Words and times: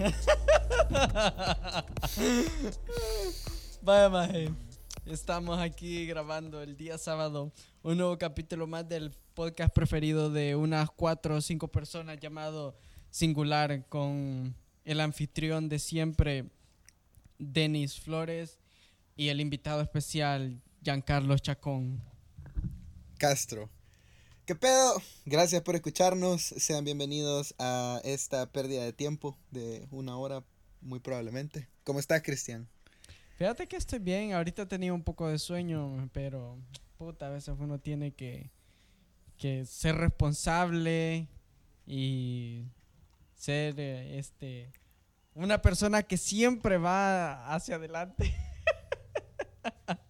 Vaya, 3.82 4.08
maje. 4.08 4.50
Estamos 5.06 5.58
aquí 5.58 6.06
grabando 6.06 6.62
el 6.62 6.76
día 6.76 6.98
sábado 6.98 7.52
un 7.82 7.96
nuevo 7.96 8.18
capítulo 8.18 8.66
más 8.66 8.88
del 8.88 9.12
podcast 9.34 9.74
preferido 9.74 10.30
de 10.30 10.54
unas 10.54 10.90
cuatro 10.90 11.36
o 11.36 11.40
cinco 11.40 11.68
personas 11.68 12.18
llamado 12.20 12.76
Singular 13.10 13.86
con 13.88 14.54
el 14.84 15.00
anfitrión 15.00 15.68
de 15.68 15.78
siempre, 15.78 16.50
Denis 17.38 17.98
Flores, 17.98 18.58
y 19.16 19.28
el 19.28 19.40
invitado 19.40 19.82
especial, 19.82 20.60
Giancarlo 20.82 21.36
Chacón. 21.38 22.02
Castro. 23.18 23.68
¿Qué 24.50 24.56
pedo? 24.56 25.00
Gracias 25.26 25.62
por 25.62 25.76
escucharnos. 25.76 26.42
Sean 26.42 26.84
bienvenidos 26.84 27.54
a 27.60 28.00
esta 28.02 28.50
pérdida 28.50 28.82
de 28.82 28.92
tiempo 28.92 29.38
de 29.52 29.86
una 29.92 30.16
hora, 30.16 30.42
muy 30.80 30.98
probablemente. 30.98 31.68
¿Cómo 31.84 32.00
estás, 32.00 32.20
Cristian? 32.22 32.68
Fíjate 33.36 33.68
que 33.68 33.76
estoy 33.76 34.00
bien. 34.00 34.32
Ahorita 34.32 34.66
tenía 34.66 34.92
un 34.92 35.04
poco 35.04 35.28
de 35.28 35.38
sueño, 35.38 36.10
pero 36.12 36.58
puta, 36.98 37.28
a 37.28 37.30
veces 37.30 37.54
uno 37.60 37.78
tiene 37.78 38.10
que, 38.10 38.50
que 39.38 39.64
ser 39.66 39.94
responsable 39.94 41.28
y 41.86 42.64
ser 43.36 43.78
eh, 43.78 44.18
este 44.18 44.72
una 45.32 45.62
persona 45.62 46.02
que 46.02 46.16
siempre 46.16 46.76
va 46.76 47.54
hacia 47.54 47.76
adelante. 47.76 48.34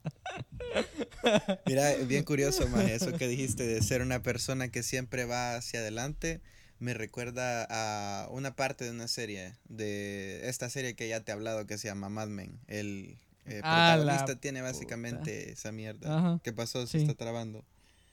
Mira, 1.66 1.94
bien 2.06 2.24
curioso, 2.24 2.66
más 2.68 2.88
eso 2.88 3.12
que 3.12 3.28
dijiste 3.28 3.66
de 3.66 3.82
ser 3.82 4.02
una 4.02 4.22
persona 4.22 4.68
que 4.68 4.82
siempre 4.82 5.24
va 5.24 5.56
hacia 5.56 5.80
adelante. 5.80 6.40
Me 6.78 6.94
recuerda 6.94 7.66
a 7.68 8.28
una 8.30 8.56
parte 8.56 8.84
de 8.86 8.90
una 8.90 9.06
serie, 9.06 9.54
de 9.68 10.48
esta 10.48 10.70
serie 10.70 10.94
que 10.96 11.08
ya 11.08 11.20
te 11.20 11.30
he 11.30 11.34
hablado 11.34 11.66
que 11.66 11.76
se 11.76 11.88
llama 11.88 12.08
Mad 12.08 12.28
Men. 12.28 12.58
El 12.68 13.18
eh, 13.44 13.60
Ah, 13.62 13.96
protagonista 13.96 14.40
tiene 14.40 14.62
básicamente 14.62 15.52
esa 15.52 15.72
mierda. 15.72 16.16
Ajá, 16.18 16.40
¿Qué 16.42 16.52
pasó? 16.54 16.86
Se 16.86 16.98
sí. 16.98 17.04
está 17.04 17.14
trabando. 17.14 17.64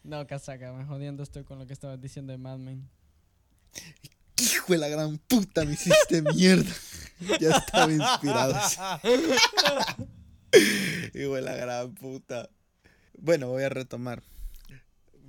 No, 0.04 0.26
casaca, 0.28 0.74
me 0.74 0.84
jodiendo 0.86 1.24
estoy 1.24 1.44
con 1.44 1.60
lo 1.60 1.68
que 1.68 1.74
estabas 1.74 2.02
diciendo 2.02 2.32
de 2.32 2.38
Mad 2.38 2.58
Men. 2.58 2.90
Hijo 4.40 4.74
de 4.74 4.80
la 4.80 4.88
gran 4.90 5.18
puta, 5.18 5.64
me 5.64 5.74
hiciste 5.74 6.22
mierda. 6.34 6.72
Ya 7.40 7.58
estaba 7.58 7.92
inspirado. 7.92 8.54
Hijo 11.14 11.36
de 11.36 11.42
la 11.42 11.56
gran 11.56 11.94
puta. 11.96 12.50
Bueno, 13.18 13.50
voy 13.50 13.64
a 13.64 13.70
retomar. 13.70 14.24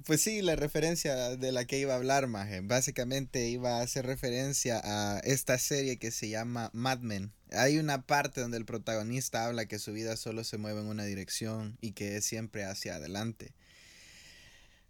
Pues 0.07 0.23
sí, 0.23 0.41
la 0.41 0.57
referencia 0.57 1.37
de 1.37 1.53
la 1.53 1.67
que 1.67 1.79
iba 1.79 1.93
a 1.93 1.97
hablar, 1.97 2.29
Maje. 2.29 2.61
Básicamente 2.61 3.49
iba 3.49 3.79
a 3.79 3.83
hacer 3.83 4.07
referencia 4.07 4.81
a 4.83 5.19
esta 5.19 5.59
serie 5.59 5.99
que 5.99 6.11
se 6.11 6.29
llama 6.29 6.71
Mad 6.73 7.01
Men. 7.01 7.33
Hay 7.51 7.79
una 7.79 8.03
parte 8.03 8.41
donde 8.41 8.57
el 8.57 8.65
protagonista 8.65 9.47
habla 9.47 9.67
que 9.67 9.79
su 9.79 9.93
vida 9.93 10.17
solo 10.17 10.45
se 10.45 10.57
mueve 10.57 10.81
en 10.81 10.87
una 10.87 11.05
dirección 11.05 11.77
y 11.81 11.93
que 11.93 12.17
es 12.17 12.25
siempre 12.25 12.65
hacia 12.65 12.97
adelante. 12.97 13.53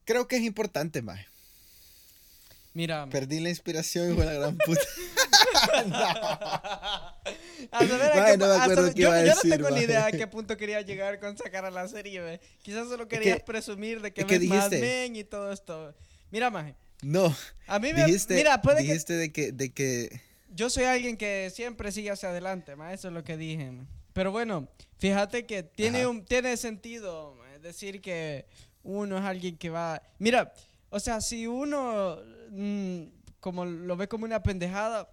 Creo 0.04 0.28
que 0.28 0.36
es 0.36 0.42
importante, 0.42 1.02
Maje. 1.02 1.26
Mira, 2.74 3.08
Perdí 3.10 3.40
la 3.40 3.48
inspiración, 3.48 4.16
de 4.16 4.24
la 4.24 4.34
gran 4.34 4.56
puta. 4.58 4.80
yo, 8.94 9.10
no 9.10 9.56
tengo 9.56 9.70
ni 9.70 9.80
idea 9.80 10.06
a 10.06 10.12
qué 10.12 10.26
punto 10.30 10.56
quería 10.56 10.80
llegar 10.82 11.18
con 11.20 11.36
sacar 11.36 11.64
a 11.64 11.70
la 11.70 11.88
serie, 11.88 12.20
ve. 12.20 12.40
Quizás 12.62 12.88
solo 12.88 13.08
querías 13.08 13.38
que- 13.38 13.44
presumir 13.44 14.00
de 14.00 14.12
que 14.12 14.22
es 14.22 14.26
que 14.26 14.38
ves 14.38 14.48
Mad 14.48 14.70
dijiste- 14.70 14.80
Men 14.80 15.16
y 15.16 15.24
todo 15.24 15.52
esto. 15.52 15.94
Mira, 16.30 16.50
maje, 16.50 16.74
No, 17.02 17.34
a 17.66 17.78
mí 17.78 17.92
me... 17.92 18.04
dijiste, 18.04 18.34
mira, 18.34 18.60
puede 18.60 18.78
que... 18.78 18.82
dijiste 18.84 19.14
de 19.14 19.32
que, 19.32 19.52
de 19.52 19.72
que 19.72 20.20
Yo 20.50 20.70
soy 20.70 20.84
alguien 20.84 21.16
que 21.16 21.50
siempre 21.54 21.92
sigue 21.92 22.10
hacia 22.10 22.30
adelante, 22.30 22.76
ma, 22.76 22.92
eso 22.92 23.08
es 23.08 23.14
lo 23.14 23.24
que 23.24 23.36
dije. 23.36 23.70
ma. 23.70 23.86
Pero 24.12 24.32
bueno, 24.32 24.68
fíjate 24.98 25.46
que 25.46 25.62
tiene, 25.62 26.00
Ajá. 26.00 26.08
un, 26.08 26.24
tiene 26.24 26.56
sentido 26.56 27.34
ma, 27.36 27.58
decir 27.58 28.00
que 28.00 28.46
uno 28.82 29.18
es 29.18 29.24
alguien 29.24 29.56
que 29.56 29.70
va... 29.70 30.02
Mira, 30.18 30.52
o 30.90 30.98
sea, 31.00 31.20
si 31.20 31.46
uno 31.46 32.18
mm, 32.50 33.02
como 33.40 33.64
lo 33.64 33.96
ve 33.96 34.08
como 34.08 34.24
una 34.24 34.42
pendejada, 34.42 35.08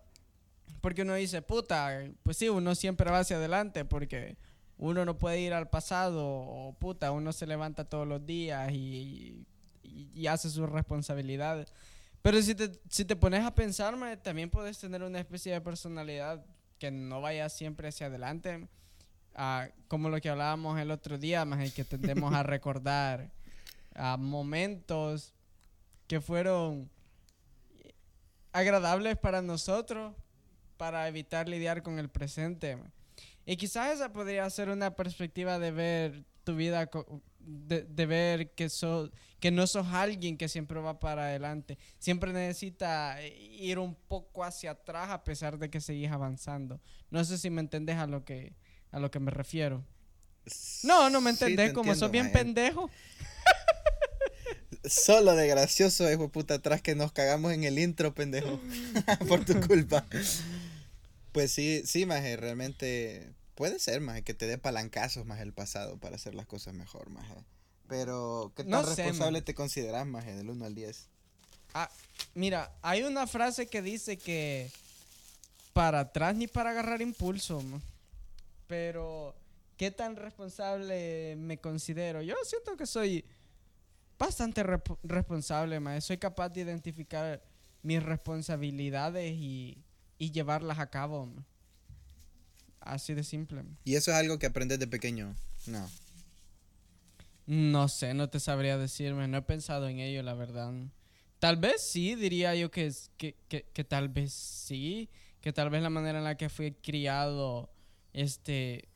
porque 0.85 1.01
uno 1.01 1.15
dice, 1.15 1.41
puta, 1.41 2.03
pues 2.21 2.37
sí, 2.37 2.47
uno 2.47 2.75
siempre 2.75 3.09
va 3.09 3.17
hacia 3.17 3.37
adelante 3.37 3.85
porque 3.85 4.37
uno 4.77 5.03
no 5.03 5.17
puede 5.17 5.39
ir 5.41 5.51
al 5.51 5.67
pasado 5.67 6.23
o 6.23 6.73
puta, 6.77 7.09
uno 7.11 7.33
se 7.33 7.47
levanta 7.47 7.85
todos 7.89 8.07
los 8.07 8.23
días 8.23 8.71
y, 8.71 9.43
y- 9.81 10.11
y 10.13 10.27
hace 10.27 10.47
sus 10.47 10.69
responsabilidades. 10.69 11.73
Pero 12.21 12.39
si 12.39 12.53
te, 12.53 12.71
si 12.87 13.03
te 13.03 13.15
pones 13.15 13.43
a 13.43 13.55
pensar, 13.55 13.95
también 14.21 14.51
puedes 14.51 14.77
tener 14.77 15.01
una 15.01 15.19
especie 15.19 15.53
de 15.53 15.59
personalidad 15.61 16.45
que 16.77 16.91
no 16.91 17.19
vaya 17.19 17.49
siempre 17.49 17.87
hacia 17.87 18.05
adelante. 18.05 18.67
Ah, 19.33 19.67
como 19.87 20.09
lo 20.09 20.21
que 20.21 20.29
hablábamos 20.29 20.79
el 20.79 20.91
otro 20.91 21.17
día, 21.17 21.45
más 21.45 21.73
que 21.73 21.83
tendemos 21.83 22.31
a 22.31 22.43
recordar 22.55 23.31
ah, 23.95 24.17
momentos 24.19 25.33
que 26.07 26.21
fueron 26.21 26.91
agradables 28.53 29.17
para 29.17 29.41
nosotros 29.41 30.13
para 30.85 31.07
evitar 31.07 31.49
lidiar 31.49 31.81
con 31.81 31.97
el 31.97 32.09
presente. 32.09 32.77
Y 33.43 33.57
quizás 33.57 33.95
esa 33.95 34.13
podría 34.13 34.47
ser 34.51 34.69
una 34.69 34.95
perspectiva 34.95 35.57
de 35.57 35.71
ver 35.71 36.23
tu 36.43 36.55
vida, 36.55 36.87
de, 37.39 37.81
de 37.85 38.05
ver 38.05 38.51
que, 38.51 38.69
so- 38.69 39.09
que 39.39 39.49
no 39.49 39.65
sos 39.65 39.87
alguien 39.87 40.37
que 40.37 40.47
siempre 40.47 40.79
va 40.79 40.99
para 40.99 41.23
adelante. 41.23 41.79
Siempre 41.97 42.31
necesita 42.33 43.19
eh, 43.19 43.35
ir 43.35 43.79
un 43.79 43.95
poco 43.95 44.43
hacia 44.43 44.71
atrás 44.71 45.09
a 45.09 45.23
pesar 45.23 45.57
de 45.57 45.71
que 45.71 45.81
seguís 45.81 46.11
avanzando. 46.11 46.79
No 47.09 47.23
sé 47.25 47.39
si 47.39 47.49
me 47.49 47.61
entendés 47.61 47.97
a 47.97 48.05
lo 48.05 48.23
que, 48.23 48.53
a 48.91 48.99
lo 48.99 49.09
que 49.09 49.19
me 49.19 49.31
refiero. 49.31 49.83
No, 50.83 51.09
no 51.09 51.19
me 51.19 51.31
Sí, 51.31 51.39
te 51.39 51.45
entendés, 51.45 51.73
como 51.73 51.93
entiendo, 51.93 51.99
sos 52.05 52.11
bien 52.11 52.25
maje. 52.25 52.37
pendejo. 52.37 52.91
Solo 54.83 55.33
de 55.35 55.47
gracioso, 55.47 56.11
hijo 56.11 56.29
puta, 56.29 56.53
atrás 56.55 56.79
que 56.83 56.93
nos 56.93 57.11
cagamos 57.11 57.53
en 57.53 57.63
el 57.63 57.79
intro, 57.79 58.13
pendejo. 58.13 58.59
Por 59.27 59.43
tu 59.43 59.59
culpa. 59.61 60.05
Pues 61.35 61.51
sí, 61.51 61.81
sí, 61.85 62.05
maje, 62.05 62.37
realmente 62.37 63.33
puede 63.55 63.77
ser, 63.77 63.99
maje, 63.99 64.21
que 64.21 64.33
te 64.33 64.47
dé 64.47 64.57
palancazos, 64.57 65.25
más 65.25 65.41
el 65.41 65.51
pasado 65.51 65.97
para 65.97 66.15
hacer 66.15 66.33
las 66.33 66.45
cosas 66.45 66.73
mejor, 66.73 67.09
maje. 67.09 67.35
Pero, 67.89 68.53
¿qué 68.55 68.63
tan 68.63 68.71
No 68.71 68.83
sé, 68.83 68.95
responsable 68.95 69.39
maje. 69.39 69.45
te 69.45 69.53
consideras, 69.53 70.07
maje, 70.07 70.33
del 70.33 70.49
1 70.49 70.63
al 70.63 70.73
10? 70.73 71.09
Ah, 71.73 71.89
mira, 72.35 72.71
hay 72.81 73.03
una 73.03 73.27
frase 73.27 73.67
que 73.67 73.81
dice 73.81 74.15
que 74.15 74.71
para 75.73 75.99
atrás 75.99 76.37
ni 76.37 76.47
para 76.47 76.69
agarrar 76.69 77.01
impulso, 77.01 77.61
pero 78.67 79.35
¿qué 79.75 79.91
tan 79.91 80.15
responsable 80.15 81.35
me 81.35 81.57
considero? 81.57 82.21
Yo 82.21 82.35
siento 82.45 82.77
que 82.77 82.85
soy 82.85 83.25
bastante 84.17 84.63
responsable, 85.03 85.81
ma. 85.81 85.99
soy 85.99 86.17
capaz 86.17 86.47
de 86.47 86.61
identificar 86.61 87.41
mis 87.83 88.01
responsabilidades 88.01 89.33
y, 89.33 89.77
y 90.17 90.31
llevarlas 90.31 90.79
a 90.79 90.89
cabo. 90.89 91.31
Así 92.79 93.13
de 93.13 93.23
simple. 93.23 93.63
Y 93.83 93.95
eso 93.95 94.11
es 94.11 94.17
algo 94.17 94.37
que 94.37 94.45
aprendes 94.45 94.79
de 94.79 94.87
pequeño. 94.87 95.35
No. 95.67 95.89
No 97.47 97.87
sé, 97.87 98.13
no 98.13 98.29
te 98.29 98.39
sabría 98.39 98.77
decirme, 98.77 99.27
no 99.27 99.37
he 99.37 99.41
pensado 99.41 99.87
en 99.87 99.99
ello, 99.99 100.23
la 100.23 100.33
verdad. 100.33 100.73
Tal 101.39 101.57
vez 101.57 101.81
sí, 101.81 102.15
diría 102.15 102.55
yo 102.55 102.71
que, 102.71 102.91
que, 103.17 103.35
que 103.47 103.83
tal 103.83 104.09
vez 104.09 104.33
sí, 104.33 105.09
que 105.41 105.53
tal 105.53 105.69
vez 105.69 105.83
la 105.83 105.91
manera 105.91 106.17
en 106.17 106.23
la 106.23 106.37
que 106.37 106.49
fui 106.49 106.71
criado, 106.71 107.69
este, 108.13 108.87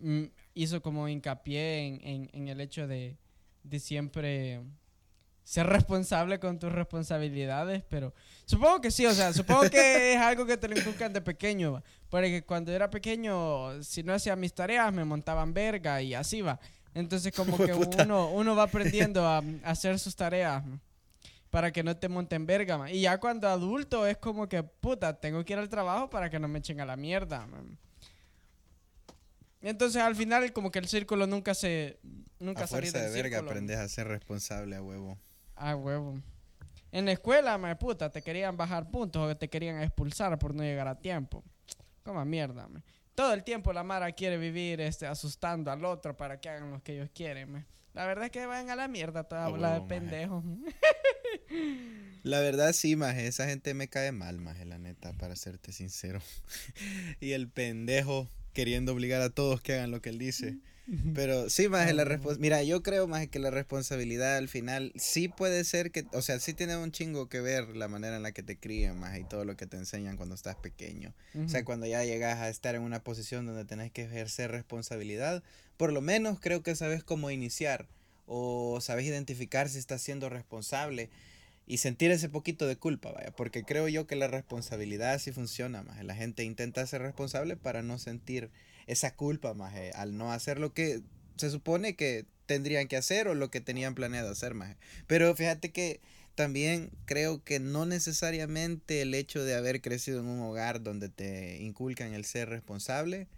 mm, 0.00 0.24
hizo 0.54 0.82
como 0.82 1.08
hincapié 1.08 1.86
en, 1.86 2.00
en, 2.02 2.30
en 2.32 2.48
el 2.48 2.60
hecho 2.60 2.88
de, 2.88 3.16
de 3.62 3.78
siempre 3.78 4.60
ser 5.48 5.66
responsable 5.66 6.38
con 6.38 6.58
tus 6.58 6.70
responsabilidades, 6.70 7.82
pero 7.88 8.12
supongo 8.44 8.82
que 8.82 8.90
sí, 8.90 9.06
o 9.06 9.14
sea, 9.14 9.32
supongo 9.32 9.62
que 9.70 10.12
es 10.12 10.20
algo 10.20 10.44
que 10.44 10.58
te 10.58 10.68
lo 10.68 10.78
inculcan 10.78 11.10
de 11.10 11.22
pequeño, 11.22 11.82
porque 12.10 12.44
cuando 12.44 12.70
era 12.70 12.90
pequeño, 12.90 13.82
si 13.82 14.02
no 14.02 14.12
hacía 14.12 14.36
mis 14.36 14.52
tareas, 14.52 14.92
me 14.92 15.06
montaban 15.06 15.54
verga 15.54 16.02
y 16.02 16.12
así 16.12 16.42
va. 16.42 16.60
Entonces 16.92 17.32
como 17.34 17.56
que 17.56 17.72
uno, 17.72 18.28
uno 18.28 18.54
va 18.54 18.64
aprendiendo 18.64 19.26
a, 19.26 19.38
a 19.38 19.42
hacer 19.70 19.98
sus 19.98 20.14
tareas 20.14 20.62
para 21.48 21.72
que 21.72 21.82
no 21.82 21.96
te 21.96 22.10
monten 22.10 22.44
verga. 22.44 22.90
Y 22.90 23.00
ya 23.00 23.16
cuando 23.16 23.48
adulto 23.48 24.06
es 24.06 24.18
como 24.18 24.50
que, 24.50 24.62
puta, 24.62 25.18
tengo 25.18 25.42
que 25.46 25.54
ir 25.54 25.58
al 25.58 25.70
trabajo 25.70 26.10
para 26.10 26.28
que 26.28 26.38
no 26.38 26.46
me 26.46 26.58
echen 26.58 26.78
a 26.82 26.84
la 26.84 26.96
mierda. 26.96 27.48
Entonces 29.62 30.02
al 30.02 30.14
final 30.14 30.52
como 30.52 30.70
que 30.70 30.78
el 30.78 30.88
círculo 30.88 31.26
nunca 31.26 31.54
se... 31.54 32.00
Nunca 32.38 32.64
a 32.64 32.66
fuerza 32.66 32.98
de 32.98 33.04
del 33.04 33.14
verga 33.14 33.38
círculo. 33.38 33.50
aprendes 33.50 33.78
a 33.78 33.88
ser 33.88 34.08
responsable 34.08 34.76
a 34.76 34.82
huevo. 34.82 35.18
Ah, 35.58 35.74
huevo. 35.74 36.20
En 36.90 37.04
la 37.04 37.12
escuela, 37.12 37.58
me 37.58 37.74
puta, 37.76 38.10
te 38.10 38.22
querían 38.22 38.56
bajar 38.56 38.90
puntos 38.90 39.30
o 39.30 39.36
te 39.36 39.48
querían 39.48 39.82
expulsar 39.82 40.38
por 40.38 40.54
no 40.54 40.62
llegar 40.62 40.88
a 40.88 40.94
tiempo. 40.94 41.44
Como 42.02 42.24
mierda, 42.24 42.68
me. 42.68 42.82
Todo 43.14 43.34
el 43.34 43.42
tiempo 43.42 43.72
la 43.72 43.82
Mara 43.82 44.12
quiere 44.12 44.38
vivir 44.38 44.80
este, 44.80 45.06
asustando 45.06 45.72
al 45.72 45.84
otro 45.84 46.16
para 46.16 46.40
que 46.40 46.48
hagan 46.48 46.70
lo 46.70 46.82
que 46.82 46.94
ellos 46.94 47.10
quieren, 47.12 47.52
me. 47.52 47.66
La 47.92 48.06
verdad 48.06 48.26
es 48.26 48.30
que 48.30 48.46
vayan 48.46 48.70
a 48.70 48.76
la 48.76 48.86
mierda 48.86 49.24
toda 49.24 49.46
A 49.46 49.48
bola 49.48 49.70
de 49.70 49.74
huevo, 49.74 49.88
pendejos. 49.88 50.44
La 52.22 52.40
verdad 52.40 52.72
sí, 52.72 52.94
maje, 52.94 53.26
esa 53.26 53.46
gente 53.46 53.74
me 53.74 53.88
cae 53.88 54.12
mal, 54.12 54.38
maje, 54.38 54.64
la 54.64 54.78
neta, 54.78 55.12
para 55.14 55.34
serte 55.34 55.72
sincero. 55.72 56.20
y 57.20 57.32
el 57.32 57.48
pendejo 57.48 58.28
queriendo 58.52 58.92
obligar 58.92 59.20
a 59.20 59.30
todos 59.30 59.60
que 59.60 59.74
hagan 59.74 59.90
lo 59.90 60.00
que 60.00 60.10
él 60.10 60.18
dice. 60.18 60.58
Pero 61.14 61.50
sí, 61.50 61.68
más 61.68 61.92
la 61.92 62.04
responsabilidad. 62.04 62.40
Mira, 62.40 62.62
yo 62.62 62.82
creo 62.82 63.06
más 63.06 63.26
que 63.28 63.38
la 63.38 63.50
responsabilidad 63.50 64.38
al 64.38 64.48
final 64.48 64.92
sí 64.96 65.28
puede 65.28 65.62
ser 65.64 65.90
que, 65.90 66.06
o 66.12 66.22
sea, 66.22 66.40
sí 66.40 66.54
tiene 66.54 66.78
un 66.78 66.92
chingo 66.92 67.28
que 67.28 67.40
ver 67.40 67.76
la 67.76 67.88
manera 67.88 68.16
en 68.16 68.22
la 68.22 68.32
que 68.32 68.42
te 68.42 68.56
crían 68.56 68.98
más 68.98 69.18
y 69.18 69.24
todo 69.24 69.44
lo 69.44 69.56
que 69.56 69.66
te 69.66 69.76
enseñan 69.76 70.16
cuando 70.16 70.34
estás 70.34 70.56
pequeño. 70.56 71.12
O 71.44 71.48
sea, 71.48 71.64
cuando 71.64 71.86
ya 71.86 72.04
llegas 72.04 72.38
a 72.38 72.48
estar 72.48 72.74
en 72.74 72.82
una 72.82 73.02
posición 73.02 73.44
donde 73.44 73.66
tenés 73.66 73.92
que 73.92 74.04
ejercer 74.04 74.50
responsabilidad, 74.50 75.42
por 75.76 75.92
lo 75.92 76.00
menos 76.00 76.40
creo 76.40 76.62
que 76.62 76.74
sabes 76.74 77.04
cómo 77.04 77.30
iniciar 77.30 77.86
o 78.26 78.80
sabes 78.80 79.04
identificar 79.04 79.68
si 79.68 79.78
estás 79.78 80.00
siendo 80.00 80.30
responsable 80.30 81.10
y 81.66 81.78
sentir 81.78 82.10
ese 82.10 82.30
poquito 82.30 82.66
de 82.66 82.76
culpa, 82.76 83.12
vaya, 83.12 83.30
porque 83.32 83.62
creo 83.62 83.88
yo 83.88 84.06
que 84.06 84.16
la 84.16 84.26
responsabilidad 84.26 85.18
sí 85.18 85.32
funciona 85.32 85.82
más. 85.82 86.02
La 86.02 86.14
gente 86.14 86.44
intenta 86.44 86.86
ser 86.86 87.02
responsable 87.02 87.56
para 87.58 87.82
no 87.82 87.98
sentir 87.98 88.50
esa 88.88 89.14
culpa 89.14 89.54
más 89.54 89.74
al 89.94 90.16
no 90.16 90.32
hacer 90.32 90.58
lo 90.58 90.72
que 90.72 91.02
se 91.36 91.50
supone 91.50 91.94
que 91.94 92.26
tendrían 92.46 92.88
que 92.88 92.96
hacer 92.96 93.28
o 93.28 93.34
lo 93.34 93.50
que 93.50 93.60
tenían 93.60 93.94
planeado 93.94 94.30
hacer 94.30 94.54
más. 94.54 94.76
Pero 95.06 95.36
fíjate 95.36 95.70
que 95.70 96.00
también 96.34 96.90
creo 97.04 97.44
que 97.44 97.60
no 97.60 97.86
necesariamente 97.86 99.02
el 99.02 99.14
hecho 99.14 99.44
de 99.44 99.54
haber 99.54 99.80
crecido 99.80 100.20
en 100.20 100.26
un 100.26 100.40
hogar 100.40 100.82
donde 100.82 101.08
te 101.08 101.58
inculcan 101.58 102.14
el 102.14 102.24
ser 102.24 102.48
responsable 102.48 103.28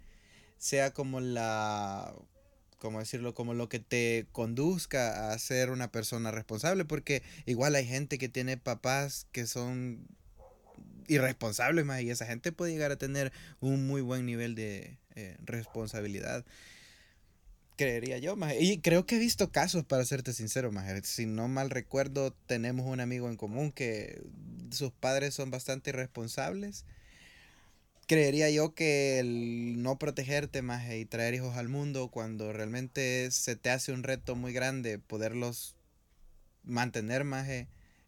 sea 0.57 0.93
como 0.93 1.19
la 1.19 2.13
como 2.81 2.97
decirlo, 2.97 3.35
como 3.35 3.53
lo 3.53 3.69
que 3.69 3.79
te 3.79 4.25
conduzca 4.31 5.31
a 5.31 5.37
ser 5.37 5.69
una 5.69 5.91
persona 5.91 6.31
responsable, 6.31 6.83
porque 6.83 7.21
igual 7.45 7.75
hay 7.75 7.85
gente 7.85 8.17
que 8.17 8.27
tiene 8.27 8.57
papás 8.57 9.27
que 9.31 9.45
son 9.45 10.07
irresponsables 11.11 11.85
más 11.85 12.01
y 12.01 12.09
esa 12.09 12.25
gente 12.25 12.51
puede 12.51 12.71
llegar 12.71 12.91
a 12.91 12.95
tener 12.95 13.31
un 13.59 13.85
muy 13.85 14.01
buen 14.01 14.25
nivel 14.25 14.55
de 14.55 14.97
eh, 15.15 15.35
responsabilidad. 15.41 16.45
Creería 17.77 18.17
yo, 18.17 18.35
más. 18.35 18.53
Y 18.59 18.79
creo 18.79 19.05
que 19.05 19.15
he 19.15 19.19
visto 19.19 19.51
casos, 19.51 19.83
para 19.83 20.05
serte 20.05 20.33
sincero, 20.33 20.71
más. 20.71 20.89
Si 21.05 21.25
no 21.25 21.47
mal 21.47 21.69
recuerdo, 21.69 22.33
tenemos 22.45 22.85
un 22.85 22.99
amigo 22.99 23.29
en 23.29 23.35
común 23.37 23.71
que 23.71 24.21
sus 24.71 24.91
padres 24.91 25.33
son 25.33 25.51
bastante 25.51 25.89
irresponsables. 25.89 26.85
Creería 28.07 28.49
yo 28.49 28.73
que 28.73 29.19
el 29.19 29.81
no 29.81 29.97
protegerte 29.97 30.61
más 30.61 30.91
y 30.93 31.05
traer 31.05 31.33
hijos 31.33 31.57
al 31.57 31.69
mundo 31.69 32.09
cuando 32.09 32.53
realmente 32.53 33.31
se 33.31 33.55
te 33.55 33.69
hace 33.69 33.93
un 33.93 34.03
reto 34.03 34.35
muy 34.35 34.53
grande 34.53 34.99
poderlos 34.99 35.75
mantener 36.63 37.23
más 37.23 37.47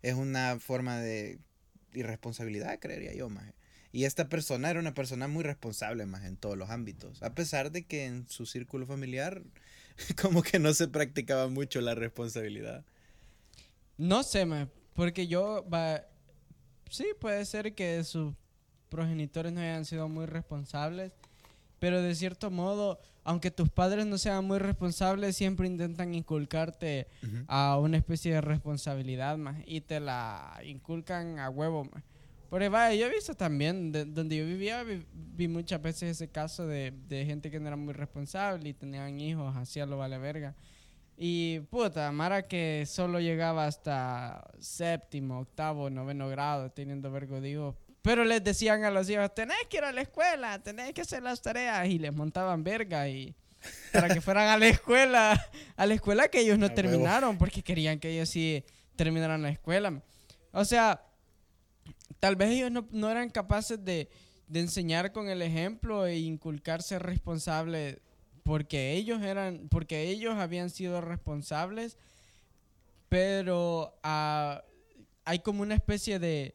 es 0.02 0.16
una 0.16 0.60
forma 0.60 1.00
de 1.00 1.40
irresponsabilidad, 1.94 2.80
creería 2.80 3.13
yo 3.13 3.30
más. 3.30 3.54
Y 3.92 4.06
esta 4.06 4.28
persona 4.28 4.69
era 4.69 4.80
una 4.80 4.94
persona 4.94 5.28
muy 5.28 5.44
responsable 5.44 6.06
más 6.06 6.25
en 6.25 6.36
todos 6.36 6.57
los 6.57 6.69
ámbitos, 6.69 7.22
a 7.22 7.36
pesar 7.36 7.72
de 7.72 7.84
que 7.86 8.06
en 8.06 8.28
su 8.28 8.45
círculo 8.45 8.88
familiar 8.88 9.44
como 10.22 10.42
que 10.42 10.60
no 10.60 10.74
se 10.74 10.88
practicaba 10.88 11.48
mucho 11.48 11.80
la 11.81 11.94
responsabilidad. 11.94 12.84
No 13.98 14.24
sé, 14.24 14.48
porque 14.95 15.28
yo 15.28 15.68
va 15.72 16.04
sí 16.94 17.07
puede 17.19 17.44
ser 17.45 17.74
que 17.74 18.04
sus 18.04 18.36
progenitores 18.89 19.51
no 19.51 19.62
hayan 19.62 19.86
sido 19.86 20.07
muy 20.07 20.28
responsables, 20.28 21.12
pero 21.84 22.02
de 22.02 22.16
cierto 22.16 22.50
modo, 22.50 22.98
aunque 23.26 23.52
tus 23.52 23.70
padres 23.70 24.06
no 24.06 24.18
sean 24.18 24.46
muy 24.46 24.58
responsables, 24.58 25.36
siempre 25.36 25.68
intentan 25.68 26.16
inculcarte 26.16 27.08
a 27.46 27.78
una 27.78 27.98
especie 27.98 28.34
de 28.36 28.40
responsabilidad 28.40 29.38
más 29.38 29.62
y 29.66 29.82
te 29.82 30.00
la 30.00 30.62
inculcan 30.64 31.40
a 31.40 31.50
huevo 31.50 31.84
más. 31.84 32.02
Pero 32.50 32.72
vaya, 32.72 32.96
yo 32.96 33.08
he 33.08 33.14
visto 33.14 33.36
también, 33.36 33.92
donde 33.92 34.38
yo 34.38 34.46
vivía, 34.46 34.86
vi, 35.12 35.50
muchas 35.50 35.82
veces 35.82 36.12
ese 36.12 36.30
caso 36.30 36.66
de, 36.66 36.94
gente 37.10 37.52
que 37.52 37.60
no 37.60 37.68
era 37.68 37.76
muy 37.76 37.94
responsable 37.94 38.70
y 38.70 38.74
tenían 38.74 39.20
hijos, 39.20 39.54
hacía 39.58 39.86
lo 39.86 39.98
vale 39.98 40.18
verga. 40.18 40.56
Y 41.18 41.60
puta, 41.70 42.10
Mara 42.14 42.48
que 42.48 42.86
solo 42.88 43.20
llegaba 43.20 43.66
hasta 43.66 44.50
séptimo, 44.58 45.40
octavo, 45.42 45.90
noveno 45.90 46.30
grado, 46.30 46.72
teniendo 46.72 47.12
vergo 47.12 47.42
de 47.42 47.50
hijos. 47.50 47.76
Pero 48.04 48.26
les 48.26 48.44
decían 48.44 48.84
a 48.84 48.92
los 48.92 49.10
hijos, 49.10 49.34
tenés 49.34 49.58
que 49.70 49.78
ir 49.78 49.84
a 49.86 49.94
la 49.94 50.02
escuela, 50.02 50.62
tenés 50.62 50.94
que 50.94 51.02
hacer 51.02 51.24
las 51.24 51.42
tareas. 51.42 51.88
Y 51.88 51.98
les 51.98 52.14
montaban 52.14 52.62
verga 52.62 53.08
y 53.08 53.34
para 53.94 54.14
que 54.14 54.20
fueran 54.20 54.50
a 54.50 54.58
la 54.58 54.68
escuela, 54.68 55.48
a 55.78 55.86
la 55.86 55.94
escuela 55.94 56.28
que 56.28 56.42
ellos 56.42 56.60
no 56.60 56.70
terminaron, 56.74 57.38
porque 57.38 57.64
querían 57.64 58.00
que 58.00 58.10
ellos 58.10 58.28
sí 58.30 58.62
terminaran 58.98 59.42
la 59.42 59.52
escuela. 59.52 60.02
O 60.52 60.66
sea, 60.66 61.02
tal 62.20 62.36
vez 62.36 62.52
ellos 62.52 62.72
no, 62.92 63.10
eran 63.10 63.30
capaces 63.30 63.84
de, 63.84 64.10
enseñar 64.54 65.14
con 65.14 65.30
el 65.30 65.42
ejemplo 65.42 66.06
e 66.06 66.20
inculcarse 66.20 67.00
responsable 67.00 68.02
porque 68.44 68.92
ellos 68.92 69.22
eran, 69.22 69.70
porque 69.70 70.10
ellos 70.10 70.36
habían 70.36 70.70
sido 70.70 71.00
responsables, 71.00 71.98
pero 73.08 73.98
ah, 74.04 74.62
hay 75.24 75.40
como 75.40 75.62
una 75.62 75.76
especie 75.76 76.20
de, 76.20 76.54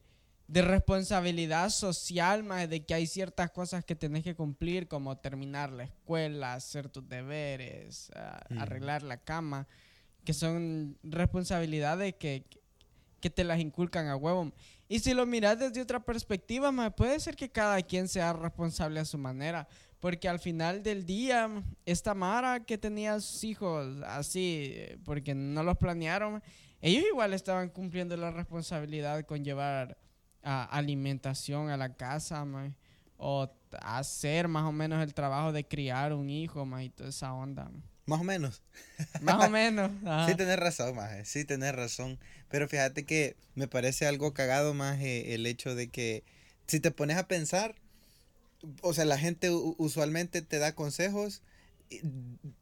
responsabilidad 0.49 1.69
social, 1.69 2.43
más 2.43 2.69
de 2.69 2.85
que 2.85 2.95
hay 2.95 3.07
ciertas 3.07 3.51
cosas 3.51 3.85
que 3.85 3.95
tenés 3.95 4.25
que 4.25 4.35
cumplir, 4.35 4.89
como 4.89 5.19
terminar 5.19 5.71
la 5.71 5.85
escuela, 5.85 6.55
hacer 6.55 6.89
tus 6.89 7.07
deberes, 7.07 8.11
ah, 8.17 8.41
arreglar 8.59 9.03
la 9.03 9.19
cama, 9.19 9.69
que 10.25 10.33
son 10.33 10.97
responsabilidades 11.03 12.15
que, 12.15 12.45
que 13.21 13.29
te 13.29 13.45
las 13.45 13.61
inculcan 13.61 14.09
a 14.09 14.17
huevo. 14.17 14.51
Y 14.89 15.01
si 15.01 15.13
lo 15.13 15.27
miras 15.27 15.59
desde 15.59 15.83
otra 15.83 16.01
perspectiva, 16.01 16.73
puede 16.93 17.21
ser 17.21 17.37
que 17.37 17.51
cada 17.51 17.83
quien 17.83 18.09
sea 18.09 18.33
responsable 18.33 19.01
a 19.01 19.05
su 19.05 19.19
manera. 19.19 19.69
Porque 20.01 20.29
al 20.29 20.39
final 20.39 20.83
del 20.83 21.05
día, 21.05 21.51
esta 21.85 22.15
Mara 22.15 22.61
que 22.61 22.79
tenía 22.79 23.21
sus 23.21 23.45
hijos 23.45 24.01
así, 24.07 24.77
porque 25.05 25.35
no 25.35 25.63
los 25.63 25.77
planearon, 25.77 26.43
ellos 26.81 27.05
igual 27.11 27.35
estaban 27.35 27.69
cumpliendo 27.69 28.17
la 28.17 28.31
responsabilidad 28.31 29.27
con 29.27 29.45
llevar 29.45 29.99
alimentación 30.43 31.71
a 31.71 31.77
la 31.77 31.95
casa, 31.95 32.47
o 33.17 33.51
hacer 33.83 34.49
más 34.49 34.65
o 34.65 34.73
menos 34.73 35.03
el 35.03 35.15
trabajo 35.15 35.53
de 35.53 35.67
criar 35.67 36.13
un 36.13 36.31
hijo, 36.31 36.67
y 36.81 36.91
toda 36.91 37.11
esa 37.11 37.33
onda. 37.33 37.71
Más 38.07 38.21
o 38.21 38.25
menos. 38.25 38.63
Más 39.21 39.47
o 39.47 39.51
menos. 39.51 39.91
Sí, 40.27 40.35
tenés 40.35 40.59
razón, 40.59 40.97
Maje. 40.97 41.27
Sí, 41.27 41.45
tenés 41.45 41.75
razón. 41.75 42.19
Pero 42.49 42.67
fíjate 42.67 43.05
que 43.05 43.37
me 43.55 43.69
parece 43.69 44.07
algo 44.07 44.33
cagado, 44.33 44.73
más 44.73 44.99
el 45.01 45.45
hecho 45.45 45.75
de 45.75 45.89
que 45.89 46.25
si 46.67 46.81
te 46.81 46.91
pones 46.91 47.19
a 47.19 47.29
pensar, 47.29 47.75
o 48.81 48.95
sea, 48.95 49.05
la 49.05 49.19
gente 49.19 49.51
usualmente 49.51 50.41
te 50.41 50.59
da 50.59 50.75
consejos 50.75 51.43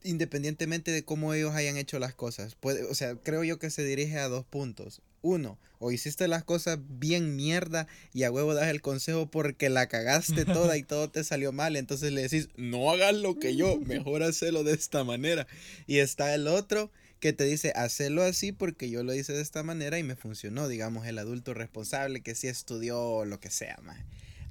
independientemente 0.02 0.90
de 0.90 1.04
cómo 1.04 1.34
ellos 1.34 1.54
hayan 1.54 1.76
hecho 1.76 1.98
las 1.98 2.14
cosas. 2.14 2.54
Puede, 2.54 2.84
o 2.84 2.94
sea, 2.94 3.16
creo 3.16 3.44
yo 3.44 3.58
que 3.58 3.70
se 3.70 3.84
dirige 3.84 4.18
a 4.18 4.28
dos 4.28 4.44
puntos. 4.44 5.02
Uno, 5.26 5.58
o 5.80 5.90
hiciste 5.90 6.28
las 6.28 6.44
cosas 6.44 6.78
bien 6.88 7.34
mierda 7.34 7.88
y 8.12 8.22
a 8.22 8.30
huevo 8.30 8.54
das 8.54 8.68
el 8.68 8.80
consejo 8.80 9.28
porque 9.28 9.68
la 9.68 9.88
cagaste 9.88 10.44
toda 10.44 10.76
y 10.76 10.82
todo 10.84 11.10
te 11.10 11.24
salió 11.24 11.50
mal. 11.50 11.74
Entonces 11.74 12.12
le 12.12 12.22
decís, 12.22 12.48
no 12.56 12.92
hagas 12.92 13.14
lo 13.16 13.36
que 13.40 13.56
yo, 13.56 13.76
mejor 13.80 14.22
hacerlo 14.22 14.62
de 14.62 14.74
esta 14.74 15.02
manera. 15.02 15.48
Y 15.88 15.98
está 15.98 16.32
el 16.32 16.46
otro 16.46 16.92
que 17.18 17.32
te 17.32 17.42
dice, 17.42 17.72
hacelo 17.74 18.22
así 18.22 18.52
porque 18.52 18.88
yo 18.88 19.02
lo 19.02 19.14
hice 19.14 19.32
de 19.32 19.42
esta 19.42 19.64
manera 19.64 19.98
y 19.98 20.04
me 20.04 20.14
funcionó. 20.14 20.68
Digamos, 20.68 21.08
el 21.08 21.18
adulto 21.18 21.54
responsable 21.54 22.20
que 22.20 22.36
sí 22.36 22.46
estudió 22.46 23.24
lo 23.24 23.40
que 23.40 23.50
sea, 23.50 23.78
más. 23.82 23.98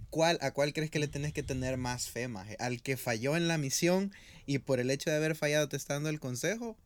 ¿Cuál, 0.09 0.37
¿A 0.41 0.51
cuál 0.51 0.73
crees 0.73 0.91
que 0.91 0.99
le 0.99 1.07
tienes 1.07 1.31
que 1.31 1.43
tener 1.43 1.77
más 1.77 2.09
fe, 2.09 2.27
maje? 2.27 2.57
¿Al 2.59 2.81
que 2.81 2.97
falló 2.97 3.37
en 3.37 3.47
la 3.47 3.57
misión 3.57 4.11
y 4.45 4.59
por 4.59 4.81
el 4.81 4.91
hecho 4.91 5.09
de 5.09 5.15
haber 5.15 5.35
fallado 5.35 5.69
te 5.69 5.77
está 5.77 5.93
dando 5.93 6.09
el 6.09 6.19
consejo? 6.19 6.77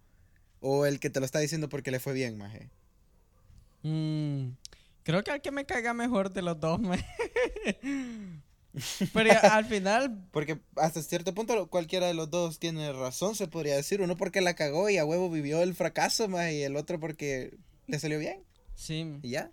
¿O 0.61 0.85
el 0.85 0.99
que 0.99 1.09
te 1.09 1.19
lo 1.19 1.25
está 1.25 1.39
diciendo 1.39 1.69
porque 1.69 1.91
le 1.91 1.99
fue 1.99 2.13
bien, 2.13 2.37
maje? 2.37 2.69
Mm, 3.83 4.51
creo 5.03 5.23
que 5.23 5.31
al 5.31 5.41
que 5.41 5.51
me 5.51 5.65
caiga 5.65 5.93
mejor 5.93 6.31
de 6.31 6.41
los 6.41 6.59
dos, 6.59 6.79
maje. 6.79 7.05
Pero 9.13 9.31
al 9.51 9.65
final... 9.65 10.27
Porque 10.31 10.59
hasta 10.75 11.01
cierto 11.01 11.33
punto 11.33 11.69
cualquiera 11.69 12.07
de 12.07 12.13
los 12.13 12.29
dos 12.29 12.59
tiene 12.59 12.93
razón, 12.93 13.35
se 13.35 13.47
podría 13.47 13.75
decir. 13.75 14.01
Uno 14.01 14.15
porque 14.15 14.41
la 14.41 14.53
cagó 14.53 14.89
y 14.89 14.97
a 14.97 15.05
huevo 15.05 15.29
vivió 15.29 15.61
el 15.61 15.73
fracaso, 15.73 16.27
maje, 16.27 16.59
y 16.59 16.63
el 16.63 16.75
otro 16.75 16.99
porque 16.99 17.57
le 17.87 17.99
salió 17.99 18.19
bien. 18.19 18.43
Sí. 18.75 19.17
¿Y 19.23 19.31
ya? 19.31 19.51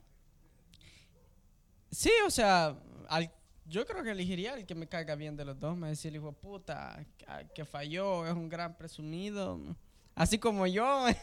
Sí, 1.90 2.10
o 2.26 2.30
sea, 2.30 2.76
al 3.08 3.32
yo 3.68 3.84
creo 3.84 4.02
que 4.04 4.10
elegiría 4.10 4.54
el 4.54 4.64
que 4.64 4.74
me 4.74 4.86
caiga 4.86 5.14
bien 5.16 5.36
de 5.36 5.44
los 5.44 5.58
dos. 5.58 5.76
Me 5.76 5.88
decía 5.88 6.08
el 6.10 6.16
hijo 6.16 6.32
puta 6.32 7.04
que 7.54 7.64
falló, 7.64 8.26
es 8.26 8.32
un 8.32 8.48
gran 8.48 8.76
presumido. 8.76 9.60
Así 10.14 10.38
como 10.38 10.66
yo. 10.66 11.06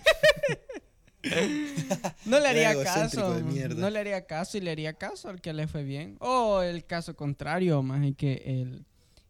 no 2.25 2.39
le 2.39 2.47
haría 2.47 2.83
caso. 2.83 3.39
No 3.75 3.89
le 3.89 3.99
haría 3.99 4.25
caso 4.25 4.57
y 4.57 4.61
le 4.61 4.71
haría 4.71 4.93
caso 4.93 5.29
al 5.29 5.41
que 5.41 5.53
le 5.53 5.67
fue 5.67 5.83
bien. 5.83 6.17
O 6.19 6.61
el 6.61 6.85
caso 6.85 7.15
contrario, 7.15 7.81
más 7.81 8.05
y 8.05 8.13
que 8.13 8.41
el, 8.45 8.85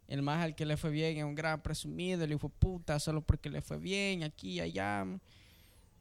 el 0.07 0.21
más 0.21 0.43
al 0.43 0.55
que 0.55 0.65
le 0.65 0.77
fue 0.77 0.89
bien 0.89 1.17
es 1.17 1.23
un 1.23 1.35
gran 1.35 1.62
presumido. 1.62 2.23
El 2.23 2.31
hijo 2.33 2.50
puta 2.50 3.00
solo 3.00 3.21
porque 3.21 3.50
le 3.50 3.62
fue 3.62 3.77
bien 3.77 4.23
aquí 4.23 4.53
y 4.53 4.59
allá. 4.62 5.05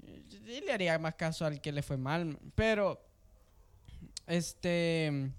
Y 0.04 0.60
le 0.60 0.72
haría 0.72 0.98
más 0.98 1.14
caso 1.14 1.44
al 1.46 1.60
que 1.60 1.72
le 1.72 1.82
fue 1.82 1.96
mal. 1.96 2.38
Pero 2.54 3.00
este... 4.26 5.30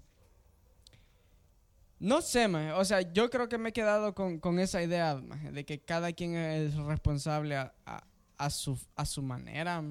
No 1.98 2.20
sé. 2.20 2.46
O 2.46 2.84
sea, 2.84 3.00
yo 3.12 3.30
creo 3.30 3.48
que 3.48 3.56
me 3.56 3.70
he 3.70 3.72
quedado 3.72 4.14
con, 4.14 4.38
con 4.38 4.58
esa 4.58 4.82
idea, 4.82 5.16
de 5.16 5.64
que 5.64 5.80
cada 5.80 6.12
quien 6.12 6.34
es 6.36 6.74
responsable 6.74 7.56
a, 7.56 7.72
a- 7.86 8.04
a 8.36 8.50
su, 8.50 8.78
a 8.96 9.06
su 9.06 9.22
manera. 9.22 9.82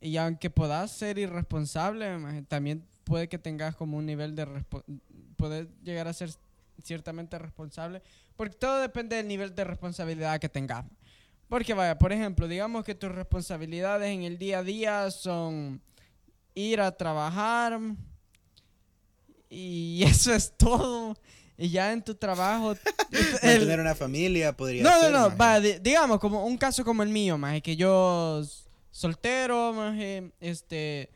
Y 0.00 0.16
aunque 0.16 0.48
puedas 0.50 0.90
ser 0.92 1.18
irresponsable, 1.18 2.16
maje, 2.18 2.42
también 2.42 2.84
puede 3.04 3.28
que 3.28 3.38
tengas 3.38 3.76
como 3.76 3.98
un 3.98 4.06
nivel 4.06 4.34
de... 4.34 4.46
Puedes 5.36 5.66
llegar 5.82 6.08
a 6.08 6.12
ser 6.12 6.30
ciertamente 6.82 7.38
responsable. 7.38 8.02
Porque 8.36 8.56
todo 8.56 8.80
depende 8.80 9.16
del 9.16 9.28
nivel 9.28 9.54
de 9.54 9.64
responsabilidad 9.64 10.40
que 10.40 10.48
tengas. 10.48 10.84
Porque 11.48 11.74
vaya, 11.74 11.98
por 11.98 12.12
ejemplo, 12.12 12.48
digamos 12.48 12.84
que 12.84 12.94
tus 12.94 13.10
responsabilidades 13.12 14.08
en 14.10 14.22
el 14.22 14.38
día 14.38 14.60
a 14.60 14.62
día 14.62 15.10
son 15.10 15.80
ir 16.54 16.80
a 16.80 16.92
trabajar 16.96 17.78
y 19.48 20.02
eso 20.06 20.32
es 20.32 20.52
todo. 20.56 21.16
Y 21.58 21.68
ya 21.70 21.92
en 21.92 22.02
tu 22.02 22.14
trabajo... 22.14 22.72
el- 23.42 23.58
Mantener 23.58 23.80
una 23.80 23.94
familia 23.94 24.56
podría 24.56 24.82
no, 24.82 25.00
ser. 25.00 25.12
no, 25.12 25.28
no, 25.30 25.60
di- 25.60 25.78
digamos, 25.80 26.18
como 26.18 26.46
un 26.46 26.56
caso 26.56 26.84
como 26.84 27.02
el 27.02 27.10
mío, 27.10 27.36
más 27.36 27.60
que 27.60 27.76
yo 27.76 28.42
soltero, 29.00 29.72
maje, 29.72 30.30
este, 30.40 31.08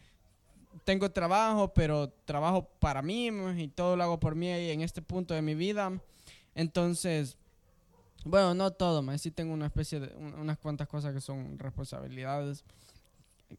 tengo 0.85 1.11
trabajo, 1.11 1.73
pero 1.75 2.09
trabajo 2.25 2.67
para 2.79 3.03
mí, 3.03 3.31
maje, 3.31 3.65
y 3.65 3.69
todo 3.69 3.95
lo 3.97 4.03
hago 4.05 4.19
por 4.19 4.35
mí 4.35 4.49
en 4.49 4.81
este 4.81 5.03
punto 5.03 5.35
de 5.35 5.43
mi 5.43 5.55
vida. 5.55 5.93
Entonces, 6.55 7.37
bueno, 8.25 8.55
no 8.55 8.71
todo, 8.73 9.03
más 9.03 9.21
sí 9.21 9.31
tengo 9.31 9.53
una 9.53 9.67
especie 9.67 10.01
de, 10.01 10.17
un- 10.17 10.33
unas 10.35 10.57
cuantas 10.59 10.89
cosas 10.89 11.13
que 11.13 11.21
son 11.21 11.59
responsabilidades 11.59 12.65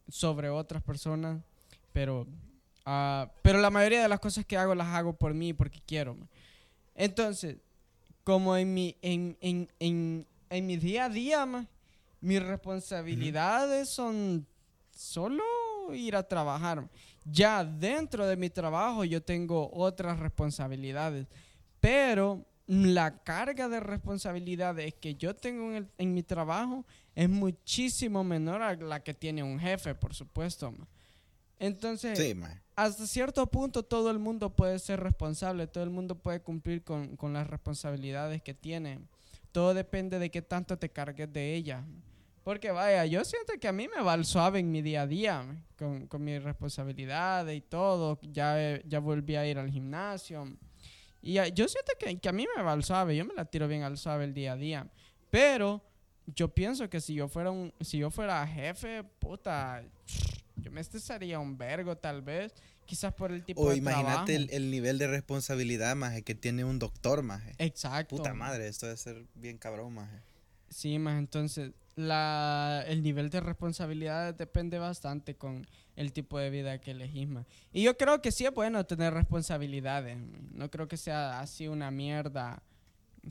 sobre 0.10 0.50
otras 0.50 0.82
personas, 0.82 1.40
pero, 1.94 2.26
ah, 2.86 3.30
pero 3.44 3.60
la 3.60 3.70
mayoría 3.70 4.02
de 4.02 4.10
las 4.10 4.20
cosas 4.20 4.44
que 4.44 4.58
hago 4.58 4.74
las 4.74 4.88
hago 4.88 5.14
por 5.14 5.36
mí 5.36 5.54
porque 5.54 5.82
quiero. 5.86 6.16
maje. 6.16 6.32
Entonces, 6.96 7.58
como 8.24 8.58
en 8.58 8.74
mi, 8.74 8.96
en, 9.04 9.38
en, 9.40 9.70
en, 9.80 10.26
en 10.50 10.66
mi 10.66 10.78
día 10.78 11.06
a 11.06 11.10
día, 11.10 11.46
mis 12.26 12.42
responsabilidades 12.44 13.90
son 13.90 14.46
solo 14.92 15.44
ir 15.94 16.16
a 16.16 16.24
trabajar. 16.28 16.90
Ya 17.24 17.64
dentro 17.64 18.26
de 18.28 18.36
mi 18.38 18.50
trabajo 18.50 19.04
yo 19.04 19.22
tengo 19.22 19.70
otras 19.74 20.20
responsabilidades, 20.20 21.28
pero 21.80 22.46
la 22.68 23.22
carga 23.24 23.70
de 23.70 23.80
responsabilidades 23.80 24.94
que 24.96 25.16
yo 25.16 25.36
tengo 25.36 25.70
en, 25.70 25.76
el- 25.76 25.92
en 25.98 26.14
mi 26.14 26.24
trabajo 26.24 26.86
es 27.14 27.30
muchísimo 27.30 28.24
menor 28.24 28.62
a 28.62 28.76
la 28.76 29.04
que 29.04 29.14
tiene 29.14 29.44
un 29.44 29.60
jefe, 29.60 29.94
por 29.96 30.14
supuesto. 30.14 30.72
ma. 30.72 30.88
Entonces, 31.60 32.18
Sí, 32.18 32.34
hasta 32.76 33.08
cierto 33.08 33.46
punto 33.48 33.84
todo 33.84 34.12
el 34.12 34.20
mundo 34.20 34.50
puede 34.56 34.80
ser 34.80 35.00
responsable, 35.00 35.68
todo 35.68 35.84
el 35.84 35.90
mundo 35.90 36.16
puede 36.16 36.42
cumplir 36.42 36.84
con, 36.84 37.16
con 37.16 37.34
las 37.34 37.48
responsabilidades 37.48 38.42
que 38.42 38.54
tiene. 38.54 39.00
Todo 39.52 39.74
depende 39.74 40.20
de 40.20 40.30
qué 40.32 40.42
tanto 40.42 40.78
te 40.78 40.90
cargues 40.90 41.32
de 41.32 41.56
ellas. 41.56 41.84
Porque 42.46 42.70
vaya, 42.72 43.06
yo 43.08 43.26
siento 43.26 43.54
que 43.60 43.68
a 43.68 43.72
mí 43.74 43.88
me 43.94 44.02
va 44.04 44.14
al 44.14 44.24
suave 44.24 44.60
en 44.60 44.72
mi 44.72 44.82
día 44.84 45.02
a 45.02 45.08
día, 45.08 45.44
con, 45.78 46.06
con 46.08 46.24
mis 46.24 46.42
responsabilidades 46.44 47.58
y 47.58 47.62
todo. 47.62 48.20
Ya, 48.22 48.80
ya 48.86 49.00
volví 49.00 49.36
a 49.36 49.46
ir 49.48 49.58
al 49.58 49.70
gimnasio. 49.72 50.56
Y 51.24 51.40
a- 51.40 51.48
yo 51.48 51.68
siento 51.68 51.94
que, 52.00 52.18
que 52.20 52.30
a 52.30 52.32
mí 52.32 52.46
me 52.56 52.62
va 52.62 52.72
al 52.74 52.84
suave, 52.84 53.16
yo 53.18 53.26
me 53.26 53.34
la 53.34 53.46
tiro 53.46 53.68
bien 53.68 53.82
al 53.82 53.98
suave 53.98 54.26
el 54.26 54.34
día 54.36 54.54
a 54.54 54.56
día. 54.58 54.88
Pero 55.32 55.82
yo 56.36 56.48
pienso 56.54 56.88
que 56.88 57.02
si 57.02 57.16
yo 57.16 57.28
fuera 57.28 57.50
un, 57.50 57.74
si 57.82 57.98
yo 57.98 58.12
fuera 58.12 58.46
jefe, 58.48 59.04
puta, 59.04 59.84
yo 60.58 60.70
me 60.72 60.82
estresaría 60.82 61.40
un 61.40 61.58
vergo 61.58 61.98
tal 61.98 62.22
vez, 62.22 62.54
quizás 62.86 63.12
por 63.12 63.32
el 63.32 63.44
tipo 63.44 63.60
O 63.64 63.72
de 63.72 63.78
imagínate 63.78 64.36
el, 64.36 64.46
trabajo. 64.46 64.58
el 64.64 64.70
nivel 64.70 65.00
de 65.00 65.08
responsabilidad, 65.08 65.96
maje, 65.96 66.22
que 66.22 66.36
tiene 66.36 66.64
un 66.64 66.78
doctor, 66.78 67.24
maje. 67.24 67.54
Exacto. 67.58 68.16
Puta 68.18 68.36
madre, 68.36 68.68
esto 68.68 68.86
debe 68.86 68.98
ser 69.00 69.26
bien 69.34 69.58
cabrón, 69.58 69.96
maje. 69.96 70.22
Sí, 70.70 71.00
más 71.00 71.18
entonces 71.18 71.72
la, 71.96 72.84
el 72.88 73.02
nivel 73.04 73.30
de 73.30 73.40
responsabilidad 73.40 74.34
depende 74.34 74.80
bastante 74.80 75.36
con 75.36 75.66
el 75.96 76.12
tipo 76.12 76.38
de 76.38 76.50
vida 76.50 76.80
que 76.80 76.92
elegís. 76.92 77.30
Y 77.72 77.84
yo 77.84 77.98
creo 77.98 78.22
que 78.22 78.32
sí 78.32 78.46
es 78.46 78.54
bueno 78.54 78.86
tener 78.86 79.14
responsabilidades. 79.14 80.18
No 80.52 80.70
creo 80.70 80.88
que 80.88 80.98
sea 80.98 81.40
así 81.40 81.68
una 81.68 81.92
mierda 81.92 82.62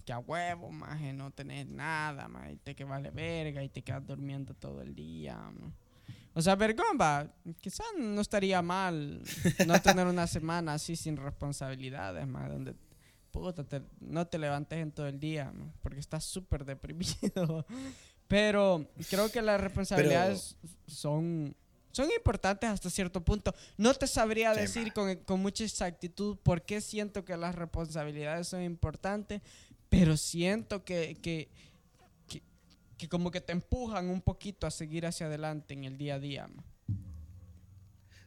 que 0.05 0.13
a 0.13 0.19
huevo, 0.19 0.71
más 0.71 1.01
no 1.15 1.31
tenés 1.31 1.67
nada, 1.67 2.27
ma, 2.27 2.51
y 2.51 2.57
te 2.57 2.75
que 2.75 2.85
vale 2.85 3.11
verga 3.11 3.63
y 3.63 3.69
te 3.69 3.83
quedas 3.83 4.05
durmiendo 4.05 4.55
todo 4.55 4.83
el 4.83 4.95
día. 4.95 5.39
O 6.33 6.43
sea, 6.43 6.57
vergón, 6.57 6.99
quizás 7.61 7.87
no 7.97 8.21
estaría 8.21 8.61
mal 8.61 9.23
no 9.67 9.81
tener 9.81 10.07
una 10.07 10.27
semana 10.27 10.75
así 10.75 10.97
sin 10.97 11.17
responsabilidades, 11.17 12.27
más 12.27 12.49
donde 12.49 12.75
puta, 13.35 13.65
te- 13.65 13.83
no 14.01 14.27
te 14.29 14.39
levantes 14.39 14.79
en 14.79 14.93
todo 14.93 15.09
el 15.09 15.19
día, 15.19 15.53
porque 15.83 15.99
estás 15.99 16.25
súper 16.25 16.65
deprimido. 16.65 17.67
Pero 18.29 18.87
creo 19.11 19.31
que 19.31 19.43
las 19.43 19.61
responsabilidades 19.61 20.57
son, 20.87 21.55
son 21.93 22.09
importantes 22.17 22.71
hasta 22.71 22.89
cierto 22.91 23.23
punto. 23.25 23.53
No 23.77 23.93
te 23.93 24.07
sabría 24.07 24.55
Sí, 24.55 24.61
decir 24.61 24.93
con, 24.93 25.15
con 25.25 25.41
mucha 25.41 25.65
exactitud 25.65 26.39
por 26.43 26.63
qué 26.63 26.81
siento 26.81 27.25
que 27.25 27.37
las 27.37 27.55
responsabilidades 27.55 28.49
son 28.49 28.63
importantes, 28.63 29.43
pero 29.91 30.17
siento 30.17 30.85
que, 30.85 31.17
que, 31.21 31.49
que, 32.29 32.43
que 32.97 33.09
como 33.09 33.31
que 33.31 33.41
te 33.43 33.53
empujan 33.53 34.09
un 34.09 34.23
poquito 34.23 34.67
a 34.67 34.71
seguir 34.71 35.05
hacia 35.07 35.27
adelante 35.27 35.75
en 35.75 35.85
el 35.85 35.99
día 35.99 36.15
a 36.15 36.19
día. 36.21 36.47
ma. 36.49 36.65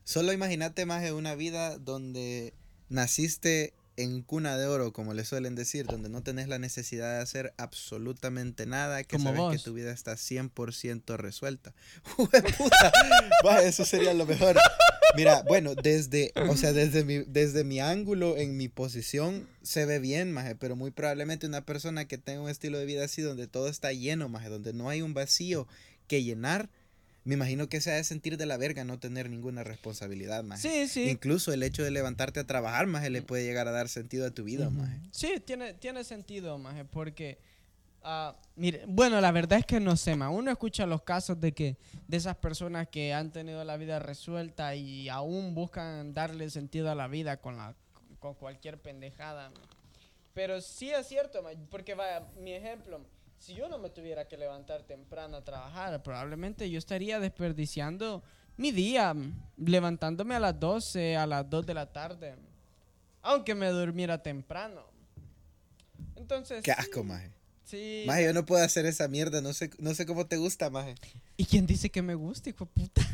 Solo 0.04 0.32
imagínate, 0.32 0.86
maje, 0.86 1.12
una 1.12 1.36
vida 1.36 1.78
donde 1.78 2.54
naciste 2.90 3.74
en 3.98 4.22
cuna 4.22 4.58
de 4.58 4.68
oro, 4.68 4.94
como 4.94 5.14
le 5.14 5.26
suelen 5.26 5.56
decir, 5.56 5.86
donde 5.88 6.08
no 6.08 6.22
tenés 6.22 6.48
la 6.48 6.60
necesidad 6.60 7.16
de 7.16 7.22
hacer 7.22 7.54
absolutamente 7.58 8.66
nada, 8.68 9.04
que 9.04 9.18
Como 9.18 9.36
sabes 9.36 9.58
que 9.60 9.64
tu 9.64 9.74
vida 9.74 9.92
está 9.92 10.14
100% 10.14 11.18
resuelta. 11.18 11.74
Maje, 13.44 13.68
eso 13.68 13.86
sería 13.86 14.14
lo 14.14 14.26
mejor. 14.26 14.58
Mira, 15.16 15.42
bueno, 15.48 15.74
desde, 15.74 16.32
o 16.48 16.56
sea, 16.56 16.74
desde 16.74 17.04
mi, 17.04 17.20
desde 17.20 17.64
mi 17.64 17.80
ángulo, 17.80 18.38
en 18.38 18.56
mi 18.56 18.68
posición, 18.68 19.48
se 19.64 19.86
ve 19.86 19.98
bien, 19.98 20.32
maje, 20.32 20.56
pero 20.56 20.76
muy 20.76 20.92
probablemente 20.92 21.48
una 21.48 21.66
persona 21.66 22.06
que 22.06 22.20
tenga 22.20 22.42
un 22.42 22.50
estilo 22.50 22.78
de 22.78 22.86
vida 22.86 23.06
así, 23.06 23.24
donde 23.24 23.48
todo 23.48 23.68
está 23.68 23.92
lleno, 23.94 24.30
maje, 24.30 24.50
donde 24.50 24.74
no 24.74 24.90
hay 24.90 25.02
un 25.02 25.16
vacío 25.16 25.68
que 26.08 26.24
llenar, 26.24 26.70
me 27.28 27.34
imagino 27.34 27.68
que 27.68 27.82
se 27.82 27.92
ha 27.92 27.96
de 27.96 28.06
sentir 28.06 28.38
de 28.38 28.46
la 28.46 28.56
verga 28.56 28.86
no 28.86 29.00
tener 29.00 29.30
ninguna 29.30 29.62
responsabilidad, 29.64 30.46
maje. 30.46 30.62
Sí, 30.62 30.88
sí. 30.88 31.10
Incluso 31.10 31.52
el 31.52 31.62
hecho 31.62 31.84
de 31.84 31.92
levantarte 31.92 32.40
a 32.40 32.48
trabajar, 32.48 32.88
maje, 32.88 33.10
le 33.10 33.22
puede 33.22 33.44
llegar 33.44 33.68
a 33.68 33.72
dar 33.72 33.90
sentido 33.90 34.26
a 34.26 34.32
tu 34.32 34.46
vida, 34.46 34.70
Ujú. 34.70 34.78
maje. 34.78 35.02
Sí, 35.12 35.42
tiene, 35.46 35.74
tiene 35.74 36.06
sentido, 36.06 36.58
maje, 36.58 36.86
porque, 36.86 37.38
ah, 38.02 38.34
mire, 38.56 38.86
bueno, 38.88 39.20
la 39.20 39.34
verdad 39.34 39.60
es 39.60 39.66
que 39.66 39.82
no 39.82 39.98
sé, 39.98 40.16
ma. 40.16 40.30
Uno 40.30 40.50
escucha 40.52 40.86
los 40.86 41.02
casos 41.02 41.38
de 41.42 41.52
que, 41.52 41.76
de 42.08 42.16
esas 42.16 42.38
personas 42.38 42.88
que 42.88 43.14
han 43.14 43.34
tenido 43.34 43.62
la 43.66 43.76
vida 43.76 44.00
resuelta 44.00 44.74
y 44.76 45.10
aún 45.10 45.54
buscan 45.54 46.14
darle 46.14 46.50
sentido 46.50 46.90
a 46.90 46.96
la 46.96 47.10
vida 47.10 47.42
con 47.42 47.58
la, 47.58 47.76
con 48.20 48.36
cualquier 48.36 48.82
pendejada. 48.82 49.52
Pero 50.34 50.62
sí 50.62 50.92
es 50.92 51.06
cierto, 51.08 51.44
ma, 51.44 51.50
porque 51.70 51.94
vaya, 51.94 52.26
mi 52.40 52.54
ejemplo, 52.54 53.02
si 53.40 53.54
yo 53.54 53.70
no 53.70 53.78
me 53.78 53.90
tuviera 53.90 54.28
que 54.28 54.38
levantar 54.38 54.84
temprano 54.84 55.38
a 55.38 55.44
trabajar, 55.44 56.02
probablemente 56.04 56.70
yo 56.70 56.78
estaría 56.78 57.20
desperdiciando 57.20 58.24
mi 58.58 58.72
día, 58.72 59.16
levantándome 59.58 60.36
a 60.36 60.40
las 60.40 60.60
12, 60.60 61.16
a 61.16 61.28
las 61.28 61.50
2 61.50 61.66
de 61.66 61.74
la 61.74 61.92
tarde, 61.92 62.36
aunque 63.22 63.54
me 63.56 63.68
durmiera 63.70 64.22
temprano. 64.22 64.84
Entonces, 66.16 66.64
Qué 66.64 66.74
sí, 66.74 66.78
asco, 66.80 67.04
maje. 67.04 67.32
Sí. 67.64 68.04
Maje, 68.08 68.24
yo 68.26 68.34
no 68.34 68.46
puedo 68.46 68.64
hacer 68.64 68.86
esa 68.86 69.08
mierda, 69.08 69.42
no 69.42 69.54
sé, 69.54 69.70
no 69.78 69.94
sé 69.94 70.06
cómo 70.06 70.26
te 70.26 70.38
gusta, 70.38 70.70
maje. 70.70 70.96
¿Y 71.36 71.46
quién 71.46 71.68
dice 71.68 71.90
que 71.90 72.02
me 72.02 72.16
gusta, 72.16 72.50
hijo 72.50 72.66
de 72.66 72.72
puta? 72.72 73.07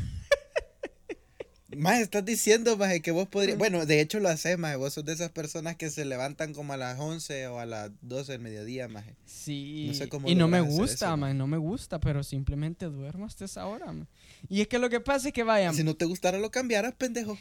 Maje, 1.76 2.02
estás 2.02 2.24
diciendo, 2.24 2.76
maje, 2.76 3.00
que 3.00 3.10
vos 3.10 3.28
podrías... 3.28 3.58
Bueno, 3.58 3.86
de 3.86 4.00
hecho 4.00 4.20
lo 4.20 4.28
haces, 4.28 4.58
maje. 4.58 4.76
Vos 4.76 4.94
sos 4.94 5.04
de 5.04 5.12
esas 5.12 5.30
personas 5.30 5.76
que 5.76 5.90
se 5.90 6.04
levantan 6.04 6.52
como 6.52 6.72
a 6.72 6.76
las 6.76 6.98
11 6.98 7.48
o 7.48 7.58
a 7.58 7.66
las 7.66 7.90
12 8.02 8.32
del 8.32 8.40
mediodía, 8.40 8.88
maje. 8.88 9.14
Sí. 9.24 9.86
No 9.88 9.94
sé 9.94 10.08
cómo 10.08 10.28
y 10.28 10.34
no 10.34 10.48
me 10.48 10.60
gusta, 10.60 11.06
eso, 11.06 11.16
man, 11.16 11.36
no 11.38 11.46
me 11.46 11.58
gusta, 11.58 12.00
pero 12.00 12.22
simplemente 12.22 12.86
duermo 12.86 13.26
hasta 13.26 13.44
esa 13.44 13.66
hora, 13.66 13.86
man. 13.86 14.06
Y 14.48 14.60
es 14.60 14.68
que 14.68 14.78
lo 14.78 14.88
que 14.90 15.00
pasa 15.00 15.28
es 15.28 15.34
que 15.34 15.42
vaya, 15.42 15.72
Si 15.72 15.84
no 15.84 15.94
te 15.94 16.04
gustara, 16.04 16.38
lo 16.38 16.50
cambiaras, 16.50 16.94
pendejo. 16.94 17.38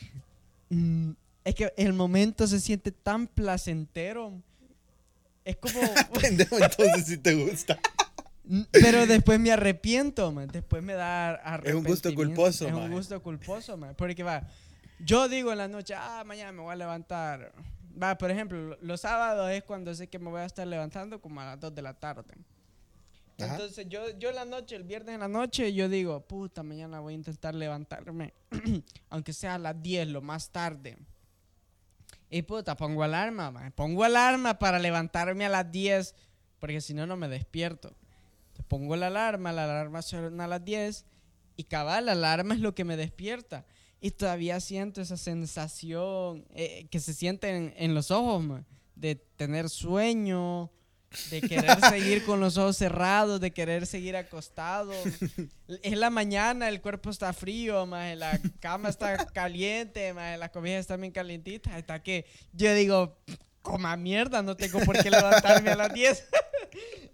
mm, 0.70 1.12
es 1.46 1.56
que 1.56 1.74
el 1.78 1.94
momento 1.94 2.48
se 2.48 2.60
siente 2.60 2.92
tan 2.92 3.28
placentero. 3.28 4.34
Es 5.46 5.58
como 5.58 5.80
pendejo, 6.22 6.58
entonces 6.58 7.06
si 7.06 7.18
te 7.18 7.34
gusta. 7.36 7.80
Pero 8.72 9.06
después 9.08 9.40
me 9.40 9.52
arrepiento, 9.52 10.32
man. 10.32 10.48
Después 10.48 10.84
me 10.84 10.94
da 10.94 11.36
Es 11.64 11.74
un 11.74 11.84
gusto 11.84 12.10
arrepentimiento. 12.10 12.16
culposo, 12.16 12.68
Es 12.68 12.74
un 12.74 12.92
gusto 12.92 13.22
culposo, 13.24 13.78
man. 13.78 13.96
Porque 13.98 14.22
va, 14.24 14.48
yo 15.00 15.30
digo 15.30 15.52
en 15.52 15.58
la 15.60 15.68
noche, 15.68 15.94
ah, 15.96 16.24
mañana 16.26 16.52
me 16.52 16.62
voy 16.62 16.74
a 16.74 16.76
levantar. 16.76 17.54
Va, 18.02 18.18
por 18.18 18.32
ejemplo, 18.32 18.60
lo- 18.62 18.78
los 18.82 19.02
sábados 19.02 19.50
es 19.52 19.64
cuando 19.64 19.94
sé 19.96 20.08
que 20.08 20.20
me 20.20 20.30
voy 20.30 20.42
a 20.42 20.46
estar 20.46 20.68
levantando 20.68 21.22
como 21.22 21.40
a 21.42 21.46
las 21.46 21.60
2 21.60 21.74
de 21.74 21.82
la 21.82 21.94
tarde. 21.94 22.34
Ajá. 23.40 23.54
Entonces 23.56 23.88
yo, 23.90 24.10
yo 24.20 24.30
en 24.30 24.36
la 24.36 24.46
noche, 24.46 24.76
el 24.76 24.84
viernes 24.84 25.16
en 25.16 25.22
la 25.22 25.28
noche, 25.28 25.74
yo 25.74 25.88
digo, 25.90 26.22
puta, 26.22 26.64
mañana 26.64 27.00
voy 27.00 27.14
a 27.14 27.16
intentar 27.16 27.56
levantarme, 27.56 28.34
aunque 29.10 29.34
sea 29.34 29.56
a 29.56 29.58
las 29.60 29.82
10, 29.82 30.08
lo 30.10 30.22
más 30.22 30.50
tarde. 30.52 30.98
Y 32.30 32.42
puta, 32.42 32.76
pongo 32.76 33.04
alarma, 33.04 33.52
man. 33.52 33.72
Pongo 33.72 34.04
alarma 34.04 34.58
para 34.60 34.80
levantarme 34.80 35.46
a 35.46 35.50
las 35.50 35.72
10, 35.72 36.16
porque 36.60 36.82
si 36.82 36.94
no, 36.94 37.06
no 37.08 37.16
me 37.16 37.28
despierto. 37.28 37.96
Entonces, 38.54 38.66
pongo 38.68 38.96
la 38.96 39.08
alarma, 39.08 39.52
la 39.52 39.64
alarma 39.64 40.04
suena 40.04 40.44
a 40.44 40.48
las 40.48 40.64
10, 40.64 41.06
y 41.56 41.64
cabal, 41.64 42.06
la 42.06 42.12
alarma 42.12 42.54
es 42.54 42.60
lo 42.60 42.76
que 42.76 42.84
me 42.84 42.98
despierta. 42.98 43.66
Y 44.00 44.12
todavía 44.12 44.60
siento 44.60 45.02
esa 45.02 45.18
sensación 45.18 46.46
eh, 46.54 46.88
que 46.92 47.00
se 47.00 47.14
siente 47.14 47.50
en, 47.50 47.74
en 47.78 47.96
los 47.96 48.12
ojos, 48.12 48.44
man, 48.44 48.66
de 48.96 49.16
tener 49.16 49.70
sueño, 49.70 50.72
de 51.30 51.42
querer 51.42 51.80
seguir 51.90 52.26
con 52.26 52.40
los 52.40 52.58
ojos 52.58 52.78
cerrados, 52.78 53.40
de 53.40 53.52
querer 53.52 53.88
seguir 53.88 54.16
acostado. 54.16 54.94
Es 55.82 55.98
la 55.98 56.10
mañana, 56.10 56.70
el 56.70 56.82
cuerpo 56.82 57.10
está 57.10 57.34
frío, 57.34 57.86
más 57.86 58.16
la 58.18 58.40
cama 58.60 58.90
está 58.90 59.26
caliente, 59.28 60.14
más 60.14 60.38
las 60.38 60.50
cobijas 60.50 60.82
están 60.82 61.02
bien 61.02 61.14
calientitas. 61.14 61.74
Hasta 61.74 62.04
que 62.04 62.26
yo 62.52 62.74
digo, 62.76 63.18
coma 63.62 63.96
mierda, 63.96 64.42
no 64.44 64.56
tengo 64.56 64.80
por 64.82 65.02
qué 65.02 65.10
levantarme 65.10 65.72
a 65.72 65.76
las 65.76 65.94
10. 65.94 66.28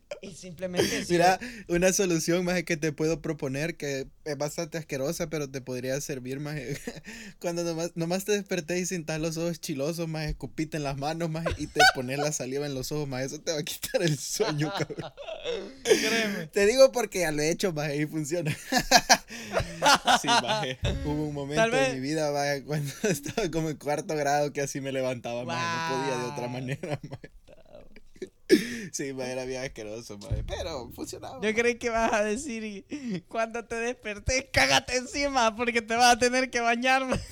y 0.21 0.31
simplemente... 0.33 1.05
Mira, 1.09 1.39
una 1.67 1.93
solución 1.93 2.43
más 2.45 2.63
que 2.63 2.77
te 2.77 2.91
puedo 2.91 3.21
proponer 3.21 3.77
que 3.77 4.07
es 4.25 4.37
bastante 4.37 4.77
asquerosa, 4.77 5.29
pero 5.29 5.49
te 5.49 5.61
podría 5.61 5.99
servir 6.01 6.39
más. 6.39 6.55
Cuando 7.39 7.63
nomás, 7.63 7.91
nomás 7.95 8.25
te 8.25 8.33
despertés 8.33 8.79
y 8.81 8.85
sientas 8.85 9.19
los 9.19 9.37
ojos 9.37 9.59
chilosos, 9.59 10.07
más 10.07 10.27
escupite 10.27 10.77
en 10.77 10.83
las 10.83 10.97
manos, 10.97 11.29
más 11.29 11.45
y 11.57 11.67
te 11.67 11.81
pones 11.95 12.17
la 12.19 12.31
saliva 12.31 12.65
en 12.65 12.73
los 12.73 12.91
ojos, 12.91 13.07
más 13.07 13.23
eso 13.23 13.39
te 13.39 13.51
va 13.51 13.59
a 13.59 13.63
quitar 13.63 14.01
el 14.01 14.17
sueño, 14.17 14.71
cabrón. 14.77 15.13
Créeme. 15.83 16.47
Te 16.47 16.65
digo 16.65 16.91
porque 16.91 17.19
ya 17.21 17.31
lo 17.31 17.41
he 17.41 17.49
hecho, 17.49 17.71
más 17.73 17.93
y 17.93 18.05
funciona. 18.05 18.55
sí, 20.21 20.27
maje. 20.27 20.77
Hubo 21.05 21.27
un 21.27 21.33
momento 21.33 21.61
Tal 21.61 21.71
vez- 21.71 21.89
en 21.89 21.95
mi 22.01 22.07
vida, 22.07 22.31
maje, 22.31 22.63
cuando 22.63 22.91
estaba 23.03 23.49
como 23.51 23.69
en 23.69 23.77
cuarto 23.77 24.15
grado 24.15 24.51
que 24.53 24.61
así 24.61 24.81
me 24.81 24.91
levantaba, 24.91 25.45
maje, 25.45 25.65
no 25.65 26.01
podía 26.01 26.17
de 26.17 26.31
otra 26.31 26.47
manera, 26.47 26.99
maje. 27.09 27.31
Sí, 28.91 29.13
era 29.19 29.45
bien 29.45 29.63
asqueroso, 29.63 30.17
maje, 30.17 30.43
pero 30.47 30.89
funcionaba. 30.91 31.39
Yo 31.41 31.53
creí 31.53 31.75
que 31.75 31.89
vas 31.89 32.13
a 32.13 32.23
decir, 32.23 32.85
cuando 33.27 33.65
te 33.65 33.75
despertés, 33.75 34.45
cágate 34.51 34.97
encima, 34.97 35.55
porque 35.55 35.81
te 35.81 35.95
vas 35.95 36.15
a 36.15 36.19
tener 36.19 36.49
que 36.49 36.59
bañarme. 36.59 37.19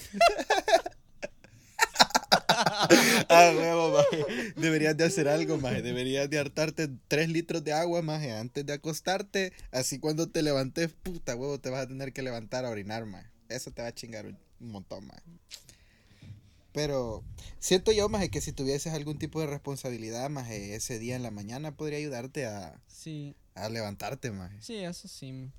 Ah, 3.29 3.53
huevo, 3.55 3.91
maje. 3.91 4.53
Deberías 4.55 4.97
de 4.97 5.05
hacer 5.05 5.27
algo, 5.27 5.57
maje. 5.57 5.81
Deberías 5.81 6.29
de 6.29 6.39
hartarte 6.39 6.89
tres 7.07 7.29
litros 7.29 7.63
de 7.63 7.73
agua, 7.73 8.01
maje, 8.01 8.31
antes 8.31 8.65
de 8.65 8.73
acostarte. 8.73 9.53
Así 9.71 9.99
cuando 9.99 10.27
te 10.29 10.41
levantes, 10.41 10.89
puta, 11.03 11.35
huevo, 11.35 11.59
te 11.59 11.69
vas 11.69 11.83
a 11.83 11.87
tener 11.87 12.13
que 12.13 12.21
levantar 12.23 12.65
a 12.65 12.69
orinar, 12.69 13.05
maje. 13.05 13.29
Eso 13.49 13.71
te 13.71 13.81
va 13.81 13.89
a 13.89 13.93
chingar 13.93 14.25
un, 14.25 14.37
un 14.59 14.71
montón, 14.71 15.05
maje. 15.05 15.21
Pero 16.77 17.23
siento 17.57 17.91
yo, 17.91 18.07
maje, 18.07 18.29
que 18.29 18.39
si 18.39 18.53
tuvieses 18.53 18.93
algún 18.93 19.17
tipo 19.17 19.41
de 19.41 19.47
responsabilidad, 19.47 20.29
maje, 20.29 20.75
ese 20.75 20.99
día 20.99 21.15
en 21.15 21.23
la 21.23 21.31
mañana 21.31 21.75
podría 21.75 21.97
ayudarte 21.97 22.45
a, 22.45 22.79
Sí, 22.85 23.35
a 23.55 23.67
levantarte, 23.67 24.29
maje. 24.29 24.61
sí, 24.61 24.75
eso 24.77 25.07
sí. 25.07 25.49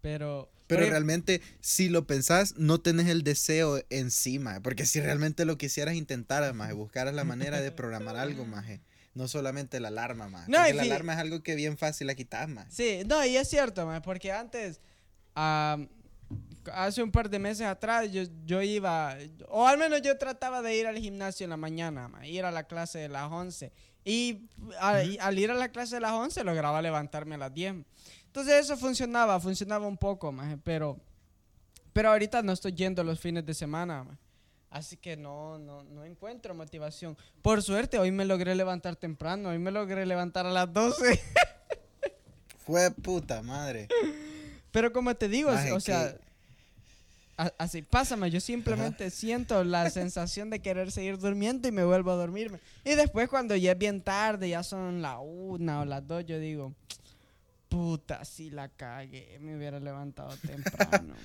Pero... 0.00 0.50
Pero 0.66 0.84
realmente, 0.90 1.40
si 1.60 1.88
lo 1.88 2.08
pensás, 2.08 2.56
no 2.56 2.80
tenés 2.80 3.06
el 3.06 3.22
deseo 3.22 3.80
encima. 3.90 4.60
Porque 4.60 4.86
si 4.86 5.00
realmente 5.00 5.44
lo 5.44 5.56
quisieras 5.56 5.94
intentar, 5.94 6.52
maje, 6.52 6.72
buscaras 6.72 7.14
la 7.14 7.22
manera 7.22 7.60
de 7.60 7.70
programar 7.70 8.16
algo, 8.16 8.44
maje. 8.44 8.80
No 9.14 9.28
solamente 9.28 9.78
la 9.78 9.86
alarma, 9.86 10.28
maje. 10.28 10.50
No, 10.50 10.58
porque 10.58 10.74
la 10.74 10.82
alarma 10.82 11.12
es 11.12 11.20
algo 11.20 11.44
que 11.44 11.54
bien 11.54 11.78
fácil 11.78 12.08
la 12.08 12.16
quitas, 12.16 12.48
maje. 12.48 12.68
Sí, 12.72 13.02
no, 13.06 13.24
y 13.24 13.36
es 13.36 13.48
cierto, 13.48 13.86
ma, 13.86 14.02
porque 14.02 14.32
antes, 14.32 14.80
am, 15.36 15.88
hace 16.72 17.02
un 17.02 17.10
par 17.10 17.28
de 17.30 17.38
meses 17.38 17.66
atrás, 17.66 18.10
yo, 18.10 18.22
yo 18.44 18.62
iba, 18.62 19.16
o 19.48 19.66
al 19.66 19.78
menos 19.78 20.02
yo 20.02 20.16
trataba 20.18 20.62
de 20.62 20.76
ir 20.76 20.86
al 20.86 20.96
gimnasio 20.98 21.44
en 21.44 21.50
la 21.50 21.56
mañana, 21.56 22.08
ma, 22.08 22.26
ir 22.26 22.44
a 22.44 22.50
la 22.50 22.64
clase 22.64 22.98
de 22.98 23.08
las 23.08 23.30
11. 23.30 23.72
Y 24.04 24.48
a- 24.80 25.02
y 25.02 25.18
al 25.18 25.38
ir 25.38 25.50
a 25.50 25.54
la 25.54 25.68
clase 25.70 25.96
de 25.96 26.00
las 26.00 26.12
11 26.12 26.44
lograba 26.44 26.80
levantarme 26.82 27.34
a 27.34 27.38
las 27.38 27.52
10. 27.54 27.74
Entonces 28.26 28.54
eso 28.64 28.76
funcionaba, 28.76 29.40
funcionaba 29.40 29.86
un 29.86 29.96
poco, 29.96 30.30
ma, 30.32 30.58
pero, 30.62 30.98
pero 31.92 32.10
ahorita 32.10 32.42
no 32.42 32.52
estoy 32.52 32.72
yendo 32.72 33.02
los 33.02 33.18
fines 33.18 33.44
de 33.44 33.54
semana. 33.54 34.04
ma. 34.04 34.18
Así 34.70 34.96
que 34.96 35.16
no, 35.16 35.58
no, 35.58 35.82
no 35.84 36.04
encuentro 36.04 36.54
motivación. 36.54 37.16
Por 37.40 37.62
suerte, 37.62 37.98
hoy 37.98 38.10
me 38.12 38.24
logré 38.26 38.54
levantar 38.54 38.94
temprano. 38.96 39.48
Hoy 39.48 39.58
me 39.58 39.70
logré 39.70 40.04
levantar 40.04 40.44
a 40.44 40.50
las 40.50 40.70
12. 40.72 41.18
Fue 42.58 42.90
puta 42.90 43.42
madre. 43.42 43.88
Pero 44.72 44.92
como 44.92 45.14
te 45.14 45.28
digo, 45.28 45.50
o 45.72 45.80
sea, 45.80 46.16
así, 47.58 47.82
pásame, 47.82 48.30
yo 48.30 48.40
simplemente 48.40 49.10
siento 49.10 49.62
la 49.64 49.90
sensación 49.90 50.50
de 50.50 50.60
querer 50.60 50.90
seguir 50.92 51.18
durmiendo 51.18 51.68
y 51.68 51.72
me 51.72 51.84
vuelvo 51.84 52.10
a 52.12 52.16
dormirme. 52.16 52.58
Y 52.84 52.94
después 52.94 53.28
cuando 53.28 53.54
ya 53.56 53.72
es 53.72 53.78
bien 53.78 54.00
tarde, 54.00 54.48
ya 54.48 54.62
son 54.62 55.02
la 55.02 55.18
una 55.20 55.80
o 55.80 55.84
las 55.84 56.06
dos, 56.06 56.24
yo 56.26 56.38
digo, 56.38 56.72
puta, 57.68 58.24
si 58.24 58.50
la 58.50 58.68
cagué, 58.68 59.38
me 59.40 59.56
hubiera 59.56 59.80
levantado 59.80 60.34
temprano. 60.46 61.14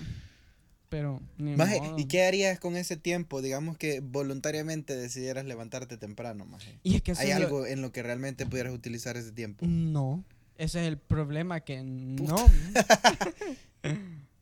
Pero, 0.90 1.22
ni 1.38 1.56
Maje, 1.56 1.80
modo. 1.80 1.98
¿y 1.98 2.04
qué 2.06 2.26
harías 2.26 2.60
con 2.60 2.76
ese 2.76 2.98
tiempo? 2.98 3.42
Digamos 3.42 3.78
que 3.78 4.02
voluntariamente 4.02 4.94
decidieras 4.98 5.46
levantarte 5.46 5.96
temprano, 5.96 6.44
maje. 6.44 6.78
Y 6.84 6.96
es 6.98 7.02
que 7.02 7.14
eso 7.14 7.22
¿Hay 7.22 7.30
lo- 7.30 7.36
algo 7.36 7.66
en 7.66 7.82
lo 7.82 7.94
que 7.94 8.04
realmente 8.04 8.46
pudieras 8.46 8.74
utilizar 8.74 9.16
ese 9.16 9.32
tiempo? 9.32 9.66
No, 9.66 10.26
ese 10.58 10.82
es 10.82 10.88
el 10.90 10.98
problema 10.98 11.62
que 11.62 11.82
no. 11.82 12.36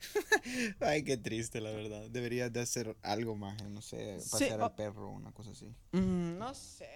Ay, 0.80 1.04
qué 1.04 1.18
triste, 1.18 1.60
la 1.62 1.72
verdad. 1.72 2.10
Deberías 2.10 2.52
de 2.54 2.62
hacer 2.62 2.96
algo, 3.04 3.36
maje. 3.36 3.64
No 3.70 3.82
sé, 3.82 4.20
Sí, 4.22 4.30
pasear 4.32 4.62
o- 4.62 4.66
al 4.66 4.76
perro 4.76 5.10
o 5.10 5.12
una 5.12 5.32
cosa 5.32 5.52
así. 5.52 5.66
Mm, 5.92 6.38
no 6.38 6.54
sé. 6.54 6.88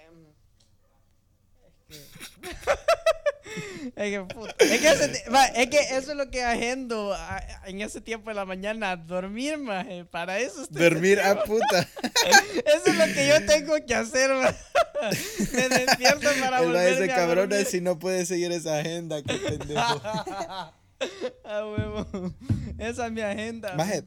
Es 1.87 1.87
que. 1.87 1.95
es 3.95 4.11
que, 4.11 4.21
puta, 4.33 4.55
es 4.59 4.81
que 4.81 4.89
ese 4.89 5.07
ti- 5.09 5.29
va, 5.29 5.45
es 5.45 5.69
que 5.69 5.79
eso 5.79 6.11
es 6.11 6.17
lo 6.17 6.29
que 6.31 6.43
agendo 6.43 7.13
a- 7.13 7.43
en 7.65 7.81
ese 7.81 8.01
tiempo 8.01 8.29
de 8.29 8.35
la 8.35 8.45
mañana, 8.45 8.95
dormir, 8.95 9.57
maje. 9.57 10.05
Para 10.05 10.39
eso 10.39 10.63
estoy- 10.63 10.81
Dormir 10.81 11.19
a 11.19 11.43
puta. 11.43 11.87
Eso 12.65 12.85
es 12.87 12.95
lo 12.97 13.05
que 13.13 13.27
yo 13.27 13.45
tengo 13.45 13.75
que 13.85 13.93
hacer, 13.95 14.31
maje. 14.33 14.57
Me 15.53 15.69
despierto 15.69 16.29
para 16.39 16.59
El 16.61 16.69
maje 16.69 16.91
ese 16.93 17.11
a 17.11 17.15
cabrón 17.15 17.49
si 17.69 17.81
no 17.81 17.99
puede 17.99 18.25
seguir 18.25 18.51
esa 18.53 18.79
agenda, 18.79 19.21
qué 19.21 19.35
pendejo. 19.35 20.01
A 21.43 21.65
huevo. 21.65 22.33
Esa 22.77 23.07
es 23.07 23.11
mi 23.11 23.21
agenda. 23.21 23.75
Maje, 23.75 24.03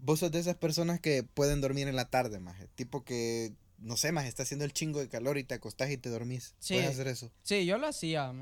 vos 0.00 0.20
sos 0.20 0.30
de 0.30 0.38
esas 0.40 0.56
personas 0.56 1.00
que 1.00 1.22
pueden 1.22 1.60
dormir 1.60 1.88
en 1.88 1.96
la 1.96 2.10
tarde, 2.10 2.38
maje. 2.40 2.68
Tipo 2.74 3.04
que, 3.04 3.52
no 3.78 3.96
sé, 3.96 4.12
maje, 4.12 4.28
está 4.28 4.42
haciendo 4.42 4.64
el 4.64 4.72
chingo 4.72 5.00
de 5.00 5.08
calor 5.08 5.38
y 5.38 5.44
te 5.44 5.54
acostás 5.54 5.90
y 5.90 5.96
te 5.98 6.10
dormís. 6.10 6.54
Sí. 6.58 6.74
Puedes 6.74 6.90
hacer 6.90 7.08
eso. 7.08 7.30
Sí, 7.42 7.64
yo 7.66 7.78
lo 7.78 7.86
hacía, 7.86 8.32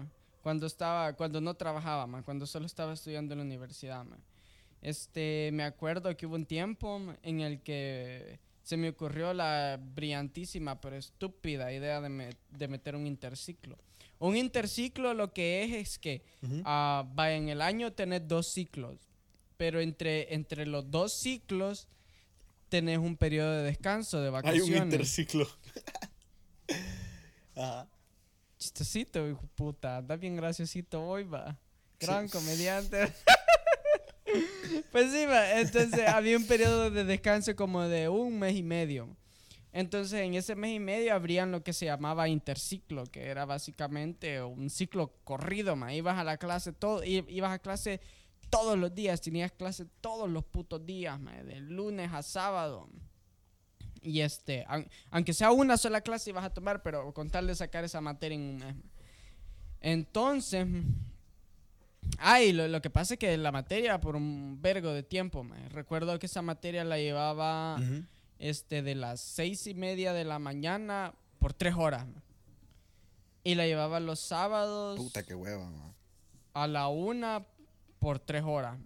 cuando 0.43 0.67
estaba, 0.67 1.13
cuando 1.15 1.41
no 1.41 1.55
trabajaba, 1.55 2.23
cuando 2.23 2.47
solo 2.47 2.67
estaba 2.67 2.93
estudiando 2.93 3.35
en 3.35 3.39
la 3.41 3.45
universidad. 3.45 4.05
Este, 4.81 5.51
me 5.53 5.63
acuerdo 5.63 6.17
que 6.17 6.27
hubo 6.27 6.35
un 6.35 6.47
tiempo 6.47 7.01
en 7.23 7.41
el 7.41 7.61
que 7.63 8.41
se 8.65 8.77
me 8.77 8.89
ocurrió 8.89 9.33
la 9.35 9.79
brillantísima 9.81 10.81
pero 10.81 10.97
estúpida 10.97 11.73
idea 11.73 12.01
de, 12.01 12.09
me- 12.09 12.37
de 12.51 12.69
meter 12.69 12.97
un 12.97 13.07
interciclo. 13.07 13.79
Un 14.23 14.37
interciclo 14.37 15.15
lo 15.15 15.33
que 15.33 15.65
es 15.65 15.73
es 15.73 15.99
que 15.99 16.23
ah, 16.65 17.05
va 17.19 17.33
en 17.33 17.49
el 17.49 17.61
año 17.61 17.93
tenés 17.93 18.27
dos 18.29 18.47
ciclos, 18.47 18.97
pero 19.57 19.81
entre, 19.81 20.33
entre 20.33 20.65
los 20.67 20.89
dos 20.91 21.13
ciclos 21.13 21.89
tenés 22.69 22.99
un 22.99 23.17
periodo 23.17 23.51
de 23.51 23.65
descanso, 23.65 24.21
de 24.21 24.27
Hay 24.29 24.33
vacaciones. 24.33 24.69
un 24.81 24.85
interciclo. 24.85 25.49
Ajá. 27.57 27.89
Chistosito, 28.59 29.29
hijo 29.29 29.43
puta. 29.57 29.97
Anda 29.99 30.17
bien 30.17 30.37
graciosito 30.37 31.03
hoy, 31.05 31.25
va. 31.25 31.59
Gran 31.99 32.29
Sí. 32.29 32.33
comediante. 32.39 33.13
pues 34.93 35.11
sí, 35.13 35.27
va. 35.27 35.61
Entonces 35.61 36.07
había 36.09 36.37
un 36.37 36.47
periodo 36.47 36.91
de 36.91 37.05
descanso 37.05 37.55
como 37.57 37.83
de 37.89 38.09
un 38.09 38.39
mes 38.39 38.55
y 38.55 38.63
medio. 38.63 39.09
Entonces 39.73 40.21
en 40.21 40.35
ese 40.35 40.55
mes 40.55 40.75
y 40.77 40.81
medio 40.81 41.15
habrían 41.15 41.51
lo 41.51 41.63
que 41.63 41.73
se 41.73 41.87
llamaba 41.87 42.29
interciclo, 42.29 43.05
que 43.07 43.27
era 43.29 43.47
básicamente 43.47 44.43
un 44.43 44.69
ciclo 44.69 45.15
corrido, 45.25 45.77
ma. 45.77 45.95
Ibas 45.95 46.19
a 46.19 46.25
la 46.25 46.37
clase 46.37 46.73
todo, 46.73 47.03
ibas 47.05 47.53
a 47.53 47.59
clase 47.59 48.01
todos 48.51 48.79
los 48.79 48.95
días, 48.95 49.23
tenías 49.23 49.51
clase 49.53 49.87
todos 50.03 50.29
los 50.29 50.45
putos 50.45 50.85
días, 50.85 51.19
ma, 51.19 51.33
de 51.43 51.61
lunes 51.61 52.13
a 52.13 52.23
sábado. 52.23 52.89
Y 54.03 54.21
este, 54.21 54.65
aun- 54.67 54.87
aunque 55.11 55.33
sea 55.33 55.53
una 55.53 55.77
sola 55.79 56.01
clase 56.03 56.29
ibas 56.31 56.45
a 56.45 56.51
tomar, 56.53 56.83
pero 56.83 57.15
con 57.15 57.31
tal 57.31 57.47
de 57.47 57.55
sacar 57.55 57.83
esa 57.85 58.01
materia 58.03 58.35
en 58.37 58.43
un 58.43 58.57
mes. 58.59 58.75
Entonces, 59.81 60.67
ay, 62.19 62.53
lo, 62.53 62.69
lo 62.69 62.83
que 62.83 62.91
pasa 62.91 63.15
es 63.15 63.19
que 63.21 63.37
la 63.39 63.53
materia 63.53 64.01
por 64.01 64.17
un 64.17 64.59
vergo 64.61 64.93
de 64.93 65.03
tiempo, 65.03 65.45
ma. 65.45 65.57
recuerdo 65.71 66.19
que 66.19 66.27
esa 66.27 66.43
materia 66.43 66.85
la 66.85 66.99
llevaba. 66.99 67.79
Este, 68.43 68.83
de 68.83 68.97
las 68.97 69.21
seis 69.21 69.69
y 69.69 69.75
media 69.75 70.13
de 70.13 70.25
la 70.25 70.41
mañana 70.41 71.15
por 71.39 71.55
tres 71.55 71.75
horas. 71.77 72.07
Y 73.45 73.55
la 73.55 73.67
llevaba 73.67 74.01
los 74.01 74.19
sábados. 74.19 74.99
Puta, 74.99 75.23
qué 75.23 75.35
hueva, 75.35 75.71
ma. 75.71 75.95
a 76.53 76.67
la 76.67 76.89
una 76.89 77.47
por 78.01 78.19
tres 78.19 78.43
horas. 78.45 78.79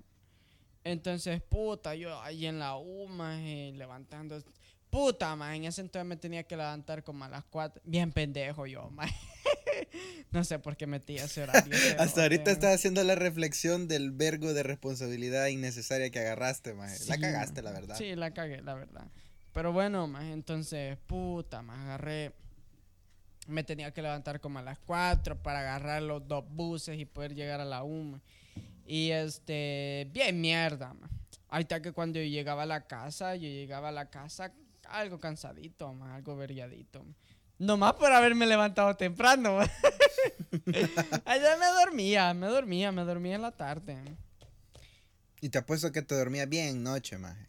Entonces, 0.85 1.41
puta, 1.43 1.95
yo 1.95 2.21
ahí 2.21 2.47
en 2.47 2.59
la 2.59 2.77
U, 2.77 3.09
maje, 3.09 3.73
levantando. 3.75 4.43
Puta, 4.91 5.35
maje, 5.37 5.57
en 5.57 5.65
ese 5.65 5.81
entonces 5.81 6.07
me 6.07 6.17
tenía 6.17 6.45
que 6.45 6.57
levantar 6.57 7.03
como 7.03 7.25
a 7.25 7.29
las 7.29 7.45
cuatro. 7.45 7.83
Bien 7.85 8.13
pendejo 8.13 8.67
yo, 8.67 8.91
no 10.33 10.45
sé 10.45 10.59
por 10.59 10.77
qué 10.77 10.87
metí 10.87 11.17
ese 11.17 11.43
horario. 11.43 11.75
Hasta 11.99 12.23
ahorita 12.23 12.51
estás 12.51 12.75
haciendo 12.75 13.03
la 13.05 13.15
reflexión 13.15 13.89
del 13.89 14.11
vergo 14.11 14.53
de 14.53 14.63
responsabilidad 14.63 15.47
innecesaria 15.47 16.11
que 16.11 16.19
agarraste, 16.19 16.75
maje. 16.75 17.03
la 17.07 17.19
cagaste, 17.19 17.63
la 17.63 17.73
verdad. 17.73 17.97
Sí, 17.97 18.15
la 18.15 18.33
cagué, 18.33 18.61
la 18.61 18.75
verdad. 18.75 19.07
Pero 19.57 19.73
bueno, 19.73 20.07
maje, 20.07 20.33
entonces, 20.33 20.99
puta, 21.07 21.63
me 21.63 21.73
agarré. 21.73 22.35
Me 23.47 23.65
tenía 23.65 23.91
que 23.91 24.03
levantar 24.03 24.39
como 24.39 24.59
a 24.59 24.63
las 24.63 24.79
4 24.81 25.43
para 25.43 25.61
agarrar 25.61 26.03
los 26.03 26.29
dos 26.29 26.45
buses 26.47 26.99
y 26.99 27.07
poder 27.07 27.35
llegar 27.35 27.63
a 27.63 27.65
la 27.65 27.83
UMA. 27.83 28.21
Y 28.85 29.13
este, 29.13 30.11
bien 30.13 30.43
mierda, 30.43 30.93
ma. 30.93 31.09
Ahí 31.49 31.63
está 31.63 31.81
que 31.81 31.93
cuando 31.93 32.19
yo 32.19 32.27
llegaba 32.27 32.65
a 32.65 32.67
la 32.67 32.87
casa, 32.87 33.35
yo 33.35 33.49
llegaba 33.49 33.89
a 33.89 33.93
la 33.93 34.11
casa 34.11 34.53
algo 34.91 35.19
cansadito, 35.19 35.91
ma, 35.95 36.17
algo 36.17 36.37
vergueadito. 36.37 37.03
ma. 37.03 37.15
Nomás 37.59 37.95
por 37.95 38.13
haberme 38.13 38.45
levantado 38.45 38.95
temprano. 38.95 39.61
Allá 41.25 41.57
me 41.57 41.67
dormía, 41.81 42.35
me 42.35 42.49
dormía, 42.49 42.93
me 42.93 43.05
dormía 43.05 43.37
en 43.37 43.43
la 43.43 43.53
tarde. 43.53 43.97
Y 45.41 45.49
te 45.49 45.57
apuesto 45.57 45.91
que 45.93 46.03
te 46.03 46.15
dormía 46.15 46.45
bien 46.45 46.83
noche, 46.83 47.17
maje. 47.17 47.47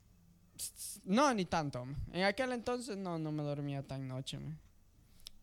No, 1.07 1.33
ni 1.33 1.45
tanto. 1.45 1.85
En 2.11 2.23
aquel 2.23 2.51
entonces 2.51 2.97
no, 2.97 3.17
no 3.17 3.31
me 3.31 3.41
dormía 3.43 3.81
tan 3.81 4.07
noche. 4.07 4.37
ma. 4.39 4.55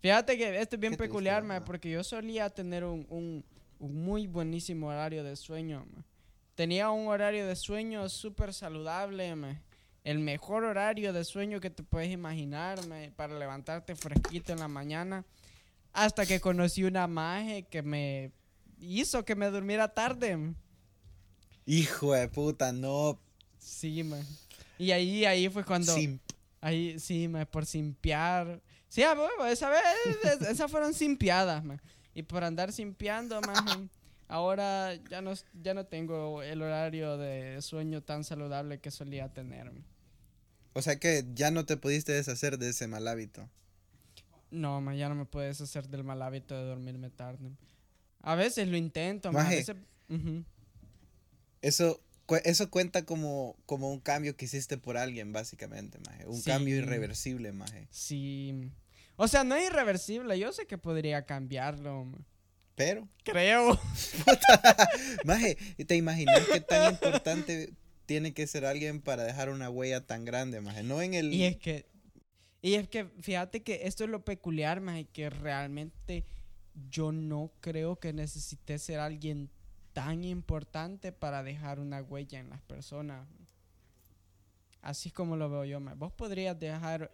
Fíjate 0.00 0.36
que 0.36 0.60
esto 0.60 0.76
es 0.76 0.80
bien 0.80 0.92
Qué 0.92 0.96
triste, 0.98 1.08
peculiar, 1.08 1.42
¿verdad? 1.42 1.64
porque 1.64 1.90
yo 1.90 2.04
solía 2.04 2.50
tener 2.50 2.84
un, 2.84 3.06
un- 3.08 3.44
un 3.78 4.04
muy 4.04 4.26
buenísimo 4.26 4.88
horario 4.88 5.24
de 5.24 5.34
sueño. 5.36 5.86
Tenía 6.54 6.90
un 6.90 7.08
horario 7.08 7.46
de 7.46 7.56
sueño 7.56 8.08
súper 8.08 8.52
saludable. 8.52 9.34
El 10.04 10.18
mejor 10.18 10.64
horario 10.64 11.12
de 11.14 11.24
sueño 11.24 11.60
que 11.60 11.70
te 11.70 11.82
puedes 11.82 12.10
imaginar 12.12 12.86
ma, 12.86 12.96
para 13.16 13.38
levantarte 13.38 13.96
fresquito 13.96 14.52
en 14.52 14.58
la 14.60 14.68
mañana. 14.68 15.24
Hasta 15.94 16.26
que 16.26 16.40
conocí 16.40 16.84
una 16.84 17.06
maje 17.06 17.62
que 17.64 17.82
me 17.82 18.30
hizo 18.78 19.24
que 19.24 19.34
me 19.34 19.48
durmiera 19.50 19.88
tarde. 19.94 20.54
Hijo 21.66 22.12
de 22.12 22.28
puta, 22.28 22.72
no. 22.72 23.18
Sí, 23.58 24.02
ma. 24.02 24.18
Y 24.84 24.92
ahí, 24.92 25.24
ahí 25.24 25.48
fue 25.48 25.64
cuando... 25.64 25.94
Simp. 25.94 26.20
Ahí 26.60 26.98
sí, 26.98 27.28
ma, 27.28 27.44
por 27.44 27.66
simpiar. 27.66 28.60
Sí, 28.88 29.02
a 29.02 29.12
huevo, 29.12 29.44
esa 29.46 29.68
vez, 29.70 29.82
es- 30.24 30.48
esas 30.48 30.70
fueron 30.70 30.94
simpiadas, 30.94 31.64
ma. 31.64 31.80
Y 32.14 32.22
por 32.22 32.44
andar 32.44 32.72
simpiando, 32.72 33.40
ma, 33.42 33.88
ahora 34.28 34.94
ya 35.10 35.20
no, 35.20 35.32
ya 35.62 35.74
no 35.74 35.84
tengo 35.86 36.42
el 36.42 36.62
horario 36.62 37.18
de 37.18 37.60
sueño 37.60 38.02
tan 38.02 38.24
saludable 38.24 38.78
que 38.78 38.90
solía 38.90 39.28
tener. 39.32 39.70
O 40.72 40.80
sea 40.82 40.98
que 40.98 41.24
ya 41.34 41.50
no 41.50 41.64
te 41.66 41.76
pudiste 41.76 42.12
deshacer 42.12 42.58
de 42.58 42.70
ese 42.70 42.86
mal 42.86 43.06
hábito. 43.08 43.48
No, 44.50 44.80
ma, 44.80 44.94
ya 44.94 45.08
no 45.08 45.14
me 45.16 45.24
puedes 45.24 45.60
hacer 45.60 45.88
del 45.88 46.04
mal 46.04 46.22
hábito 46.22 46.54
de 46.56 46.64
dormirme 46.64 47.10
tarde. 47.10 47.50
A 48.22 48.36
veces 48.36 48.68
lo 48.68 48.76
intento, 48.76 49.32
ma, 49.32 49.46
a 49.46 49.50
veces... 49.50 49.76
Ujú. 50.08 50.44
Eso, 51.60 52.00
cu- 52.26 52.40
eso 52.44 52.70
cuenta 52.70 53.04
como, 53.04 53.56
como 53.66 53.90
un 53.90 54.00
cambio 54.00 54.36
que 54.36 54.44
hiciste 54.46 54.78
por 54.78 54.96
alguien, 54.96 55.32
básicamente, 55.32 55.98
maje. 56.06 56.26
Un 56.26 56.40
cambio 56.42 56.76
irreversible, 56.76 57.52
maje. 57.52 57.86
Sí. 57.90 58.70
O 59.16 59.28
sea, 59.28 59.44
no 59.44 59.54
es 59.54 59.66
irreversible, 59.66 60.38
yo 60.38 60.52
sé 60.52 60.66
que 60.66 60.78
podría 60.78 61.24
cambiarlo. 61.24 62.06
Pero, 62.74 63.08
Creo. 63.22 63.78
maje, 65.24 65.56
¿te 65.86 65.96
imaginas 65.96 66.40
qué 66.52 66.60
tan 66.60 66.92
importante 66.92 67.72
tiene 68.06 68.34
que 68.34 68.46
ser 68.46 68.64
alguien 68.66 69.00
para 69.00 69.22
dejar 69.24 69.48
una 69.50 69.70
huella 69.70 70.04
tan 70.04 70.24
grande, 70.24 70.60
maje? 70.60 70.82
No 70.82 71.00
en 71.00 71.14
el... 71.14 71.32
Y 71.32 71.44
es 71.44 71.56
que, 71.56 71.86
y 72.62 72.74
es 72.74 72.88
que 72.88 73.06
fíjate 73.20 73.62
que 73.62 73.82
esto 73.86 74.04
es 74.04 74.10
lo 74.10 74.24
peculiar, 74.24 74.80
más 74.80 75.04
que 75.12 75.30
realmente 75.30 76.24
yo 76.90 77.12
no 77.12 77.52
creo 77.60 77.96
que 78.00 78.12
necesite 78.12 78.78
ser 78.80 78.98
alguien 78.98 79.50
tan 79.94 80.24
importante 80.24 81.12
para 81.12 81.42
dejar 81.42 81.80
una 81.80 82.02
huella 82.02 82.38
en 82.40 82.50
las 82.50 82.60
personas. 82.60 83.26
Así 84.82 85.08
es 85.08 85.14
como 85.14 85.36
lo 85.36 85.48
veo 85.48 85.64
yo, 85.64 85.80
ma. 85.80 85.94
Vos 85.94 86.12
podrías 86.12 86.58
dejar 86.58 87.10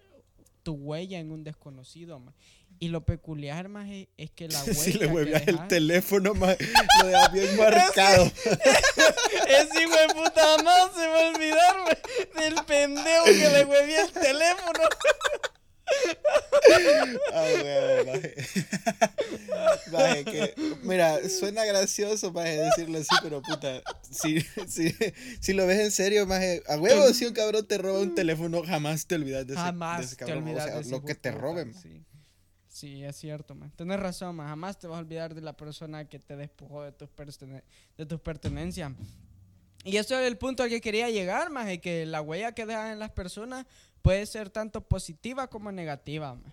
tu 0.65 0.73
huella 0.73 1.21
en 1.21 1.31
un 1.31 1.45
desconocido, 1.45 2.19
ma. 2.19 2.35
Y 2.81 2.89
lo 2.89 3.05
peculiar, 3.05 3.69
más 3.69 3.89
es, 3.91 4.09
es 4.17 4.31
que 4.31 4.49
la 4.49 4.59
huella 4.65 4.75
si 4.83 4.95
le 4.95 5.07
hueveas 5.07 5.47
el 5.47 5.69
teléfono, 5.69 6.35
maje, 6.35 6.57
lo 7.01 7.07
dejas 7.07 7.33
bien 7.33 7.57
marcado. 7.59 8.25
Ese 8.25 9.83
hijo 9.83 9.97
de 9.97 10.15
puta 10.15 10.41
jamás 10.57 10.91
se 10.97 11.07
va 11.07 11.21
a 11.21 11.29
olvidarme 11.29 11.99
del 12.37 12.65
pendejo 12.65 13.25
que 13.27 13.49
le 13.51 13.65
huevé 13.67 14.01
el 14.01 14.11
teléfono. 14.11 14.81
Ah, 17.33 17.45
huevo, 17.63 18.13
que, 20.25 20.55
mira, 20.83 21.19
suena 21.29 21.65
gracioso, 21.65 22.33
maje, 22.33 22.57
decirlo 22.59 22.99
así, 22.99 23.09
pero 23.23 23.43
puta, 23.43 23.83
si, 24.11 24.41
si, 24.69 24.95
si 25.41 25.53
lo 25.53 25.67
ves 25.67 25.81
en 25.81 25.91
serio, 25.91 26.27
maje, 26.27 26.63
a 26.69 26.77
huevo, 26.79 27.13
si 27.13 27.27
un 27.27 27.33
cabrón 27.33 27.67
te 27.67 27.79
roba 27.79 28.01
un 28.01 28.15
teléfono, 28.15 28.63
jamás 28.65 29.07
te 29.07 29.15
olvidas 29.15 29.47
de 29.47 29.55
ese, 29.55 29.63
de 29.63 29.67
Jamás 29.67 30.05
ese 30.05 30.17
te 30.17 30.25
cabrón. 30.25 30.45
olvidas 30.45 30.65
o 30.65 30.67
sea, 30.67 30.75
de 30.77 30.81
ese 30.83 30.91
lo 30.91 31.05
que 31.05 31.15
te 31.15 31.31
roben. 31.33 31.75
Sí. 31.75 32.05
Sí, 32.69 33.05
es 33.05 33.17
cierto, 33.17 33.55
man. 33.55 33.71
Tienes 33.77 34.01
razón, 34.01 34.37
man. 34.37 34.49
Jamás 34.49 34.79
te 34.79 34.87
vas 34.87 34.97
a 34.97 35.01
olvidar 35.01 35.35
de 35.35 35.43
la 35.43 35.53
persona 35.55 36.09
que 36.09 36.19
te 36.19 36.37
despojó 36.37 36.83
de 36.85 36.93
tus, 36.93 37.09
pertene- 37.11 37.63
de 37.99 38.07
tus 38.07 38.21
pertenencias. 38.21 38.93
Y 39.85 39.97
eso 39.97 40.19
es 40.19 40.27
el 40.27 40.39
punto 40.39 40.63
al 40.63 40.69
que 40.69 40.81
quería 40.81 41.11
llegar, 41.11 41.51
más 41.51 41.67
que 41.79 42.07
la 42.07 42.21
huella 42.23 42.53
que 42.53 42.65
dejan 42.67 42.93
en 42.93 42.99
las 42.99 43.11
personas 43.11 43.67
puede 44.03 44.25
ser 44.27 44.49
tanto 44.51 44.81
positiva 44.87 45.49
como 45.49 45.73
negativa, 45.73 46.35
man. 46.35 46.53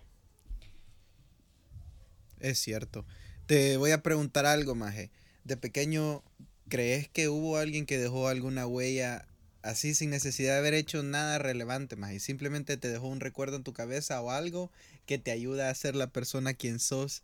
Es 2.40 2.58
cierto. 2.58 3.04
Te 3.46 3.76
voy 3.76 3.90
a 3.92 4.02
preguntar 4.02 4.46
algo, 4.46 4.74
maje. 4.74 5.10
De 5.44 5.56
pequeño, 5.56 6.22
¿crees 6.68 7.08
que 7.08 7.28
hubo 7.28 7.56
alguien 7.56 7.86
que 7.86 7.98
dejó 7.98 8.28
alguna 8.28 8.66
huella 8.66 9.26
así 9.62 9.94
sin 9.94 10.10
necesidad 10.10 10.54
de 10.54 10.58
haber 10.58 10.74
hecho 10.74 11.02
nada 11.02 11.38
relevante, 11.38 11.96
maje? 11.96 12.20
Simplemente 12.20 12.76
te 12.76 12.88
dejó 12.88 13.08
un 13.08 13.20
recuerdo 13.20 13.56
en 13.56 13.64
tu 13.64 13.72
cabeza 13.72 14.20
o 14.20 14.30
algo 14.30 14.70
que 15.06 15.18
te 15.18 15.30
ayuda 15.30 15.70
a 15.70 15.74
ser 15.74 15.96
la 15.96 16.08
persona 16.08 16.54
quien 16.54 16.78
sos 16.78 17.22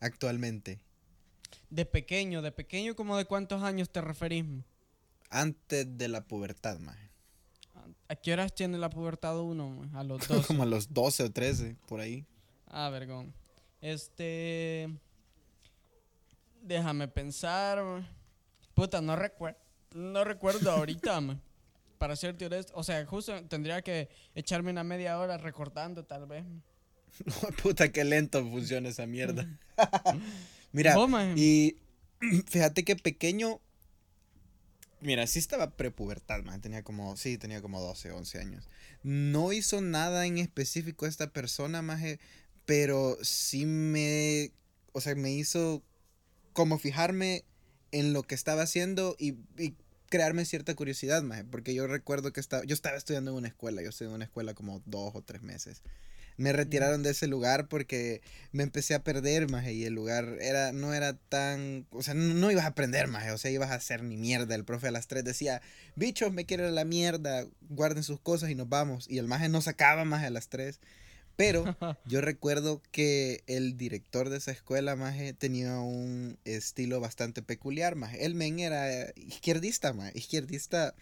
actualmente. 0.00 0.80
De 1.70 1.86
pequeño, 1.86 2.42
de 2.42 2.52
pequeño, 2.52 2.94
como 2.94 3.16
de 3.16 3.24
cuántos 3.24 3.62
años 3.62 3.90
te 3.90 4.00
referís? 4.00 4.44
Antes 5.30 5.86
de 5.96 6.08
la 6.08 6.24
pubertad, 6.24 6.78
maje. 6.78 7.10
¿A 8.08 8.16
qué 8.16 8.32
horas 8.34 8.54
tiene 8.54 8.76
la 8.76 8.90
pubertad 8.90 9.40
uno? 9.40 9.88
A 9.94 10.04
los 10.04 10.28
dos. 10.28 10.46
Como 10.48 10.64
a 10.64 10.66
los 10.66 10.92
12 10.92 11.24
o 11.24 11.32
13, 11.32 11.76
por 11.86 12.00
ahí. 12.00 12.26
Ah, 12.66 12.90
vergón. 12.90 13.32
Este. 13.82 14.88
Déjame 16.62 17.08
pensar. 17.08 18.08
Puta, 18.74 19.02
no 19.02 19.16
recuerdo. 19.16 19.58
No 19.94 20.24
recuerdo 20.24 20.70
ahorita, 20.70 21.20
ma. 21.20 21.38
Para 21.98 22.16
serte 22.16 22.46
honesto. 22.46 22.72
O 22.74 22.82
sea, 22.82 23.04
justo 23.04 23.44
tendría 23.44 23.82
que 23.82 24.08
echarme 24.34 24.70
una 24.70 24.82
media 24.82 25.18
hora 25.18 25.36
recordando, 25.36 26.04
tal 26.04 26.26
vez. 26.26 26.44
Puta, 27.62 27.92
qué 27.92 28.04
lento 28.04 28.42
funciona 28.48 28.88
esa 28.88 29.06
mierda. 29.06 29.46
Mira, 30.72 30.96
y 31.36 31.76
fíjate 32.46 32.84
que 32.84 32.96
pequeño. 32.96 33.60
Mira, 35.00 35.26
sí 35.26 35.40
estaba 35.40 35.70
prepubertad, 35.70 36.42
man. 36.44 36.60
Tenía 36.60 36.82
como, 36.84 37.16
sí, 37.16 37.36
tenía 37.36 37.60
como 37.60 37.80
12, 37.80 38.12
11 38.12 38.38
años. 38.38 38.68
No 39.02 39.52
hizo 39.52 39.80
nada 39.80 40.26
en 40.26 40.38
específico 40.38 41.06
esta 41.06 41.32
persona, 41.32 41.82
maje, 41.82 42.20
pero 42.64 43.18
sí 43.22 43.66
me, 43.66 44.52
o 44.92 45.00
sea, 45.00 45.14
me 45.14 45.32
hizo 45.32 45.82
como 46.52 46.78
fijarme 46.78 47.44
en 47.90 48.12
lo 48.12 48.22
que 48.22 48.34
estaba 48.34 48.62
haciendo 48.62 49.16
y, 49.18 49.36
y 49.58 49.74
crearme 50.12 50.44
cierta 50.44 50.74
curiosidad, 50.74 51.22
maje, 51.22 51.42
porque 51.44 51.72
yo 51.72 51.86
recuerdo 51.86 52.34
que 52.34 52.40
estaba, 52.40 52.62
yo 52.64 52.74
estaba 52.74 52.98
estudiando 52.98 53.30
en 53.30 53.38
una 53.38 53.48
escuela, 53.48 53.80
yo 53.80 53.88
estudié 53.88 54.10
en 54.10 54.16
una 54.16 54.26
escuela 54.26 54.52
como 54.52 54.82
dos 54.84 55.12
o 55.14 55.22
tres 55.22 55.40
meses. 55.40 55.82
Me 56.36 56.52
retiraron 56.52 57.02
de 57.02 57.10
ese 57.10 57.26
lugar 57.26 57.66
porque 57.66 58.20
me 58.52 58.62
empecé 58.62 58.94
a 58.94 59.02
perder, 59.02 59.50
maje, 59.50 59.72
y 59.72 59.84
el 59.84 59.94
lugar 59.94 60.36
era, 60.40 60.72
no 60.72 60.92
era 60.92 61.14
tan, 61.14 61.86
o 61.90 62.02
sea, 62.02 62.12
no, 62.12 62.34
no 62.34 62.50
ibas 62.50 62.64
a 62.64 62.68
aprender, 62.68 63.08
maje, 63.08 63.30
o 63.30 63.38
sea, 63.38 63.50
ibas 63.50 63.70
a 63.70 63.76
hacer 63.76 64.02
ni 64.02 64.18
mierda. 64.18 64.54
El 64.54 64.66
profe 64.66 64.88
a 64.88 64.90
las 64.90 65.06
3 65.06 65.24
decía, 65.24 65.62
bichos, 65.96 66.30
me 66.30 66.44
quiero 66.44 66.70
la 66.70 66.84
mierda, 66.84 67.46
guarden 67.70 68.02
sus 68.02 68.20
cosas 68.20 68.50
y 68.50 68.54
nos 68.54 68.68
vamos. 68.68 69.08
Y 69.08 69.16
el 69.16 69.28
maje 69.28 69.48
no 69.48 69.62
sacaba 69.62 70.04
maje 70.04 70.26
a 70.26 70.30
las 70.30 70.48
3. 70.50 70.78
Pero 71.36 71.64
yo 72.06 72.20
recuerdo 72.20 72.82
que 72.90 73.42
el 73.46 73.76
director 73.76 74.28
de 74.28 74.38
esa 74.38 74.50
escuela, 74.50 74.96
maje, 74.96 75.32
tenía 75.32 75.80
un 75.80 76.38
estilo 76.44 77.00
bastante 77.00 77.42
peculiar, 77.42 77.96
maje. 77.96 78.24
El 78.24 78.34
men 78.34 78.60
era 78.60 79.10
izquierdista, 79.16 79.92
maje, 79.92 80.12
izquierdista 80.14 80.94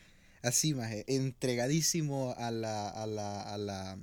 así, 0.43 0.75
maje, 0.75 1.05
entregadísimo 1.09 2.35
a 2.37 2.51
la, 2.51 2.89
a 2.89 3.07
la, 3.07 3.43
a 3.43 3.59
la 3.59 3.99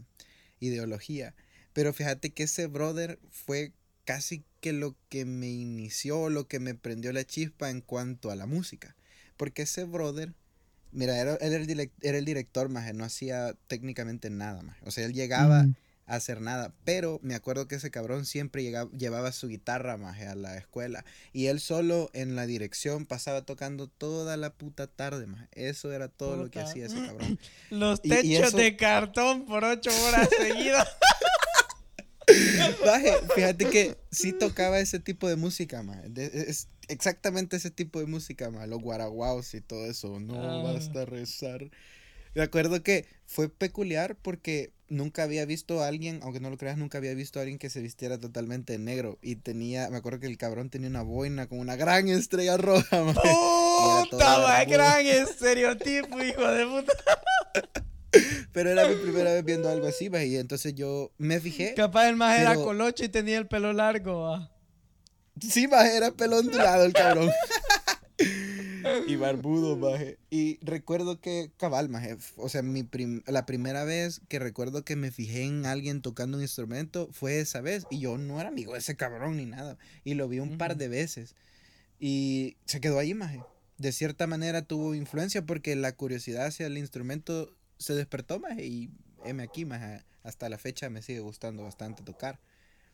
ideología. 0.60 1.34
Pero 1.74 1.94
fíjate 1.94 2.32
que 2.32 2.44
ese 2.44 2.68
brother 2.68 3.20
fue 3.30 3.72
casi 4.06 4.44
que 4.62 4.74
lo 4.74 4.96
que 5.10 5.26
me 5.26 5.50
inició, 5.50 6.30
lo 6.30 6.48
que 6.48 6.60
me 6.60 6.74
prendió 6.76 7.12
la 7.14 7.26
chispa 7.26 7.70
en 7.70 7.82
cuanto 7.82 8.32
a 8.32 8.36
la 8.36 8.46
música. 8.46 8.96
Porque 9.36 9.64
ese 9.64 9.84
brother, 9.84 10.34
mira, 10.92 11.20
era, 11.20 11.36
era, 11.36 11.58
el, 11.58 11.92
era 12.02 12.18
el 12.18 12.26
director, 12.26 12.70
más 12.70 12.92
no 12.94 13.04
hacía 13.04 13.54
técnicamente 13.68 14.30
nada 14.30 14.64
más. 14.64 14.78
O 14.84 14.92
sea, 14.92 15.06
él 15.06 15.14
llegaba 15.14 15.62
a 15.62 15.68
hacer 16.08 16.42
nada. 16.42 16.74
Pero 16.84 17.20
me 17.22 17.36
acuerdo 17.36 17.68
que 17.68 17.76
ese 17.76 17.92
cabrón 17.92 18.26
siempre 18.26 18.64
llegaba, 18.64 18.90
llevaba 18.92 19.32
su 19.32 19.48
guitarra 19.48 19.98
más 19.98 20.20
a 20.22 20.36
la 20.36 20.58
escuela. 20.58 21.06
Y 21.34 21.48
él 21.48 21.60
solo 21.60 22.10
en 22.14 22.36
la 22.36 22.48
dirección 22.48 23.06
pasaba 23.06 23.44
tocando 23.44 23.88
toda 23.88 24.38
la 24.38 24.54
puta 24.54 24.88
tarde 24.88 25.28
más. 25.28 25.48
Eso 25.52 25.92
era 25.92 26.08
todo 26.08 26.38
lo 26.38 26.50
que 26.50 26.62
hacía 26.62 26.88
ese 26.88 27.06
cabrón. 27.06 27.40
Los 27.70 28.02
techos 28.02 28.54
de 28.54 28.76
cartón 28.76 29.46
por 29.46 29.64
ocho 29.64 29.92
horas 30.08 30.30
seguidas. 30.36 30.88
Fíjate 33.36 33.70
que 33.70 33.98
sí 34.12 34.34
tocaba 34.34 34.80
ese 34.80 35.00
tipo 35.00 35.30
de 35.30 35.36
música, 35.36 35.84
más. 35.84 36.00
Es 36.16 36.68
exactamente 36.88 37.58
ese 37.58 37.72
tipo 37.72 38.00
de 38.00 38.06
música, 38.06 38.50
más. 38.50 38.68
Los 38.68 38.82
guaraguaos 38.82 39.54
y 39.54 39.62
todo 39.62 39.86
eso. 39.86 40.20
No 40.20 40.42
ah. 40.42 40.74
basta 40.74 41.06
rezar. 41.06 41.70
Me 42.36 42.42
acuerdo 42.42 42.84
que 42.84 43.08
fue 43.26 43.50
peculiar 43.50 44.18
porque 44.22 44.72
nunca 44.90 45.24
había 45.24 45.46
visto 45.46 45.82
a 45.82 45.88
alguien, 45.88 46.20
aunque 46.24 46.40
no 46.40 46.50
lo 46.50 46.58
creas, 46.58 46.78
nunca 46.78 46.98
había 46.98 47.14
visto 47.14 47.40
a 47.40 47.44
alguien 47.44 47.60
que 47.60 47.70
se 47.70 47.82
vistiera 47.82 48.20
totalmente 48.20 48.78
negro. 48.78 49.18
Y 49.22 49.38
tenía, 49.38 49.90
me 49.90 49.98
acuerdo 49.98 50.20
que 50.20 50.28
el 50.28 50.38
cabrón 50.38 50.70
tenía 50.70 50.90
una 50.90 51.02
boina 51.02 51.48
con 51.48 51.60
una 51.60 51.76
gran 51.76 52.08
estrella 52.10 52.58
roja, 52.58 53.04
man. 53.04 53.16
¡Puta, 53.16 54.64
gran 54.66 55.06
estereotipo, 55.06 56.22
hijo 56.22 56.48
de 56.48 56.66
puta! 56.66 56.94
Pero 58.52 58.72
era 58.72 58.88
mi 58.88 58.96
primera 58.96 59.34
vez 59.34 59.44
viendo 59.44 59.70
algo 59.70 59.88
así, 59.88 60.10
y 60.12 60.38
entonces 60.38 60.74
yo 60.74 61.12
me 61.18 61.40
fijé. 61.40 61.74
Capaz 61.76 62.10
el 62.10 62.16
más 62.16 62.40
era 62.40 62.56
colocho 62.56 63.04
y 63.04 63.10
tenía 63.10 63.38
el 63.38 63.48
pelo 63.48 63.74
largo, 63.74 64.50
Sí, 65.40 65.68
más 65.68 65.86
era 65.86 66.12
pelo 66.12 66.38
ondulado 66.40 66.86
el 66.86 66.94
cabrón. 66.94 67.30
y 69.08 69.16
barbudo, 69.16 69.76
maje. 69.76 70.18
Y 70.30 70.60
recuerdo 70.62 71.20
que, 71.20 71.52
cabal, 71.58 71.90
maje, 71.90 72.18
o 72.36 72.50
sea, 72.50 72.62
mi 72.62 72.88
la 73.26 73.46
primera 73.46 73.84
vez 73.84 74.22
que 74.28 74.40
recuerdo 74.40 74.84
que 74.84 74.96
me 74.96 75.12
fijé 75.12 75.44
en 75.44 75.66
alguien 75.66 76.02
tocando 76.02 76.38
un 76.38 76.44
instrumento 76.44 77.10
fue 77.12 77.40
esa 77.40 77.62
vez. 77.62 77.86
Y 77.90 78.00
yo 78.00 78.18
no 78.18 78.40
era 78.40 78.50
amigo 78.50 78.74
de 78.74 78.80
ese 78.80 78.96
cabrón 78.96 79.38
ni 79.38 79.46
nada. 79.46 79.78
Y 80.04 80.14
lo 80.14 80.28
vi 80.28 80.40
un 80.40 80.58
par 80.58 80.78
de 80.78 80.88
veces. 80.88 81.36
Y 82.00 82.58
se 82.66 82.82
quedó 82.82 83.00
ahí, 83.00 83.14
maje. 83.14 83.42
De 83.78 83.92
cierta 83.92 84.28
manera 84.28 84.62
tuvo 84.64 84.96
influencia 84.96 85.46
porque 85.46 85.76
la 85.76 85.92
curiosidad 85.92 86.48
hacia 86.48 86.66
el 86.68 86.78
instrumento 86.78 87.54
se 87.78 87.94
despertó, 87.94 88.40
maje. 88.40 88.66
Y 88.66 88.92
M 89.26 89.42
aquí, 89.44 89.66
maje. 89.66 90.04
Hasta 90.24 90.50
la 90.50 90.58
fecha 90.58 90.90
me 90.90 91.02
sigue 91.02 91.20
gustando 91.20 91.64
bastante 91.64 92.04
tocar. 92.04 92.40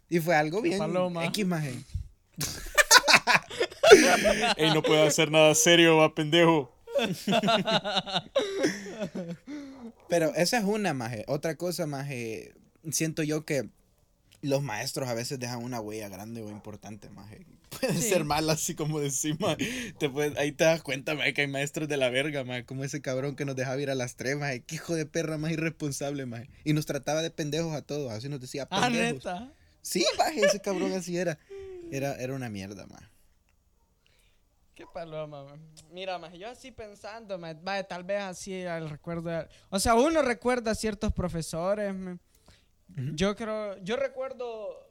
Y 0.10 0.20
fue 0.20 0.36
algo 0.36 0.62
bien 0.62 0.78
Paloma. 0.78 1.26
X, 1.26 1.46
maje. 1.46 1.74
Ey, 4.58 4.74
no 4.74 4.82
puede 4.82 5.08
hacer 5.08 5.32
nada 5.32 5.54
serio, 5.56 5.98
va 5.98 6.14
pendejo. 6.14 6.72
Pero 10.10 10.34
esa 10.36 10.58
es 10.60 10.64
una, 10.64 10.94
maje. 10.94 11.24
Otra 11.28 11.56
cosa, 11.56 11.88
maje. 11.88 12.54
Siento 12.92 13.24
yo 13.24 13.46
que 13.46 13.70
los 14.42 14.62
maestros 14.62 15.10
a 15.10 15.14
veces 15.14 15.40
dejan 15.40 15.64
una 15.64 15.80
huella 15.80 16.10
grande 16.10 16.44
o 16.44 16.50
importante, 16.50 17.10
maje. 17.10 17.46
Puede 17.80 18.00
ser 18.00 18.24
mal 18.24 18.48
así 18.50 18.76
como 18.76 19.00
decimos. 19.00 19.58
Te 19.98 20.12
ahí 20.38 20.52
te 20.52 20.66
das 20.66 20.84
cuenta, 20.84 21.16
maje, 21.16 21.34
que 21.34 21.42
hay 21.42 21.48
maestros 21.48 21.88
de 21.88 21.98
la 21.98 22.10
verga, 22.10 22.44
maje. 22.44 22.66
Como 22.66 22.84
ese 22.84 23.02
cabrón 23.02 23.36
que 23.36 23.46
nos 23.46 23.56
dejaba 23.56 23.82
ir 23.82 23.90
a 23.90 23.96
las 23.96 24.16
tres, 24.16 24.38
maje. 24.38 24.62
Qué 24.62 24.76
hijo 24.76 24.94
de 24.96 25.06
perra 25.06 25.38
más 25.38 25.52
irresponsable, 25.52 26.26
maje. 26.26 26.50
Y 26.64 26.74
nos 26.74 26.86
trataba 26.86 27.22
de 27.22 27.32
pendejos 27.32 27.74
a 27.74 27.82
todos. 27.82 28.12
Así 28.12 28.30
nos 28.30 28.40
decía 28.42 28.68
ah, 28.70 28.82
pendejos. 28.82 29.26
¿Ah, 29.26 29.40
neta? 29.40 29.54
Sí, 29.82 30.06
maje, 30.18 30.42
ese 30.42 30.60
cabrón 30.60 30.94
así 30.94 31.18
era. 31.18 31.40
Era, 31.92 32.16
era 32.16 32.34
una 32.34 32.50
mierda, 32.50 32.86
maje. 32.86 33.13
Qué 34.76 34.88
paloma, 34.88 35.46
Mira, 35.92 36.18
más 36.18 36.34
yo 36.34 36.50
así 36.50 36.72
pensando, 36.72 37.40
tal 37.88 38.04
vez 38.04 38.22
así 38.22 38.56
el 38.56 38.90
recuerdo. 38.90 39.30
o 39.70 39.80
sea, 39.80 39.94
uno 39.94 40.22
recuerda 40.24 40.74
ciertos 40.74 41.14
profesores. 41.14 41.94
Yo 43.14 43.36
creo, 43.36 43.78
yo 43.84 43.96
recuerdo 43.98 44.90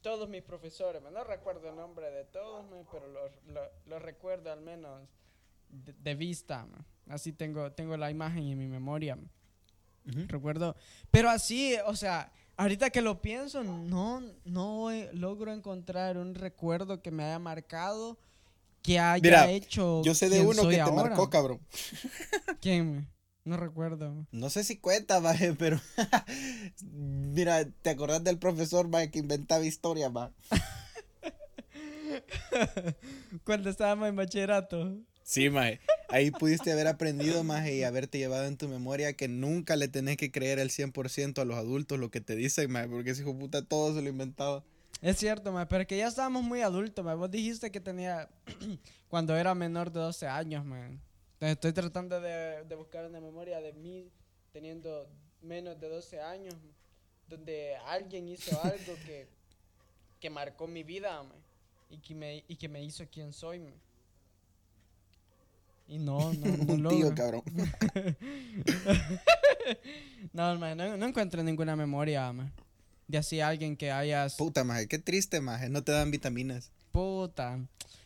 todos 0.00 0.28
mis 0.28 0.42
profesores, 0.42 1.02
no 1.02 1.24
recuerdo 1.24 1.68
el 1.68 1.76
nombre 1.76 2.10
de 2.10 2.24
todos, 2.24 2.64
pero 2.90 3.06
los 3.86 4.02
recuerdo 4.02 4.52
al 4.52 4.62
menos 4.62 5.02
de, 5.68 6.14
vista. 6.14 6.66
Así 7.08 7.32
tengo, 7.32 7.72
tengo 7.72 7.96
la 7.96 8.10
imagen 8.10 8.44
en 8.44 8.58
mi 8.58 8.68
memoria. 8.68 9.18
Recuerdo, 10.04 10.74
pero 11.10 11.28
así, 11.28 11.76
o 11.84 11.94
sea, 11.94 12.32
ahorita 12.56 12.88
que 12.88 13.02
lo 13.02 13.20
pienso, 13.20 13.62
no, 13.62 14.22
no 14.46 14.90
logro 15.12 15.52
encontrar 15.52 16.16
un 16.16 16.34
recuerdo 16.34 17.02
que 17.02 17.10
me 17.10 17.24
haya 17.24 17.38
marcado 17.38 18.16
que 18.88 18.98
haya 18.98 19.50
hecho. 19.50 20.02
Yo 20.02 20.14
sé 20.14 20.30
de 20.30 20.40
uno 20.40 20.68
que 20.68 20.76
te 20.76 20.92
marcó, 20.92 21.28
cabrón. 21.28 21.60
¿Quién? 22.60 23.08
No 23.44 23.56
recuerdo. 23.56 24.26
No 24.30 24.50
sé 24.50 24.64
si 24.64 24.78
cuenta, 24.78 25.20
maje, 25.20 25.54
pero. 25.54 25.80
Mira, 26.82 27.68
¿te 27.82 27.90
acordás 27.90 28.24
del 28.24 28.38
profesor, 28.38 28.88
maje, 28.88 29.10
que 29.10 29.18
inventaba 29.18 29.64
historia, 29.64 30.10
maje? 30.10 30.34
Cuando 33.44 33.70
estábamos 33.70 34.08
en 34.08 34.16
bachillerato. 34.16 34.98
Sí, 35.22 35.50
maje. 35.50 35.80
Ahí 36.08 36.30
pudiste 36.30 36.72
haber 36.72 36.86
aprendido, 36.86 37.44
maje, 37.44 37.76
y 37.76 37.82
haberte 37.82 38.16
llevado 38.16 38.46
en 38.46 38.56
tu 38.56 38.68
memoria 38.68 39.12
que 39.12 39.28
nunca 39.28 39.76
le 39.76 39.88
tenés 39.88 40.16
que 40.16 40.30
creer 40.30 40.60
al 40.60 40.70
100% 40.70 41.38
a 41.38 41.44
los 41.44 41.58
adultos 41.58 41.98
lo 41.98 42.10
que 42.10 42.22
te 42.22 42.34
dicen, 42.34 42.70
maje, 42.70 42.88
porque 42.88 43.10
ese 43.10 43.20
hijo 43.22 43.38
puta 43.38 43.62
todo 43.62 43.94
se 43.94 44.00
lo 44.00 44.08
inventaba. 44.08 44.64
Es 45.00 45.18
cierto, 45.18 45.52
ma, 45.52 45.68
pero 45.68 45.86
que 45.86 45.96
ya 45.96 46.08
estábamos 46.08 46.42
muy 46.42 46.60
adultos, 46.60 47.04
ma. 47.04 47.14
Vos 47.14 47.30
dijiste 47.30 47.70
que 47.70 47.80
tenía 47.80 48.28
cuando 49.08 49.36
era 49.36 49.54
menor 49.54 49.92
de 49.92 50.00
12 50.00 50.26
años, 50.26 50.64
man. 50.64 51.00
Estoy 51.40 51.72
tratando 51.72 52.20
de, 52.20 52.64
buscar 52.76 53.06
una 53.06 53.20
memoria 53.20 53.60
de 53.60 53.72
mí 53.72 54.10
teniendo 54.52 55.08
menos 55.40 55.78
de 55.78 55.88
12 55.88 56.20
años, 56.20 56.56
donde 57.28 57.76
alguien 57.86 58.28
hizo 58.28 58.60
algo 58.64 58.94
que, 59.06 59.28
que 60.18 60.30
marcó 60.30 60.66
mi 60.66 60.82
vida, 60.82 61.22
y 61.90 61.98
que 61.98 62.16
me, 62.16 62.44
y 62.48 62.56
que 62.56 62.68
me 62.68 62.82
hizo 62.82 63.06
quien 63.06 63.32
soy, 63.32 63.62
Y 65.86 65.98
no, 65.98 66.32
no, 66.34 66.76
no 66.76 66.88
Un 66.90 66.96
tío, 66.96 67.14
cabrón. 67.14 67.42
no, 70.32 70.58
man, 70.58 70.76
no, 70.76 70.96
no 70.96 71.06
encuentro 71.06 71.40
ninguna 71.44 71.76
memoria, 71.76 72.32
man 72.32 72.52
de 73.08 73.18
así 73.18 73.40
alguien 73.40 73.76
que 73.76 73.90
hayas... 73.90 74.36
Puta, 74.36 74.62
maje, 74.64 74.86
qué 74.86 74.98
triste, 74.98 75.40
maje, 75.40 75.68
no 75.68 75.82
te 75.82 75.92
dan 75.92 76.10
vitaminas. 76.10 76.70
Puta. 76.92 77.58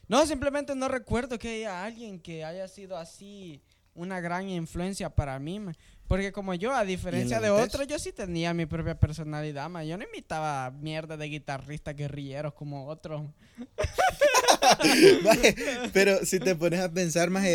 No, 0.09 0.27
simplemente 0.27 0.75
no 0.75 0.89
recuerdo 0.89 1.39
que 1.39 1.57
haya 1.57 1.85
alguien 1.85 2.19
que 2.21 2.45
haya 2.45 2.69
sido 2.69 2.97
así 2.97 3.61
una 3.95 4.21
gran 4.21 4.49
influencia 4.49 5.11
para 5.11 5.39
mí, 5.39 5.61
porque 6.09 6.33
como 6.33 6.55
yo, 6.55 6.75
a 6.75 6.85
diferencia 6.85 7.41
de 7.41 7.51
otros, 7.51 7.87
yo 7.87 7.99
sí 7.99 8.13
tenía 8.13 8.53
mi 8.53 8.67
propia 8.67 8.99
personalidad, 8.99 9.69
man. 9.71 9.87
Yo 9.87 9.97
no 9.97 10.05
imitaba 10.05 10.71
mierda 10.71 11.17
de 11.17 11.27
guitarristas 11.27 11.97
guerrilleros 11.97 12.55
como 12.55 12.87
otros. 12.87 13.23
pero 15.93 16.25
si 16.25 16.39
te 16.39 16.55
pones 16.55 16.81
a 16.81 16.93
pensar, 16.93 17.31
más 17.31 17.47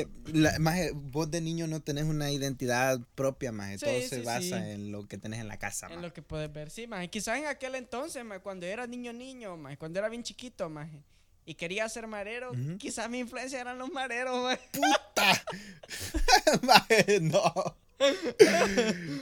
vos 0.94 1.30
de 1.30 1.42
niño 1.42 1.68
no 1.68 1.82
tenés 1.82 2.06
una 2.06 2.32
identidad 2.32 3.00
propia, 3.16 3.52
más 3.52 3.80
todo 3.80 4.02
se 4.02 4.22
basa 4.22 4.72
en 4.72 4.92
lo 4.92 5.08
que 5.08 5.18
tenés 5.18 5.40
en 5.40 5.48
la 5.48 5.58
casa. 5.58 5.88
En 5.92 6.02
lo 6.02 6.14
que 6.14 6.22
puedes 6.22 6.52
ver, 6.52 6.70
sí, 6.70 6.88
más 6.88 7.08
quizás 7.10 7.38
en 7.38 7.46
aquel 7.46 7.76
entonces, 7.76 8.24
cuando 8.42 8.66
era 8.66 8.88
niño 8.88 9.14
niño, 9.14 9.58
cuando 9.78 10.00
era 10.00 10.10
bien 10.10 10.24
chiquito, 10.24 10.70
más 10.70 10.90
y 11.48 11.56
quería 11.56 11.88
ser 11.88 12.08
marero, 12.08 12.52
quizás 12.78 13.10
mi 13.10 13.20
influencia 13.20 13.62
eran 13.62 13.78
los 13.78 13.90
mareros, 13.90 14.60
¡Puta! 14.74 15.44
no. 17.22 17.78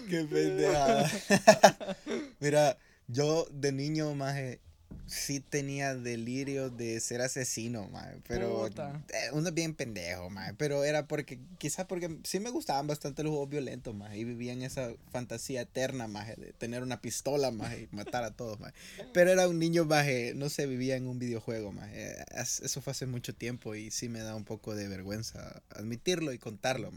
Qué 0.09 0.27
pendejada. 0.29 1.11
Mira, 2.39 2.77
yo 3.07 3.45
de 3.51 3.71
niño, 3.71 4.15
maje, 4.15 4.59
sí 5.07 5.39
tenía 5.39 5.95
delirio 5.95 6.69
de 6.69 6.99
ser 6.99 7.21
asesino, 7.21 7.89
pero 8.27 8.67
eh, 8.67 8.71
uno 9.33 9.49
es 9.49 9.53
bien 9.53 9.75
pendejo, 9.75 10.29
pero 10.57 10.83
era 10.83 11.07
porque 11.07 11.39
quizás 11.57 11.85
porque 11.85 12.19
sí 12.23 12.39
me 12.39 12.49
gustaban 12.49 12.87
bastante 12.87 13.23
los 13.23 13.31
juegos 13.31 13.49
violentos, 13.49 13.95
y 14.13 14.23
vivía 14.23 14.53
en 14.53 14.63
esa 14.63 14.91
fantasía 15.11 15.61
eterna, 15.61 16.07
de 16.07 16.53
tener 16.53 16.81
una 16.81 17.01
pistola, 17.01 17.51
y 17.51 17.87
matar 17.95 18.23
a 18.23 18.31
todos. 18.31 18.59
Pero 19.13 19.31
era 19.31 19.47
un 19.47 19.59
niño, 19.59 19.85
mae, 19.85 20.33
no 20.35 20.49
sé, 20.49 20.65
vivía 20.65 20.95
en 20.95 21.07
un 21.07 21.19
videojuego, 21.19 21.71
mae. 21.71 22.25
Eso 22.35 22.81
fue 22.81 22.91
hace 22.91 23.05
mucho 23.05 23.33
tiempo 23.33 23.75
y 23.75 23.91
sí 23.91 24.09
me 24.09 24.19
da 24.19 24.35
un 24.35 24.45
poco 24.45 24.75
de 24.75 24.87
vergüenza 24.87 25.61
admitirlo 25.69 26.33
y 26.33 26.39
contarlo. 26.39 26.91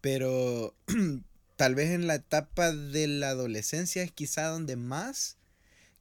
Pero 0.00 0.74
tal 1.56 1.74
vez 1.74 1.90
en 1.90 2.06
la 2.06 2.16
etapa 2.16 2.72
de 2.72 3.06
la 3.06 3.30
adolescencia 3.30 4.02
es 4.02 4.12
quizá 4.12 4.48
donde 4.48 4.76
más 4.76 5.36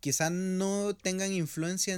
quizá 0.02 0.30
no 0.30 0.96
tengan 0.96 1.32
influencia 1.34 1.98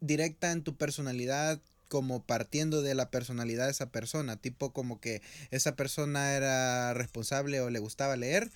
directa 0.00 0.52
en 0.52 0.62
tu 0.62 0.76
personalidad 0.76 1.60
como 1.88 2.22
partiendo 2.24 2.82
de 2.82 2.94
la 2.94 3.10
personalidad 3.10 3.64
de 3.66 3.72
esa 3.72 3.90
persona, 3.90 4.36
tipo 4.36 4.72
como 4.72 5.00
que 5.00 5.22
esa 5.50 5.74
persona 5.74 6.34
era 6.34 6.94
responsable 6.94 7.60
o 7.60 7.70
le 7.70 7.78
gustaba 7.80 8.16
leer 8.16 8.50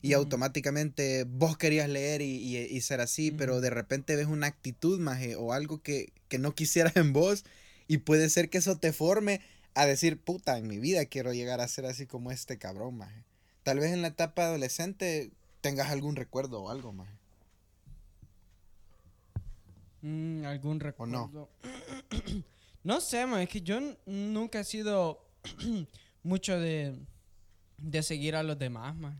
y 0.00 0.12
automáticamente 0.14 1.24
vos 1.24 1.58
querías 1.58 1.88
leer 1.88 2.22
y, 2.22 2.36
y- 2.36 2.56
y 2.58 2.80
ser 2.80 3.00
así, 3.00 3.30
pero 3.30 3.60
de 3.60 3.70
repente 3.70 4.16
ves 4.16 4.26
una 4.26 4.46
actitud, 4.46 4.98
maje, 5.00 5.36
o 5.36 5.52
algo 5.52 5.82
que, 5.82 6.12
que 6.28 6.38
no 6.38 6.54
quisieras 6.54 6.96
en 6.96 7.12
vos 7.12 7.44
y 7.88 7.98
puede 7.98 8.30
ser 8.30 8.48
que 8.50 8.58
eso 8.58 8.78
te 8.78 8.92
forme 8.92 9.40
a 9.74 9.86
decir, 9.86 10.18
puta, 10.20 10.56
en 10.58 10.66
mi 10.68 10.78
vida 10.78 11.04
quiero 11.06 11.32
llegar 11.32 11.60
a 11.60 11.68
ser 11.68 11.86
así 11.86 12.06
como 12.06 12.30
este 12.30 12.58
cabrón, 12.58 12.96
maje. 12.96 13.24
Tal 13.64 13.80
vez 13.80 13.92
en 13.92 14.02
la 14.02 14.08
etapa 14.08 14.44
adolescente 14.46 15.30
tengas 15.60 15.90
algún 15.90 16.16
recuerdo 16.16 16.62
o 16.62 16.70
algo, 16.70 16.92
maje. 16.92 17.17
Mm, 20.02 20.44
¿Algún 20.44 20.76
¿O 20.76 20.80
recuerdo? 20.80 21.30
no? 21.32 21.48
No 22.84 23.00
sé, 23.00 23.26
man, 23.26 23.40
es 23.42 23.48
que 23.48 23.60
yo 23.60 23.78
nunca 24.06 24.60
he 24.60 24.64
sido 24.64 25.26
mucho 26.22 26.58
de, 26.58 26.96
de 27.76 28.02
seguir 28.02 28.34
a 28.36 28.42
los 28.42 28.58
demás, 28.58 28.94
man. 28.96 29.18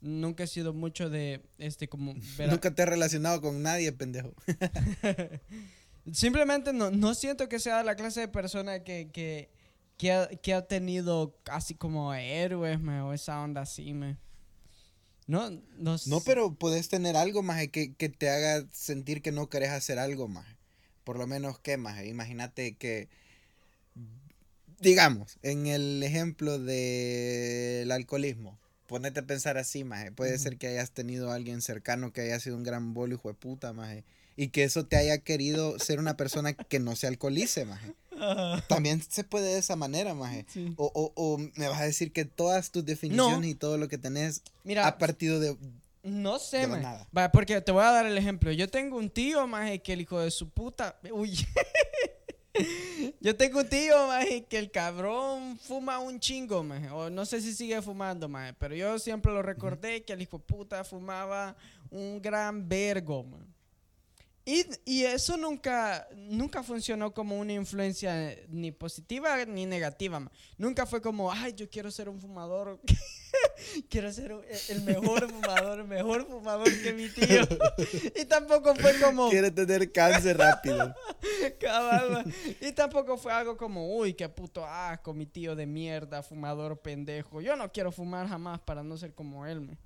Nunca 0.00 0.44
he 0.44 0.46
sido 0.46 0.72
mucho 0.72 1.10
de, 1.10 1.42
este, 1.58 1.88
como... 1.88 2.14
ver 2.38 2.48
a- 2.48 2.52
Nunca 2.52 2.74
te 2.74 2.82
has 2.82 2.88
relacionado 2.88 3.40
con 3.40 3.62
nadie, 3.62 3.92
pendejo. 3.92 4.32
Simplemente 6.12 6.72
no, 6.72 6.90
no 6.90 7.14
siento 7.14 7.48
que 7.48 7.58
sea 7.58 7.82
la 7.84 7.94
clase 7.94 8.20
de 8.20 8.28
persona 8.28 8.82
que, 8.82 9.10
que, 9.12 9.50
que, 9.98 10.12
ha, 10.12 10.26
que 10.28 10.54
ha 10.54 10.66
tenido 10.66 11.36
así 11.50 11.74
como 11.74 12.14
héroes, 12.14 12.80
man, 12.80 13.00
o 13.02 13.12
esa 13.12 13.40
onda 13.42 13.60
así, 13.62 13.92
man. 13.92 14.18
No, 15.28 15.50
no, 15.76 15.96
No, 16.06 16.20
pero 16.20 16.54
puedes 16.54 16.88
tener 16.88 17.14
algo, 17.14 17.42
maje, 17.42 17.68
que, 17.68 17.92
que 17.92 18.08
te 18.08 18.30
haga 18.30 18.66
sentir 18.72 19.20
que 19.20 19.30
no 19.30 19.50
querés 19.50 19.70
hacer 19.70 19.98
algo, 19.98 20.26
maje. 20.26 20.56
Por 21.04 21.18
lo 21.18 21.26
menos, 21.26 21.58
¿qué, 21.58 21.76
maje? 21.76 22.08
Imagínate 22.08 22.76
que, 22.76 23.08
digamos, 24.80 25.38
en 25.42 25.66
el 25.66 26.02
ejemplo 26.02 26.58
del 26.58 27.92
alcoholismo, 27.92 28.58
ponete 28.86 29.20
a 29.20 29.26
pensar 29.26 29.58
así, 29.58 29.84
maje. 29.84 30.12
Puede 30.12 30.38
ser 30.38 30.56
que 30.56 30.68
hayas 30.68 30.92
tenido 30.92 31.30
a 31.30 31.34
alguien 31.34 31.60
cercano 31.60 32.10
que 32.10 32.22
haya 32.22 32.40
sido 32.40 32.56
un 32.56 32.64
gran 32.64 32.94
bolo 32.94 33.14
hijo 33.14 33.28
de 33.28 33.34
puta, 33.34 33.74
maje. 33.74 34.04
Y 34.34 34.48
que 34.48 34.64
eso 34.64 34.86
te 34.86 34.96
haya 34.96 35.18
querido 35.18 35.78
ser 35.78 35.98
una 35.98 36.16
persona 36.16 36.54
que 36.54 36.78
no 36.78 36.96
se 36.96 37.06
alcoholice, 37.06 37.66
maje. 37.66 37.92
También 38.68 39.02
se 39.02 39.24
puede 39.24 39.52
de 39.54 39.58
esa 39.58 39.76
manera, 39.76 40.14
maje. 40.14 40.44
Sí. 40.48 40.74
O, 40.76 40.90
o, 40.94 41.12
o 41.14 41.38
me 41.38 41.68
vas 41.68 41.80
a 41.80 41.84
decir 41.84 42.12
que 42.12 42.24
todas 42.24 42.70
tus 42.70 42.84
definiciones 42.84 43.50
y 43.50 43.54
todo 43.54 43.78
lo 43.78 43.88
que 43.88 43.98
tenés 43.98 44.42
Mira, 44.64 44.86
ha 44.86 44.98
partido 44.98 45.40
de, 45.40 45.56
No 46.02 46.38
sé, 46.38 46.58
De 46.58 46.66
man. 46.68 46.82
nada. 46.82 47.08
Va, 47.16 47.30
porque 47.32 47.60
te 47.60 47.72
voy 47.72 47.82
a 47.84 47.90
dar 47.92 48.06
el 48.06 48.16
ejemplo. 48.18 48.50
Yo 48.52 48.68
tengo 48.68 48.96
un 48.96 49.10
tío, 49.10 49.46
maje, 49.46 49.80
que 49.80 49.92
el 49.92 50.00
hijo 50.02 50.20
de 50.20 50.30
su 50.30 50.48
puta. 50.48 50.96
Uy. 51.12 51.36
Yo 53.20 53.36
tengo 53.36 53.60
un 53.60 53.68
tío, 53.68 54.08
maje, 54.08 54.44
que 54.44 54.58
el 54.58 54.70
cabrón 54.70 55.58
fuma 55.58 55.98
un 56.00 56.18
chingo, 56.18 56.62
maje. 56.64 56.90
O 56.90 57.08
no 57.08 57.24
sé 57.24 57.40
si 57.40 57.54
sigue 57.54 57.80
fumando, 57.82 58.28
maje. 58.28 58.52
Pero 58.54 58.74
yo 58.74 58.98
siempre 58.98 59.32
lo 59.32 59.42
recordé 59.42 60.02
que 60.02 60.12
el 60.12 60.22
hijo 60.22 60.38
de 60.38 60.44
puta 60.44 60.82
fumaba 60.82 61.56
un 61.90 62.20
gran 62.20 62.68
vergo, 62.68 63.22
man. 63.22 63.46
Y, 64.50 64.64
y 64.86 65.04
eso 65.04 65.36
nunca, 65.36 66.08
nunca 66.16 66.62
funcionó 66.62 67.12
como 67.12 67.38
una 67.38 67.52
influencia 67.52 68.34
ni 68.48 68.72
positiva 68.72 69.44
ni 69.44 69.66
negativa. 69.66 70.18
man. 70.20 70.32
Nunca 70.56 70.86
fue 70.86 71.02
como, 71.02 71.30
ay, 71.30 71.52
yo 71.52 71.68
quiero 71.68 71.90
ser 71.90 72.08
un 72.08 72.18
fumador. 72.18 72.80
quiero 73.90 74.10
ser 74.10 74.32
un- 74.32 74.42
el 74.70 74.80
mejor 74.84 75.28
fumador, 75.30 75.80
el 75.80 75.86
mejor 75.86 76.26
fumador 76.26 76.66
que 76.82 76.94
mi 76.94 77.10
tío. 77.10 77.42
y 78.16 78.24
tampoco 78.24 78.74
fue 78.76 78.98
como... 79.00 79.28
Quiere 79.28 79.50
tener 79.50 79.92
cáncer 79.92 80.38
rápido. 80.38 80.94
Cabal. 81.60 82.32
Y 82.62 82.72
tampoco 82.72 83.18
fue 83.18 83.30
algo 83.34 83.54
como, 83.58 83.96
uy, 83.98 84.14
qué 84.14 84.30
puto 84.30 84.64
asco, 84.64 85.12
mi 85.12 85.26
tío 85.26 85.54
de 85.56 85.66
mierda, 85.66 86.22
fumador 86.22 86.80
pendejo. 86.80 87.42
Yo 87.42 87.54
no 87.54 87.70
quiero 87.70 87.92
fumar 87.92 88.26
jamás 88.26 88.60
para 88.60 88.82
no 88.82 88.96
ser 88.96 89.12
como 89.12 89.44
él, 89.44 89.60
man. 89.60 89.78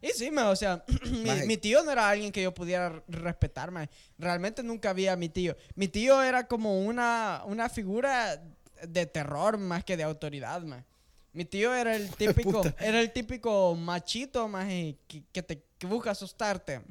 Y 0.00 0.08
sí, 0.08 0.30
man, 0.30 0.46
o 0.46 0.56
sea, 0.56 0.84
mi, 1.10 1.46
mi 1.46 1.56
tío 1.56 1.82
no 1.82 1.90
era 1.90 2.08
alguien 2.08 2.32
que 2.32 2.42
yo 2.42 2.54
pudiera 2.54 3.02
respetar, 3.08 3.70
man. 3.70 3.88
Realmente 4.18 4.62
nunca 4.62 4.92
vi 4.92 5.08
a 5.08 5.16
mi 5.16 5.28
tío. 5.28 5.56
Mi 5.74 5.88
tío 5.88 6.22
era 6.22 6.46
como 6.46 6.80
una, 6.80 7.42
una 7.46 7.68
figura 7.68 8.42
de 8.86 9.06
terror 9.06 9.58
más 9.58 9.84
que 9.84 9.96
de 9.96 10.04
autoridad, 10.04 10.62
man. 10.62 10.84
Mi 11.32 11.44
tío 11.44 11.74
era 11.74 11.96
el 11.96 12.10
típico, 12.16 12.62
puta. 12.62 12.74
era 12.80 13.00
el 13.00 13.12
típico 13.12 13.74
machito, 13.74 14.48
más 14.48 14.66
que, 14.66 14.96
que 15.32 15.42
te 15.42 15.62
que 15.78 15.86
busca 15.86 16.10
asustarte 16.10 16.82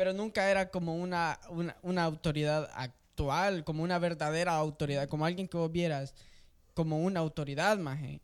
pero 0.00 0.14
nunca 0.14 0.50
era 0.50 0.70
como 0.70 0.96
una, 0.96 1.38
una, 1.50 1.76
una 1.82 2.04
autoridad 2.04 2.70
actual, 2.72 3.64
como 3.64 3.82
una 3.82 3.98
verdadera 3.98 4.56
autoridad, 4.56 5.06
como 5.10 5.26
alguien 5.26 5.46
que 5.46 5.58
vos 5.58 5.70
vieras 5.70 6.14
como 6.72 7.00
una 7.00 7.20
autoridad, 7.20 7.76
maje. 7.76 8.22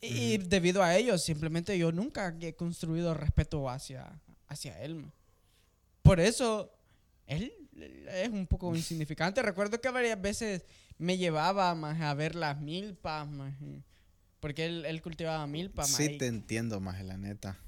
Y, 0.00 0.38
debido 0.38 0.82
a 0.82 0.96
ello, 0.96 1.18
simplemente 1.18 1.76
yo 1.78 1.92
nunca 1.92 2.34
he 2.40 2.54
construido 2.54 3.12
respeto 3.12 3.68
hacia, 3.68 4.18
hacia 4.48 4.80
él. 4.82 5.04
Por 6.02 6.20
eso, 6.20 6.72
él 7.26 7.52
es 8.08 8.28
un 8.28 8.46
poco 8.46 8.74
insignificante. 8.74 9.42
Recuerdo 9.42 9.80
que 9.80 9.90
varias 9.90 10.20
veces 10.20 10.64
me 10.98 11.18
llevaba 11.18 11.74
maje, 11.74 12.02
a 12.02 12.14
ver 12.14 12.34
las 12.34 12.60
milpas, 12.60 13.28
maje, 13.28 13.82
porque 14.40 14.64
él, 14.64 14.84
él 14.86 15.02
cultivaba 15.02 15.46
milpas. 15.46 15.88
Sí 15.90 16.16
te 16.16 16.26
entiendo, 16.26 16.80
más 16.80 17.02
la 17.04 17.16
neta. 17.16 17.58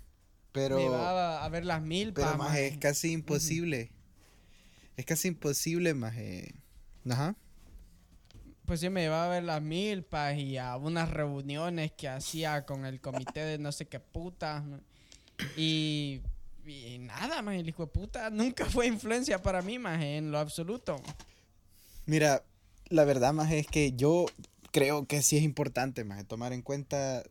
Pero, 0.52 0.76
Me 0.76 0.82
llevaba 0.82 1.44
a 1.44 1.48
ver 1.48 1.64
las 1.64 1.82
milpas. 1.82 2.24
pero 2.24 2.38
más 2.38 2.56
es 2.58 2.76
casi 2.78 3.12
imposible. 3.12 3.90
Es 4.96 5.06
casi 5.06 5.28
imposible, 5.28 5.94
más 5.94 6.14
Ajá. 7.08 7.34
Pues 8.66 8.80
sí, 8.80 8.88
me 8.90 9.02
llevaba 9.02 9.26
a 9.26 9.28
ver 9.28 9.42
las 9.42 9.60
milpas 9.60 10.36
y 10.38 10.56
a 10.56 10.76
unas 10.76 11.10
reuniones 11.10 11.92
que 11.92 12.08
hacía 12.08 12.64
con 12.64 12.86
el 12.86 13.00
comité 13.00 13.40
de 13.40 13.58
no 13.58 13.72
sé 13.72 13.86
qué 13.86 14.00
putas. 14.00 14.62
Y, 15.56 16.20
y 16.64 16.98
nada, 16.98 17.42
más 17.42 17.56
el 17.56 17.68
hijo 17.68 17.86
de 17.86 17.92
puta 17.92 18.30
nunca 18.30 18.64
fue 18.66 18.86
influencia 18.86 19.42
para 19.42 19.62
mí, 19.62 19.78
más 19.78 20.00
en 20.02 20.30
lo 20.30 20.38
absoluto. 20.38 21.00
Mira, 22.06 22.44
la 22.88 23.04
verdad, 23.04 23.32
más 23.32 23.50
es 23.52 23.66
que 23.66 23.92
yo 23.92 24.26
creo 24.70 25.06
que 25.06 25.22
sí 25.22 25.36
es 25.36 25.42
importante, 25.42 26.04
más 26.04 26.26
tomar 26.26 26.52
en 26.52 26.62
cuenta 26.62 27.22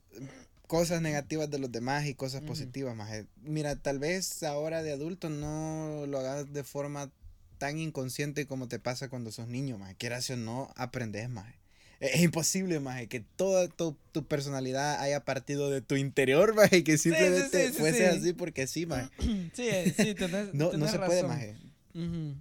cosas 0.67 1.01
negativas 1.01 1.49
de 1.49 1.59
los 1.59 1.71
demás 1.71 2.05
y 2.05 2.15
cosas 2.15 2.41
positivas, 2.43 2.95
más 2.95 3.11
Mira, 3.41 3.75
tal 3.75 3.99
vez 3.99 4.41
ahora 4.43 4.81
de 4.81 4.93
adulto 4.93 5.29
no 5.29 6.05
lo 6.07 6.19
hagas 6.19 6.53
de 6.53 6.63
forma 6.63 7.11
tan 7.61 7.77
inconsciente 7.77 8.47
como 8.47 8.67
te 8.67 8.79
pasa 8.79 9.07
cuando 9.07 9.31
sos 9.31 9.47
niño, 9.47 9.77
más 9.77 9.93
quieras 9.93 10.27
o 10.31 10.35
no, 10.35 10.73
aprendes 10.75 11.29
más. 11.29 11.53
Es 11.99 12.15
es 12.15 12.21
imposible, 12.21 12.79
más 12.79 13.05
que 13.05 13.19
toda 13.19 13.67
tu, 13.67 13.95
tu 14.11 14.25
personalidad 14.25 14.99
haya 14.99 15.25
partido 15.25 15.69
de 15.69 15.81
tu 15.81 15.95
interior, 15.95 16.55
más 16.55 16.73
y 16.73 16.83
que 16.83 16.97
simplemente 16.97 17.67
sí, 17.67 17.73
sí, 17.73 17.79
fuese 17.79 17.97
sí. 17.99 18.17
así 18.17 18.33
porque 18.33 18.65
sí, 18.65 18.87
más. 18.87 19.11
Sí, 19.53 19.69
eh, 19.69 19.93
sí, 19.95 20.15
tenés, 20.15 20.51
No, 20.55 20.73
no 20.73 20.87
se 20.87 20.97
puede, 20.97 21.21
razón. 21.21 21.27
más. 21.27 22.35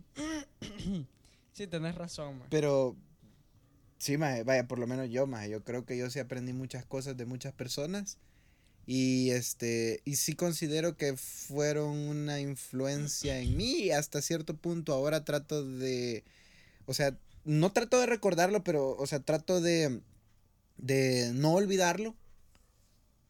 Ujú. 0.72 1.06
Sí, 1.52 1.66
tenés 1.66 1.96
razón, 1.96 2.38
ma. 2.38 2.46
Pero 2.48 2.96
sí, 3.98 4.16
maje, 4.16 4.42
vaya, 4.44 4.66
por 4.66 4.78
lo 4.78 4.86
menos 4.86 5.10
yo, 5.10 5.26
maje, 5.26 5.50
yo 5.50 5.62
creo 5.62 5.84
que 5.84 5.98
yo 5.98 6.08
sí 6.08 6.18
aprendí 6.18 6.54
muchas 6.54 6.86
cosas 6.86 7.18
de 7.18 7.26
muchas 7.26 7.52
personas 7.52 8.16
y 8.92 9.30
este 9.30 10.02
y 10.04 10.16
sí 10.16 10.34
considero 10.34 10.96
que 10.96 11.16
fueron 11.16 11.96
una 11.96 12.40
influencia 12.40 13.38
en 13.38 13.56
mí 13.56 13.92
hasta 13.92 14.20
cierto 14.20 14.56
punto 14.56 14.92
ahora 14.92 15.24
trato 15.24 15.64
de 15.64 16.24
o 16.86 16.92
sea, 16.92 17.16
no 17.44 17.72
trato 17.72 18.00
de 18.00 18.06
recordarlo, 18.06 18.64
pero 18.64 18.96
o 18.96 19.06
sea, 19.06 19.20
trato 19.20 19.60
de 19.60 20.00
de 20.76 21.30
no 21.34 21.52
olvidarlo 21.54 22.16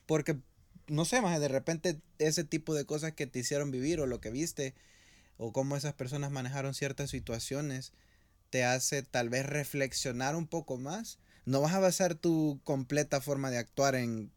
porque 0.07 0.39
no 0.87 1.05
sé, 1.05 1.21
maje, 1.21 1.39
de 1.41 1.49
repente 1.49 2.01
ese 2.19 2.43
tipo 2.43 2.75
de 2.75 2.87
cosas 2.87 3.13
que 3.13 3.27
te 3.27 3.41
hicieron 3.41 3.71
vivir 3.71 4.01
o 4.01 4.07
lo 4.07 4.19
que 4.19 4.31
viste 4.31 4.73
o 5.37 5.53
cómo 5.53 5.77
esas 5.77 5.93
personas 5.93 6.31
manejaron 6.31 6.73
ciertas 6.73 7.11
situaciones 7.11 7.93
te 8.49 8.65
hace 8.65 9.03
tal 9.03 9.29
vez 9.29 9.45
reflexionar 9.45 10.37
un 10.37 10.47
poco 10.47 10.79
más. 10.79 11.19
No 11.45 11.61
vas 11.61 11.75
a 11.75 11.81
basar 11.81 12.15
tu 12.15 12.61
completa 12.65 13.21
forma 13.21 13.51
de 13.51 13.59
actuar 13.59 13.95
en, 13.95 14.33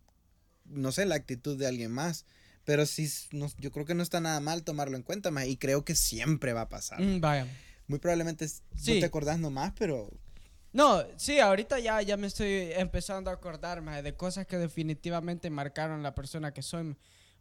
no 0.65 0.91
sé, 0.91 1.05
la 1.05 1.15
actitud 1.15 1.57
de 1.57 1.67
alguien 1.67 1.91
más. 1.91 2.25
Pero 2.65 2.85
sí, 2.85 3.09
no- 3.31 3.49
yo 3.57 3.71
creo 3.71 3.85
que 3.85 3.93
no 3.93 4.03
está 4.03 4.21
nada 4.21 4.39
mal 4.39 4.63
tomarlo 4.63 4.95
en 4.95 5.03
cuenta, 5.03 5.31
más 5.31 5.45
y 5.47 5.57
creo 5.57 5.83
que 5.83 5.95
siempre 5.95 6.53
va 6.53 6.61
a 6.61 6.69
pasar. 6.69 7.01
Mm, 7.01 7.19
vaya. 7.19 7.47
Muy 7.87 7.99
probablemente 7.99 8.47
Sí. 8.47 8.61
no 8.93 8.99
te 8.99 9.05
acordás 9.05 9.37
nomás, 9.39 9.73
pero 9.77 10.09
No, 10.71 11.03
sí, 11.17 11.39
ahorita 11.39 11.77
ya, 11.79 12.01
ya 12.01 12.17
me 12.17 12.25
estoy 12.27 12.71
empezando 12.71 13.29
a 13.29 13.33
acordar 13.33 13.81
ma, 13.81 14.01
de 14.01 14.15
cosas 14.15 14.47
que 14.47 14.57
definitivamente 14.57 15.49
marcaron 15.51 16.01
la 16.01 16.15
persona 16.15 16.51
que 16.53 16.63
soy. 16.63 16.95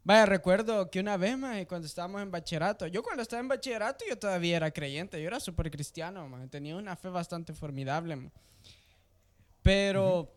Vaya, 0.04 0.26
recuerdo 0.26 0.90
que 0.90 0.98
una 1.00 1.16
vez, 1.16 1.38
ma, 1.38 1.64
cuando 1.66 1.86
estábamos 1.86 2.20
en 2.20 2.30
bachillerato, 2.30 2.88
yo 2.88 3.02
cuando 3.02 3.22
estaba 3.22 3.40
en 3.40 3.48
bachillerato 3.48 4.04
yo 4.06 4.18
todavía 4.18 4.56
era 4.56 4.70
creyente, 4.72 5.18
yo 5.22 5.28
era 5.28 5.38
súper 5.40 5.70
cristiano, 5.70 6.28
tenía 6.50 6.76
una 6.76 6.94
fe 6.96 7.08
bastante 7.08 7.54
formidable. 7.54 8.30
Pero 9.62 10.30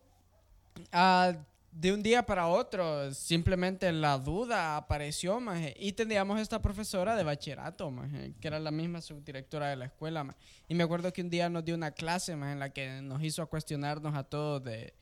ah, 0.92 1.34
de 1.78 1.92
un 1.92 2.02
día 2.02 2.24
para 2.24 2.48
otro, 2.48 3.12
simplemente 3.12 3.92
la 3.92 4.16
duda 4.16 4.78
apareció, 4.78 5.38
maje, 5.40 5.74
y 5.78 5.92
teníamos 5.92 6.40
esta 6.40 6.62
profesora 6.62 7.14
de 7.14 7.22
bachillerato, 7.22 7.90
maje, 7.90 8.32
que 8.40 8.48
era 8.48 8.58
la 8.58 8.70
misma 8.70 9.02
subdirectora 9.02 9.68
de 9.68 9.76
la 9.76 9.84
escuela, 9.84 10.24
maje. 10.24 10.38
y 10.68 10.74
me 10.74 10.84
acuerdo 10.84 11.12
que 11.12 11.20
un 11.20 11.28
día 11.28 11.50
nos 11.50 11.66
dio 11.66 11.74
una 11.74 11.90
clase, 11.90 12.34
maje, 12.34 12.52
en 12.52 12.60
la 12.60 12.70
que 12.70 13.02
nos 13.02 13.22
hizo 13.22 13.46
cuestionarnos 13.46 14.14
a 14.14 14.24
todos 14.24 14.64
de, 14.64 14.94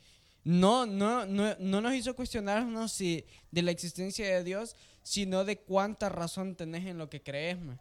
no, 0.43 0.85
no, 0.85 1.25
no, 1.27 1.55
no 1.61 1.81
nos 1.81 1.95
hizo 1.95 2.17
cuestionarnos 2.17 2.91
si 2.91 3.25
de 3.53 3.63
la 3.63 3.71
existencia 3.71 4.27
de 4.27 4.43
Dios, 4.43 4.75
sino 5.05 5.45
de 5.45 5.59
cuánta 5.61 6.09
razón 6.09 6.57
tenés 6.57 6.87
en 6.87 6.99
lo 6.99 7.09
que 7.09 7.23
crees. 7.23 7.61
ma. 7.61 7.79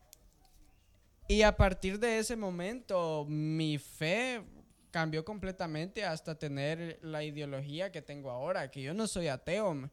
Y 1.27 1.41
a 1.41 1.57
partir 1.57 1.97
de 1.97 2.19
ese 2.19 2.35
momento, 2.35 3.25
mi 3.27 3.79
fe 3.79 4.43
cambió 4.93 5.25
completamente 5.25 6.05
hasta 6.05 6.37
tener 6.37 6.99
la 7.01 7.23
ideología 7.23 7.91
que 7.91 8.03
tengo 8.03 8.29
ahora, 8.29 8.69
que 8.69 8.83
yo 8.83 8.93
no 8.93 9.07
soy 9.07 9.27
ateo, 9.27 9.89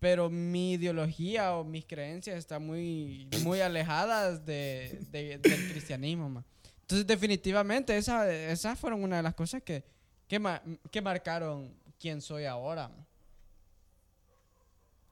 pero 0.00 0.30
mi 0.30 0.72
ideología 0.72 1.54
o 1.54 1.62
mis 1.62 1.84
creencias 1.84 2.38
están 2.38 2.64
muy, 2.66 3.28
muy 3.42 3.60
alejadas 3.60 4.46
de, 4.46 4.98
de- 5.10 5.36
del 5.36 5.68
cristianismo. 5.70 6.30
ma. 6.30 6.44
Entonces, 6.80 7.06
definitivamente, 7.06 7.94
esa- 7.98 8.32
esas 8.32 8.78
fueron 8.78 9.04
una 9.04 9.18
de 9.18 9.22
las 9.22 9.34
cosas 9.34 9.62
que, 9.62 9.84
que, 10.26 10.38
ma- 10.38 10.62
que 10.90 11.02
marcaron 11.02 11.76
quién 12.00 12.22
soy 12.22 12.46
ahora. 12.46 12.88
ma. 12.88 13.06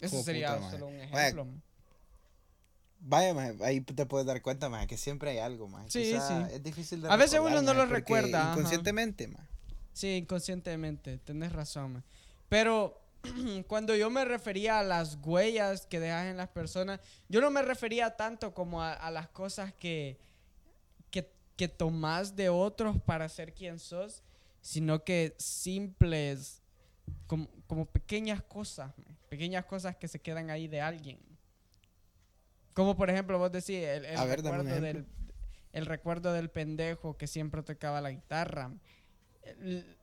Eso 0.01 0.17
sería 0.23 0.57
puta, 0.57 0.71
solo 0.71 0.87
un 0.87 1.01
ejemplo. 1.01 1.47
Vaya, 3.05 3.35
maje, 3.35 3.57
ahí 3.65 3.81
te 3.81 4.07
puedes 4.07 4.27
dar 4.27 4.41
cuenta, 4.43 4.69
maje, 4.69 4.87
que 4.87 4.97
siempre 4.97 5.31
hay 5.31 5.39
algo, 5.39 5.67
maje. 5.67 5.91
Sí, 5.91 6.03
Quizá 6.05 6.47
sí. 6.49 6.55
Es 6.55 6.63
difícil 6.63 7.03
de 7.03 7.09
A 7.11 7.17
veces 7.17 7.41
uno 7.41 7.61
no 7.61 7.75
maje, 7.75 7.77
lo 7.79 7.87
recuerda. 7.87 8.53
Inconscientemente, 8.53 9.27
maje. 9.27 9.49
Sí, 9.93 10.17
inconscientemente, 10.17 11.19
tenés 11.19 11.53
razón. 11.53 11.95
ma. 11.95 12.05
Pero 12.49 13.01
cuando 13.67 13.97
yo 13.97 14.09
me 14.09 14.25
refería 14.25 14.79
a 14.79 14.83
las 14.85 15.19
huellas 15.21 15.87
que 15.87 15.99
dejas 15.99 16.27
en 16.27 16.37
las 16.37 16.49
personas, 16.49 17.01
yo 17.29 17.41
no 17.41 17.51
me 17.51 17.63
refería 17.63 18.17
tanto 18.17 18.55
como 18.55 18.83
a, 18.83 18.93
a 18.93 19.11
las 19.11 19.29
cosas 19.29 19.73
que, 19.75 20.19
que, 21.11 21.29
que 21.57 21.67
tomás 21.67 22.37
de 22.37 22.51
otros 22.51 23.01
para 23.03 23.29
ser 23.29 23.53
quien 23.53 23.81
sos, 23.81 24.23
sino 24.61 25.03
que 25.03 25.35
simples, 25.39 26.63
como, 27.27 27.49
como 27.67 27.87
pequeñas 27.87 28.43
cosas, 28.43 28.93
pequeñas 29.29 29.65
cosas 29.65 29.97
que 29.97 30.07
se 30.07 30.21
quedan 30.21 30.51
ahí 30.51 30.69
de 30.69 30.81
alguien. 30.81 31.19
Como 32.75 32.97
por 32.97 33.11
ejemplo, 33.11 33.39
vos 33.39 33.53
decís, 33.53 33.77
el, 33.85 34.05
el 34.05 34.17
ver, 34.29 34.43
recuerdo 34.43 34.65
del, 34.81 35.07
el 35.73 35.87
recuerdo 35.87 36.33
del 36.33 36.51
pendejo 36.51 37.17
que 37.17 37.27
siempre 37.27 37.63
tocaba 37.63 38.01
la 38.01 38.11
guitarra. 38.11 38.73
El, 39.43 39.97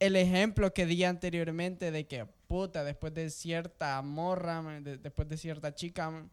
el 0.00 0.16
ejemplo 0.16 0.72
que 0.74 0.86
di 0.86 1.04
anteriormente 1.04 1.90
de 1.90 2.06
que, 2.06 2.26
puta, 2.48 2.82
después 2.84 3.14
de 3.14 3.30
cierta 3.30 4.00
morra, 4.02 4.62
de- 4.80 4.98
después 4.98 5.28
de 5.28 5.36
cierta 5.36 5.74
chica, 5.74 6.26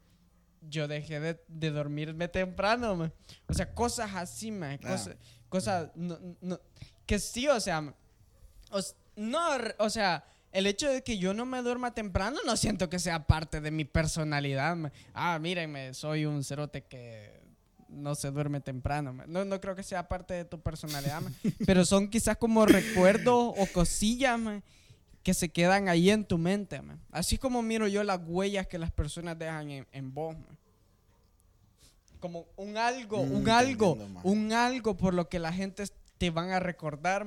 yo 0.61 0.87
dejé 0.87 1.19
de, 1.19 1.41
de 1.47 1.71
dormirme 1.71 2.27
temprano, 2.27 2.95
man. 2.95 3.13
O 3.47 3.53
sea, 3.53 3.73
cosas 3.73 4.11
así, 4.15 4.51
man, 4.51 4.79
Ah. 4.83 4.87
cosas, 4.89 5.17
cosas, 5.47 5.91
no, 5.95 6.17
no- 6.41 6.59
que 7.05 7.19
sí, 7.19 7.47
o 7.47 7.59
sea, 7.59 7.93
o 8.71 8.79
no, 9.15 9.47
o 9.79 9.89
sea, 9.89 10.23
el 10.51 10.67
hecho 10.67 10.89
de 10.89 11.03
que 11.03 11.17
yo 11.17 11.33
no 11.33 11.45
me 11.45 11.61
duerma 11.61 11.93
temprano 11.93 12.39
no 12.45 12.57
siento 12.57 12.89
que 12.89 12.99
sea 12.99 13.27
parte 13.27 13.61
de 13.61 13.71
mi 13.71 13.85
personalidad. 13.85 14.77
Ah, 15.13 15.37
mírenme, 15.39 15.93
soy 15.93 16.25
un 16.25 16.43
cerote 16.43 16.83
que 16.83 17.39
no 17.87 18.15
se 18.15 18.31
duerme 18.31 18.61
temprano. 18.61 19.13
No, 19.27 19.45
no 19.45 19.59
creo 19.61 19.75
que 19.75 19.83
sea 19.83 20.07
parte 20.07 20.33
de 20.33 20.45
tu 20.45 20.59
personalidad, 20.59 21.21
pero 21.65 21.85
son 21.85 22.07
quizás 22.09 22.37
como 22.37 22.65
recuerdos 22.65 23.53
o 23.57 23.67
cosillas 23.73 24.39
que 25.23 25.33
se 25.33 25.49
quedan 25.49 25.89
ahí 25.89 26.09
en 26.09 26.25
tu 26.25 26.37
mente. 26.37 26.81
Así 27.11 27.37
como 27.37 27.61
miro 27.61 27.87
yo 27.87 28.03
las 28.03 28.19
huellas 28.25 28.67
que 28.67 28.77
las 28.77 28.91
personas 28.91 29.37
dejan 29.37 29.69
en, 29.69 29.87
en 29.91 30.13
vos. 30.13 30.35
Como 32.19 32.47
un 32.57 32.77
algo, 32.77 33.23
Mm, 33.23 33.31
un 33.35 33.43
te 33.45 33.51
algo, 33.51 33.91
entiendo, 33.93 34.19
un 34.23 34.53
algo 34.53 34.97
por 34.97 35.13
lo 35.13 35.29
que 35.29 35.39
la 35.39 35.53
gente 35.53 35.83
te 36.17 36.29
van 36.31 36.51
a 36.51 36.59
recordar. 36.59 37.25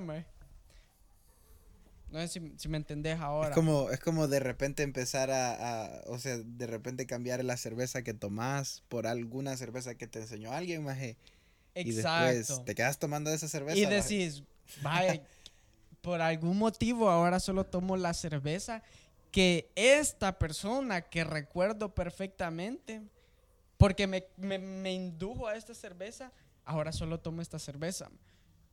No 2.12 2.18
sé 2.20 2.28
si, 2.28 2.52
si 2.58 2.68
me 2.68 2.76
entendés 2.76 3.18
ahora. 3.18 3.48
Es 3.48 3.54
como, 3.54 3.90
es 3.90 3.98
como 4.00 4.28
de 4.28 4.38
repente 4.38 4.82
empezar 4.82 5.30
a, 5.30 5.86
a- 5.86 6.02
o 6.06 6.18
sea, 6.18 6.36
de 6.38 6.66
repente 6.66 7.06
cambiar 7.06 7.42
la 7.42 7.56
cerveza 7.56 8.02
que 8.02 8.12
tomás 8.12 8.82
por 8.88 9.06
alguna 9.06 9.56
cerveza 9.56 9.94
que 9.94 10.06
te 10.06 10.20
enseñó 10.20 10.52
alguien, 10.52 10.84
maje. 10.84 11.16
Y 11.74 11.92
después 11.92 12.50
Exacto. 12.50 12.64
te 12.64 12.74
quedas 12.74 12.98
tomando 12.98 13.30
esa 13.32 13.48
cerveza. 13.48 13.78
Y 13.78 13.86
decís, 13.86 14.42
vaya, 14.82 15.22
por 16.02 16.20
algún 16.20 16.58
motivo 16.58 17.08
ahora 17.08 17.40
solo 17.40 17.64
tomo 17.64 17.96
la 17.96 18.12
cerveza 18.12 18.82
que 19.30 19.70
esta 19.74 20.38
persona 20.38 21.00
que 21.00 21.24
recuerdo 21.24 21.94
perfectamente, 21.94 23.00
porque 23.78 24.06
me, 24.06 24.26
me, 24.36 24.58
me 24.58 24.92
indujo 24.92 25.46
a 25.48 25.56
esta 25.56 25.74
cerveza, 25.74 26.30
ahora 26.66 26.92
solo 26.92 27.18
tomo 27.20 27.40
esta 27.40 27.58
cerveza. 27.58 28.10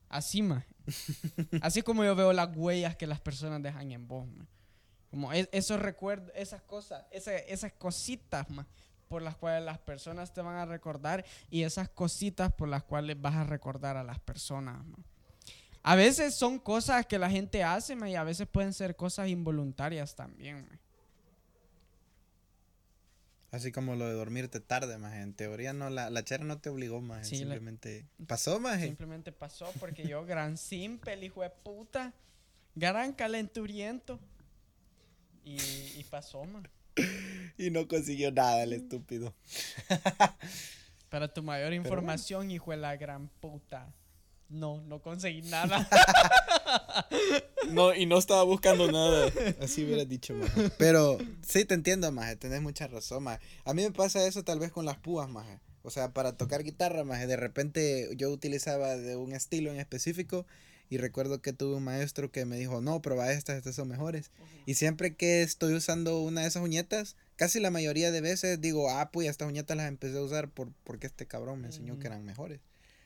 Así, 0.10 0.42
ma. 0.42 0.66
Así 1.62 1.82
como 1.84 2.04
yo 2.04 2.16
veo 2.16 2.34
las 2.34 2.50
huellas 2.56 2.96
que 2.96 3.08
las 3.08 3.22
personas 3.22 3.62
dejan 3.62 3.92
en 3.92 4.08
vos, 4.08 4.28
ma. 4.28 4.46
Como 5.10 5.32
es- 5.34 5.50
esos 5.52 5.80
recuerdos, 5.80 6.32
esas 6.36 6.62
cosas, 6.64 7.06
esa- 7.12 7.36
esas 7.38 7.72
cositas, 7.74 8.50
ma, 8.50 8.68
por 9.08 9.22
las 9.22 9.36
cuales 9.38 9.64
las 9.64 9.80
personas 9.80 10.34
te 10.34 10.42
van 10.42 10.56
a 10.58 10.66
recordar 10.66 11.26
y 11.50 11.64
esas 11.64 11.90
cositas 11.90 12.52
por 12.54 12.68
las 12.70 12.84
cuales 12.84 13.20
vas 13.20 13.36
a 13.36 13.44
recordar 13.44 13.98
a 13.98 14.04
las 14.04 14.20
personas. 14.20 14.78
A 15.82 15.96
veces 15.96 16.36
son 16.36 16.60
cosas 16.60 17.06
que 17.06 17.18
la 17.18 17.30
gente 17.30 17.64
hace 17.64 17.96
ma, 17.96 18.10
y 18.10 18.16
a 18.16 18.24
veces 18.24 18.48
pueden 18.48 18.74
ser 18.74 18.96
cosas 18.96 19.30
involuntarias 19.30 20.16
también. 20.16 20.68
Así 23.52 23.72
como 23.72 23.96
lo 23.96 24.06
de 24.08 24.14
dormirte 24.14 24.60
tarde, 24.60 24.98
maje. 25.00 25.22
En 25.22 25.34
teoría 25.34 25.74
no, 25.74 25.90
la, 25.90 26.10
la 26.10 26.24
chera 26.24 26.44
no 26.44 26.60
te 26.60 26.70
obligó. 26.70 27.00
Sí, 27.02 27.08
la- 27.08 27.24
simplemente 27.24 28.06
pasó, 28.28 28.60
maje. 28.60 28.86
Simplemente 28.86 29.32
pasó 29.32 29.72
porque 29.80 30.08
yo, 30.08 30.24
gran 30.26 30.58
simple, 30.58 31.16
hijo 31.26 31.42
de 31.42 31.50
puta, 31.50 32.14
gran 32.76 33.14
calenturiento. 33.14 34.20
Y, 35.44 35.56
y 35.56 36.06
pasó, 36.10 36.44
man. 36.46 36.68
Y 37.58 37.72
no 37.72 37.88
consiguió 37.88 38.32
nada 38.32 38.62
el 38.64 38.74
estúpido. 38.74 39.34
Para 41.10 41.28
tu 41.34 41.42
mayor 41.42 41.70
bueno. 41.70 41.84
información, 41.84 42.52
hijo 42.52 42.70
de 42.72 42.78
la 42.78 42.96
gran 42.98 43.30
puta. 43.40 43.92
No, 44.48 44.82
no 44.82 45.02
conseguí 45.02 45.42
nada. 45.44 45.88
No, 47.72 47.94
y 47.94 48.06
no 48.06 48.18
estaba 48.18 48.44
buscando 48.44 48.92
nada. 48.92 49.32
Así 49.62 49.84
hubieras 49.84 50.08
dicho, 50.08 50.34
maje. 50.34 50.72
Pero 50.78 51.18
sí 51.48 51.66
te 51.66 51.76
entiendo, 51.76 52.12
maje. 52.12 52.36
Tenés 52.36 52.62
mucha 52.62 52.88
razón, 52.88 53.24
maje. 53.24 53.40
A 53.66 53.74
mí 53.74 53.84
me 53.84 53.92
pasa 53.92 54.26
eso 54.26 54.44
tal 54.44 54.60
vez 54.60 54.72
con 54.72 54.86
las 54.86 54.98
púas, 54.98 55.30
maje. 55.30 55.60
O 55.84 55.92
sea, 55.92 56.14
para 56.14 56.36
tocar 56.38 56.64
guitarra, 56.64 57.04
maje. 57.04 57.28
De 57.28 57.38
repente 57.38 58.10
yo 58.16 58.32
utilizaba 58.32 58.98
de 58.98 59.16
un 59.16 59.34
estilo 59.34 59.72
en 59.72 59.80
específico. 59.80 60.46
Y 60.92 60.98
recuerdo 60.98 61.40
que 61.40 61.54
tuve 61.54 61.76
un 61.76 61.84
maestro 61.84 62.32
que 62.32 62.46
me 62.46 62.58
dijo, 62.58 62.82
no, 62.82 63.00
prueba 63.02 63.32
estas, 63.32 63.58
estas 63.58 63.76
son 63.76 63.88
mejores. 63.88 64.32
Y 64.66 64.74
siempre 64.74 65.16
que 65.16 65.44
estoy 65.44 65.76
usando 65.76 66.20
una 66.20 66.42
de 66.42 66.48
esas 66.48 66.64
uñetas, 66.64 67.16
casi 67.36 67.60
la 67.60 67.70
mayoría 67.70 68.10
de 68.12 68.22
veces 68.22 68.60
digo, 68.60 68.90
ah, 68.90 69.12
pues 69.12 69.30
estas 69.30 69.48
uñetas 69.48 69.78
las 69.78 69.88
empecé 69.88 70.18
a 70.18 70.22
usar 70.22 70.50
por, 70.50 70.72
porque 70.84 71.06
este 71.06 71.28
cabrón 71.28 71.62
me 71.62 71.68
enseñó 71.68 72.00
que 72.00 72.08
eran 72.08 72.26
mejores. 72.26 72.60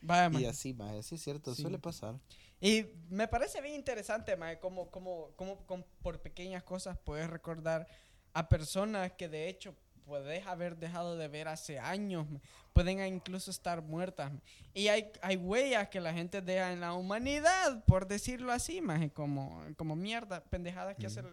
Vaya, 0.03 0.29
man. 0.29 0.41
Y 0.41 0.45
así, 0.45 0.73
maje, 0.73 1.01
sí 1.03 1.15
es 1.15 1.21
cierto, 1.23 1.55
Sí. 1.55 1.61
suele 1.61 1.79
pasar. 1.79 2.15
Y 2.59 2.85
me 3.09 3.27
parece 3.27 3.61
bien 3.61 3.75
interesante, 3.75 4.35
mae, 4.37 4.59
cómo, 4.59 4.89
cómo, 4.91 5.31
cómo 5.35 5.57
con- 5.65 5.85
por 6.01 6.21
pequeñas 6.21 6.63
cosas 6.63 6.97
puedes 7.03 7.29
recordar 7.29 7.87
a 8.33 8.47
personas 8.49 9.11
que 9.13 9.27
de 9.29 9.49
hecho 9.49 9.75
puedes 10.05 10.45
haber 10.47 10.75
dejado 10.77 11.15
de 11.17 11.27
ver 11.29 11.47
hace 11.47 11.79
años, 11.79 12.29
mae. 12.29 12.41
pueden 12.73 12.99
incluso 13.05 13.51
estar 13.51 13.81
muertas. 13.81 14.31
mae. 14.31 14.41
Y 14.73 14.87
hay, 14.89 15.11
hay 15.21 15.35
huellas 15.37 15.87
que 15.89 16.01
la 16.01 16.13
gente 16.13 16.41
deja 16.41 16.71
en 16.73 16.81
la 16.81 16.93
humanidad, 16.93 17.83
por 17.85 18.07
decirlo 18.07 18.51
así, 18.51 18.81
mae, 18.81 19.09
como, 19.11 19.63
como 19.77 19.95
mierda, 19.95 20.43
pendejadas 20.43 20.95
que 20.97 21.05
hace 21.07 21.21
el, 21.21 21.27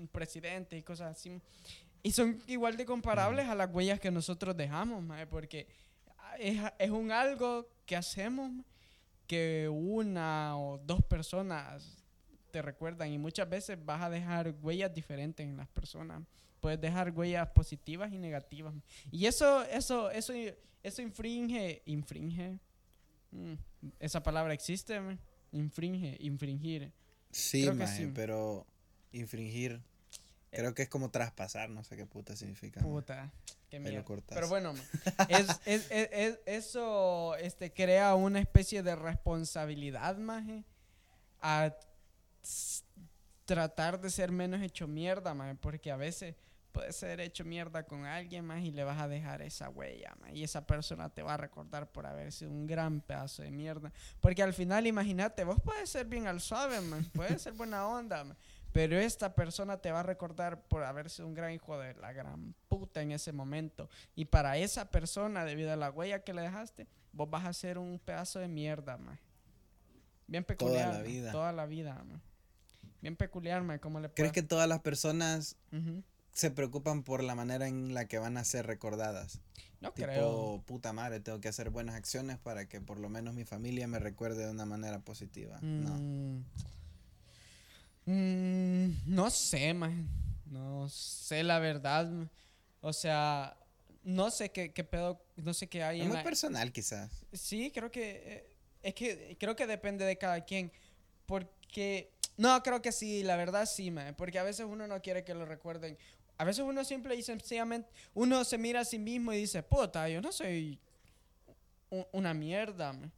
el 0.00 0.08
presidente 0.08 0.76
y 0.76 0.82
cosas 0.82 1.16
así. 1.16 1.40
Y 2.02 2.12
son 2.12 2.40
igual 2.46 2.76
de 2.76 2.84
comparables 2.84 3.48
a 3.48 3.54
las 3.56 3.70
huellas 3.72 3.98
que 3.98 4.10
nosotros 4.12 4.56
dejamos, 4.56 5.02
mae, 5.02 5.26
porque 5.26 5.66
es, 6.38 6.58
es 6.78 6.90
un 6.90 7.10
algo 7.10 7.68
que 7.86 7.96
hacemos 7.96 8.52
que 9.26 9.68
una 9.68 10.58
o 10.58 10.78
dos 10.78 11.02
personas 11.04 12.02
te 12.50 12.62
recuerdan 12.62 13.12
y 13.12 13.18
muchas 13.18 13.48
veces 13.48 13.78
vas 13.84 14.02
a 14.02 14.10
dejar 14.10 14.54
huellas 14.62 14.92
diferentes 14.92 15.46
en 15.46 15.56
las 15.56 15.68
personas. 15.68 16.22
Puedes 16.60 16.80
dejar 16.80 17.10
huellas 17.10 17.48
positivas 17.50 18.12
y 18.12 18.18
negativas. 18.18 18.74
Y 19.10 19.26
eso, 19.26 19.62
eso, 19.64 20.10
eso, 20.10 20.32
eso 20.82 21.02
infringe, 21.02 21.82
infringe. 21.84 22.58
Mm, 23.30 23.54
esa 24.00 24.22
palabra 24.22 24.54
existe, 24.54 24.98
man? 24.98 25.20
infringe, 25.52 26.16
infringir. 26.20 26.92
Sí, 27.30 27.70
maje, 27.70 28.06
sí. 28.06 28.12
pero 28.14 28.66
infringir 29.12 29.80
creo 30.50 30.74
que 30.74 30.82
es 30.82 30.88
como 30.88 31.10
traspasar, 31.10 31.68
no 31.70 31.84
sé 31.84 31.96
qué 31.96 32.06
puta 32.06 32.34
significa. 32.36 32.80
maje. 32.80 32.90
Puta, 32.90 33.32
qué 33.70 33.78
mierda. 33.80 34.04
Pero 34.34 34.48
bueno, 34.48 34.74
es, 35.28 35.48
es- 35.66 35.90
es- 35.90 36.08
es- 36.12 36.38
eso 36.46 37.34
este, 37.36 37.72
crea 37.72 38.14
una 38.14 38.40
especie 38.40 38.82
de 38.82 38.96
responsabilidad, 38.96 40.16
maje, 40.16 40.64
a 41.40 41.74
tratar 43.44 44.00
de 44.00 44.10
ser 44.10 44.30
menos 44.30 44.60
hecho 44.62 44.86
mierda, 44.86 45.34
maje, 45.34 45.54
porque 45.54 45.90
a 45.90 45.96
veces 45.96 46.34
puedes 46.72 46.96
ser 46.96 47.18
hecho 47.20 47.44
mierda 47.44 47.82
con 47.84 48.04
alguien 48.04 48.44
más 48.44 48.62
y 48.62 48.70
le 48.70 48.84
vas 48.84 49.00
a 49.00 49.08
dejar 49.08 49.42
esa 49.42 49.68
huella, 49.70 50.14
ma, 50.20 50.30
y 50.32 50.44
esa 50.44 50.66
persona 50.66 51.08
te 51.08 51.22
va 51.22 51.34
a 51.34 51.36
recordar 51.38 51.90
por 51.90 52.06
haber 52.06 52.30
sido 52.30 52.50
un 52.50 52.66
gran 52.66 53.00
pedazo 53.00 53.42
de 53.42 53.50
mierda. 53.50 53.90
Porque 54.20 54.42
al 54.42 54.52
final, 54.52 54.86
imagínate, 54.86 55.44
vos 55.44 55.58
puedes 55.64 55.88
ser 55.90 56.06
bien 56.06 56.26
al 56.26 56.40
suave, 56.40 56.80
man, 56.82 57.04
puedes 57.14 57.42
ser 57.42 57.54
buena 57.54 57.86
onda, 57.88 58.22
man, 58.22 58.36
pero 58.78 58.96
esta 58.96 59.34
persona 59.34 59.78
te 59.78 59.90
va 59.90 59.98
a 59.98 60.02
recordar 60.04 60.62
por 60.68 60.84
haber 60.84 61.10
sido 61.10 61.26
un 61.26 61.34
gran 61.34 61.50
hijo 61.50 61.76
de 61.80 61.94
la 61.94 62.12
gran 62.12 62.54
puta 62.68 63.02
en 63.02 63.10
ese 63.10 63.32
momento. 63.32 63.90
Y 64.14 64.26
para 64.26 64.56
esa 64.56 64.88
persona, 64.88 65.44
debido 65.44 65.72
a 65.72 65.76
la 65.76 65.90
huella 65.90 66.22
que 66.22 66.32
le 66.32 66.42
dejaste, 66.42 66.86
vos 67.10 67.28
vas 67.28 67.44
a 67.44 67.52
ser 67.52 67.76
un 67.76 67.98
pedazo 67.98 68.38
de 68.38 68.46
mierda, 68.46 68.96
man. 68.96 69.18
Bien 70.28 70.44
Toda 70.44 70.56
peculiar. 70.56 70.88
la 70.92 70.98
ma, 70.98 71.02
vida. 71.02 71.32
Toda 71.32 71.52
la 71.52 71.66
vida, 71.66 71.94
man. 72.04 72.22
Bien 73.00 73.16
peculiar, 73.16 73.64
man, 73.64 73.80
¿cómo 73.80 73.98
le 73.98 74.10
¿Crees 74.10 74.30
que 74.30 74.44
todas 74.44 74.68
las 74.68 74.78
personas 74.78 75.56
se 76.30 76.52
preocupan 76.52 77.02
por 77.02 77.24
la 77.24 77.34
manera 77.34 77.66
en 77.66 77.94
la 77.94 78.04
que 78.04 78.20
van 78.20 78.36
a 78.36 78.44
ser 78.44 78.64
recordadas? 78.68 79.40
No 79.80 79.90
tipo, 79.90 80.06
creo. 80.06 80.62
puta 80.66 80.92
madre, 80.92 81.18
tengo 81.18 81.40
que 81.40 81.48
hacer 81.48 81.70
buenas 81.70 81.96
acciones 81.96 82.38
para 82.38 82.68
que 82.68 82.80
por 82.80 83.00
lo 83.00 83.08
menos 83.08 83.34
mi 83.34 83.44
familia 83.44 83.88
me 83.88 83.98
recuerde 83.98 84.44
de 84.44 84.52
una 84.52 84.66
manera 84.66 85.00
positiva. 85.00 85.58
No. 85.62 86.44
Mm. 88.08 88.92
No 89.04 89.28
sé, 89.28 89.74
man. 89.74 90.08
No 90.46 90.88
sé 90.88 91.42
la 91.42 91.58
verdad. 91.58 92.08
O 92.80 92.92
sea, 92.92 93.54
no 94.02 94.30
sé 94.30 94.50
qué, 94.50 94.72
qué 94.72 94.82
pedo, 94.82 95.22
no 95.36 95.52
sé 95.52 95.66
qué 95.66 95.82
hay 95.82 95.98
Es 95.98 96.02
en 96.04 96.08
muy 96.08 96.16
la... 96.16 96.24
personal 96.24 96.72
quizás. 96.72 97.10
Sí, 97.32 97.70
creo 97.70 97.90
que... 97.90 98.22
eh, 98.24 98.54
es 98.82 98.94
que 98.94 99.36
creo 99.38 99.54
que 99.54 99.66
depende 99.66 100.06
de 100.06 100.16
cada 100.16 100.42
quien. 100.44 100.72
Porque... 101.26 102.10
No, 102.38 102.62
creo 102.62 102.80
que 102.80 102.92
sí, 102.92 103.24
la 103.24 103.36
verdad 103.36 103.66
sí, 103.66 103.90
man. 103.90 104.14
Porque 104.16 104.38
a 104.38 104.42
veces 104.44 104.64
uno 104.66 104.86
no 104.86 105.02
quiere 105.02 105.22
que 105.24 105.34
lo 105.34 105.44
recuerden. 105.44 105.98
A 106.38 106.44
veces 106.44 106.64
uno 106.64 106.84
simple 106.84 107.14
y 107.14 107.22
sencillamente... 107.22 107.90
Uno 108.14 108.42
se 108.44 108.56
mira 108.56 108.80
a 108.80 108.84
sí 108.86 108.98
mismo 108.98 109.34
y 109.34 109.38
dice, 109.38 109.62
puta, 109.62 110.08
yo 110.08 110.22
no 110.22 110.32
soy 110.32 110.78
una 112.12 112.32
mierda, 112.32 112.94
man". 112.94 113.12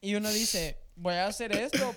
Y 0.00 0.14
uno 0.14 0.30
dice, 0.30 0.78
voy 0.94 1.14
a 1.14 1.26
hacer 1.26 1.50
esto 1.50 1.92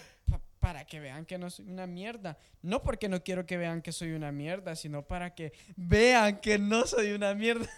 para 0.59 0.85
que 0.85 0.99
vean 0.99 1.25
que 1.25 1.37
no 1.37 1.49
soy 1.49 1.69
una 1.69 1.87
mierda. 1.87 2.37
No 2.61 2.83
porque 2.83 3.09
no 3.09 3.23
quiero 3.23 3.45
que 3.45 3.57
vean 3.57 3.81
que 3.81 3.91
soy 3.91 4.11
una 4.11 4.31
mierda, 4.31 4.75
sino 4.75 5.07
para 5.07 5.35
que 5.35 5.53
vean 5.75 6.39
que 6.41 6.59
no 6.59 6.85
soy 6.85 7.11
una 7.11 7.33
mierda. 7.33 7.69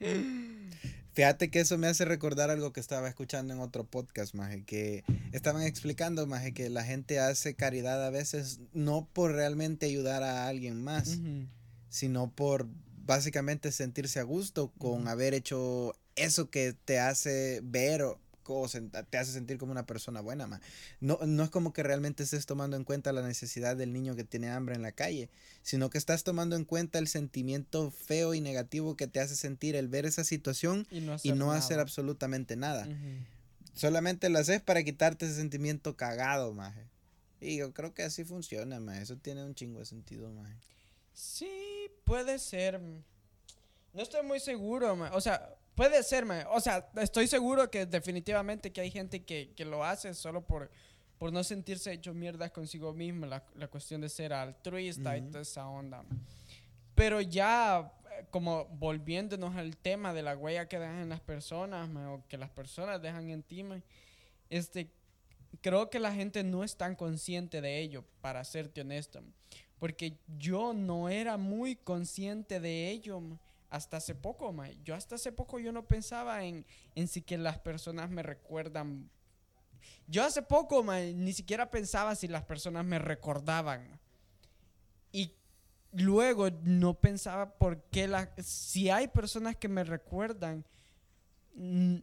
Fíjate 1.16 1.50
que 1.50 1.60
eso 1.60 1.78
me 1.78 1.86
hace 1.86 2.04
recordar 2.04 2.50
algo 2.50 2.74
que 2.74 2.80
estaba 2.80 3.08
escuchando 3.08 3.54
en 3.54 3.60
otro 3.60 3.84
podcast, 3.84 4.34
maje, 4.34 4.64
que 4.64 5.02
estaban 5.32 5.62
explicando, 5.62 6.26
maje, 6.26 6.52
que 6.52 6.68
la 6.68 6.84
gente 6.84 7.18
hace 7.18 7.54
caridad 7.54 8.04
a 8.04 8.10
veces 8.10 8.60
no 8.74 9.08
por 9.14 9.32
realmente 9.32 9.86
ayudar 9.86 10.22
a 10.22 10.46
alguien 10.46 10.84
más, 10.84 11.18
sino 11.88 12.30
por 12.30 12.68
básicamente 13.06 13.72
sentirse 13.72 14.20
a 14.20 14.24
gusto 14.24 14.72
con 14.76 15.08
haber 15.08 15.32
hecho 15.32 15.94
eso 16.16 16.50
que 16.50 16.74
te 16.74 16.98
hace 16.98 17.60
ver 17.62 18.02
o, 18.02 18.20
o 18.54 18.68
te 18.68 19.18
hace 19.18 19.32
sentir 19.32 19.58
como 19.58 19.72
una 19.72 19.86
persona 19.86 20.20
buena, 20.20 20.46
ma. 20.46 20.60
No, 21.00 21.18
no 21.26 21.42
es 21.44 21.50
como 21.50 21.72
que 21.72 21.82
realmente 21.82 22.22
estés 22.22 22.46
tomando 22.46 22.76
en 22.76 22.84
cuenta 22.84 23.12
la 23.12 23.22
necesidad 23.22 23.76
del 23.76 23.92
niño 23.92 24.14
que 24.16 24.24
tiene 24.24 24.50
hambre 24.50 24.74
en 24.74 24.82
la 24.82 24.92
calle, 24.92 25.28
sino 25.62 25.90
que 25.90 25.98
estás 25.98 26.22
tomando 26.24 26.56
en 26.56 26.64
cuenta 26.64 26.98
el 26.98 27.08
sentimiento 27.08 27.90
feo 27.90 28.34
y 28.34 28.40
negativo 28.40 28.96
que 28.96 29.06
te 29.06 29.20
hace 29.20 29.36
sentir 29.36 29.76
el 29.76 29.88
ver 29.88 30.06
esa 30.06 30.24
situación 30.24 30.86
Y 30.90 31.00
no 31.00 31.12
y 31.12 31.14
hacer, 31.16 31.36
no 31.36 31.52
hacer 31.52 31.70
nada. 31.76 31.82
absolutamente 31.82 32.56
nada. 32.56 32.88
Solamente 33.74 34.28
lo 34.28 34.38
haces 34.38 34.62
para 34.62 34.82
quitarte 34.82 35.26
ese 35.26 35.34
sentimiento 35.34 35.96
cagado, 35.96 36.52
maje. 36.54 36.86
Y 37.40 37.58
yo 37.58 37.72
creo 37.74 37.92
que 37.92 38.02
así 38.02 38.24
funciona, 38.24 38.80
maje. 38.80 39.02
Eso 39.02 39.16
tiene 39.16 39.44
un 39.44 39.54
chingo 39.54 39.78
de 39.80 39.84
sentido, 39.84 40.30
maje. 40.32 40.56
Sí, 41.12 41.90
puede 42.04 42.38
ser. 42.38 42.80
No 43.92 44.02
estoy 44.02 44.24
muy 44.26 44.40
seguro, 44.40 44.94
ma. 44.96 45.10
o 45.14 45.20
sea, 45.20 45.54
puede 45.76 46.02
ser, 46.02 46.24
ma. 46.24 46.44
o 46.50 46.58
sea, 46.58 46.88
estoy 46.96 47.28
seguro 47.28 47.70
que 47.70 47.86
definitivamente 47.86 48.72
que 48.72 48.80
hay 48.80 48.90
gente 48.90 49.22
que, 49.22 49.52
que 49.54 49.64
lo 49.64 49.84
hace 49.84 50.12
solo 50.14 50.40
por, 50.40 50.70
por 51.18 51.32
no 51.32 51.44
sentirse 51.44 51.92
hecho 51.92 52.12
mierda 52.12 52.50
consigo 52.50 52.92
mismo, 52.92 53.26
la, 53.26 53.44
la 53.54 53.68
cuestión 53.68 54.00
de 54.00 54.08
ser 54.08 54.32
altruista 54.32 55.16
y 55.16 55.20
Ujú. 55.20 55.30
toda 55.30 55.42
esa 55.42 55.68
onda. 55.68 56.02
Pero 56.94 57.20
ya, 57.20 57.92
eh, 58.18 58.24
como 58.30 58.64
volviéndonos 58.64 59.54
al 59.54 59.76
tema 59.76 60.12
de 60.14 60.22
la 60.22 60.34
huella 60.36 60.66
que 60.66 60.78
dejan 60.78 61.08
las 61.10 61.20
personas, 61.20 61.88
ma, 61.88 62.14
o 62.14 62.24
que 62.26 62.38
las 62.38 62.50
personas 62.50 63.00
dejan 63.00 63.28
en 63.28 63.42
ti, 63.42 63.62
ma, 63.62 63.80
este, 64.48 64.88
creo 65.60 65.90
que 65.90 66.00
la 66.00 66.12
gente 66.14 66.42
no 66.42 66.64
es 66.64 66.76
tan 66.76 66.96
consciente 66.96 67.60
de 67.60 67.78
ello, 67.80 68.02
para 68.22 68.42
serte 68.44 68.80
honesto. 68.80 69.20
ma. 69.20 69.28
Porque 69.78 70.16
yo 70.38 70.72
no 70.72 71.10
era 71.10 71.36
muy 71.36 71.76
consciente 71.76 72.60
de 72.60 72.88
ello 72.88 73.20
hasta 73.76 73.98
hace 73.98 74.14
poco, 74.14 74.52
ma. 74.52 74.70
Yo 74.84 74.94
hasta 74.94 75.14
hace 75.14 75.32
poco 75.32 75.58
yo 75.58 75.72
no 75.72 75.86
pensaba 75.86 76.44
en, 76.44 76.66
en 76.94 77.08
si 77.08 77.22
que 77.22 77.38
las 77.38 77.58
personas 77.58 78.10
me 78.10 78.22
recuerdan. 78.22 79.10
Yo 80.08 80.24
hace 80.24 80.42
poco, 80.42 80.82
ma, 80.82 81.00
ni 81.00 81.32
siquiera 81.32 81.70
pensaba 81.70 82.14
si 82.14 82.28
las 82.28 82.42
personas 82.44 82.84
me 82.84 82.98
recordaban. 82.98 84.00
Y 85.12 85.32
luego 85.92 86.50
no 86.62 86.94
pensaba 86.94 87.56
por 87.56 87.82
qué 87.84 88.08
la, 88.08 88.32
si 88.38 88.90
hay 88.90 89.08
personas 89.08 89.56
que 89.56 89.68
me 89.68 89.84
recuerdan, 89.84 90.64
mm, 91.54 91.96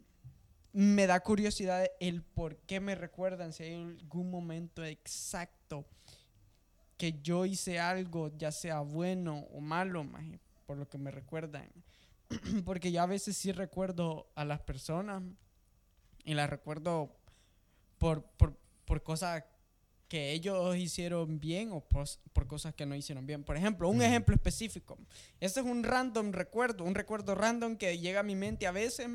me 0.74 1.06
da 1.06 1.20
curiosidad 1.20 1.86
el 2.00 2.24
por 2.24 2.58
qué 2.58 2.80
me 2.80 2.96
recuerdan, 2.96 3.54
si 3.54 3.64
hay 3.64 3.76
algún 3.76 4.32
momento 4.32 4.84
exacto 4.84 5.86
que 6.98 7.20
yo 7.22 7.46
hice 7.46 7.80
algo, 7.80 8.32
ya 8.38 8.52
sea 8.52 8.80
bueno 8.80 9.46
o 9.52 9.60
malo, 9.60 10.04
maje, 10.04 10.40
por 10.66 10.78
lo 10.78 10.88
que 10.90 10.98
me 10.98 11.12
recuerdan. 11.12 11.70
Porque 12.66 12.92
yo 12.92 13.02
a 13.02 13.06
veces 13.06 13.38
sí 13.38 13.52
recuerdo 13.52 14.28
a 14.36 14.46
las 14.46 14.62
personas 14.62 15.22
y 16.24 16.34
las 16.34 16.50
recuerdo 16.50 17.16
por, 17.98 18.24
por, 18.38 18.58
por 18.86 19.04
cosas 19.04 19.44
que 20.08 20.32
ellos 20.32 20.76
hicieron 20.78 21.40
bien 21.40 21.72
o 21.72 21.82
por, 21.82 22.08
por 22.34 22.48
cosas 22.48 22.74
que 22.76 22.86
no 22.86 22.96
hicieron 22.96 23.26
bien. 23.26 23.44
Por 23.44 23.58
ejemplo, 23.58 23.90
un 23.90 23.98
Ujú. 23.98 24.06
ejemplo 24.06 24.36
específico. 24.36 24.98
Este 25.40 25.60
es 25.60 25.66
un 25.66 25.84
random 25.84 26.32
recuerdo, 26.32 26.84
un 26.84 26.94
recuerdo 26.96 27.34
random 27.36 27.78
que 27.78 27.98
llega 27.98 28.20
a 28.20 28.24
mi 28.24 28.36
mente 28.36 28.68
a 28.68 28.72
veces 28.72 29.08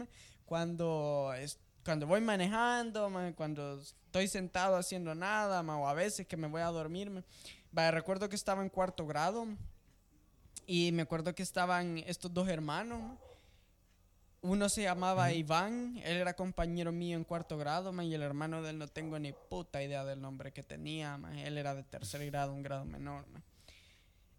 cuando, 0.45 1.33
es- 1.39 1.59
cuando 1.85 2.07
voy 2.07 2.21
manejando, 2.21 3.09
ma, 3.11 3.33
cuando 3.35 3.81
estoy 3.81 4.27
sentado 4.29 4.77
haciendo 4.77 5.15
nada, 5.15 5.61
o 5.63 5.87
a 5.87 5.95
veces 5.95 6.27
que 6.27 6.37
me 6.37 6.49
voy 6.49 6.63
a 6.63 6.67
dormir. 6.67 7.25
Vaya, 7.71 7.91
recuerdo 7.93 8.29
que 8.29 8.37
estaba 8.37 8.63
en 8.63 8.69
cuarto 8.69 9.07
grado 9.07 9.47
y 10.71 10.93
me 10.93 11.01
acuerdo 11.01 11.35
que 11.35 11.43
estaban 11.43 11.97
estos 12.07 12.33
dos 12.33 12.47
hermanos. 12.47 13.01
ma. 13.01 13.19
Uno 14.43 14.69
se 14.69 14.83
llamaba 14.83 15.33
Iván, 15.33 15.99
él 16.05 16.19
era 16.19 16.35
compañero 16.35 16.93
mío 16.93 17.17
en 17.17 17.25
cuarto 17.25 17.57
grado, 17.57 17.91
ma, 17.91 18.05
y 18.05 18.13
el 18.13 18.23
hermano 18.23 18.63
de 18.63 18.71
él 18.71 18.79
no 18.79 18.87
tengo 18.87 19.19
ni 19.19 19.33
puta 19.33 19.83
idea 19.83 20.05
del 20.05 20.21
nombre 20.21 20.53
que 20.53 20.63
tenía, 20.63 21.17
ma. 21.17 21.43
él 21.43 21.57
era 21.57 21.75
de 21.75 21.85
tercer 21.85 22.25
grado, 22.27 22.53
un 22.53 22.63
grado 22.63 22.85
menor. 22.85 23.25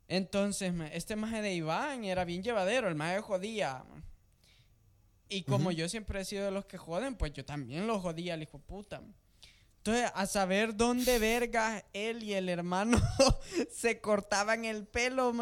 Entonces, 0.08 0.72
este 0.94 1.16
maje 1.16 1.42
de 1.42 1.56
Iván 1.56 2.04
era 2.06 2.26
bien 2.26 2.44
llevadero, 2.44 2.88
el 2.88 2.96
maje 2.96 3.22
jodía. 3.22 3.84
Y 5.30 5.42
como 5.44 5.72
yo 5.72 5.90
siempre 5.90 6.22
he 6.22 6.26
sido 6.26 6.46
de 6.46 6.52
los 6.52 6.66
que 6.66 6.78
joden, 6.78 7.16
pues 7.16 7.34
yo 7.34 7.44
también 7.44 7.88
lo 7.88 8.00
jodía 8.00 8.36
al 8.36 8.44
hijo 8.44 8.60
puta. 8.60 9.02
Entonces, 9.78 10.12
a 10.14 10.28
saber 10.28 10.76
dónde 10.76 11.18
verga 11.18 11.84
él 11.92 12.22
y 12.22 12.34
el 12.34 12.50
hermano 12.50 13.02
se 13.72 14.00
cortaban 14.00 14.66
el 14.66 14.86
pelo, 14.86 15.34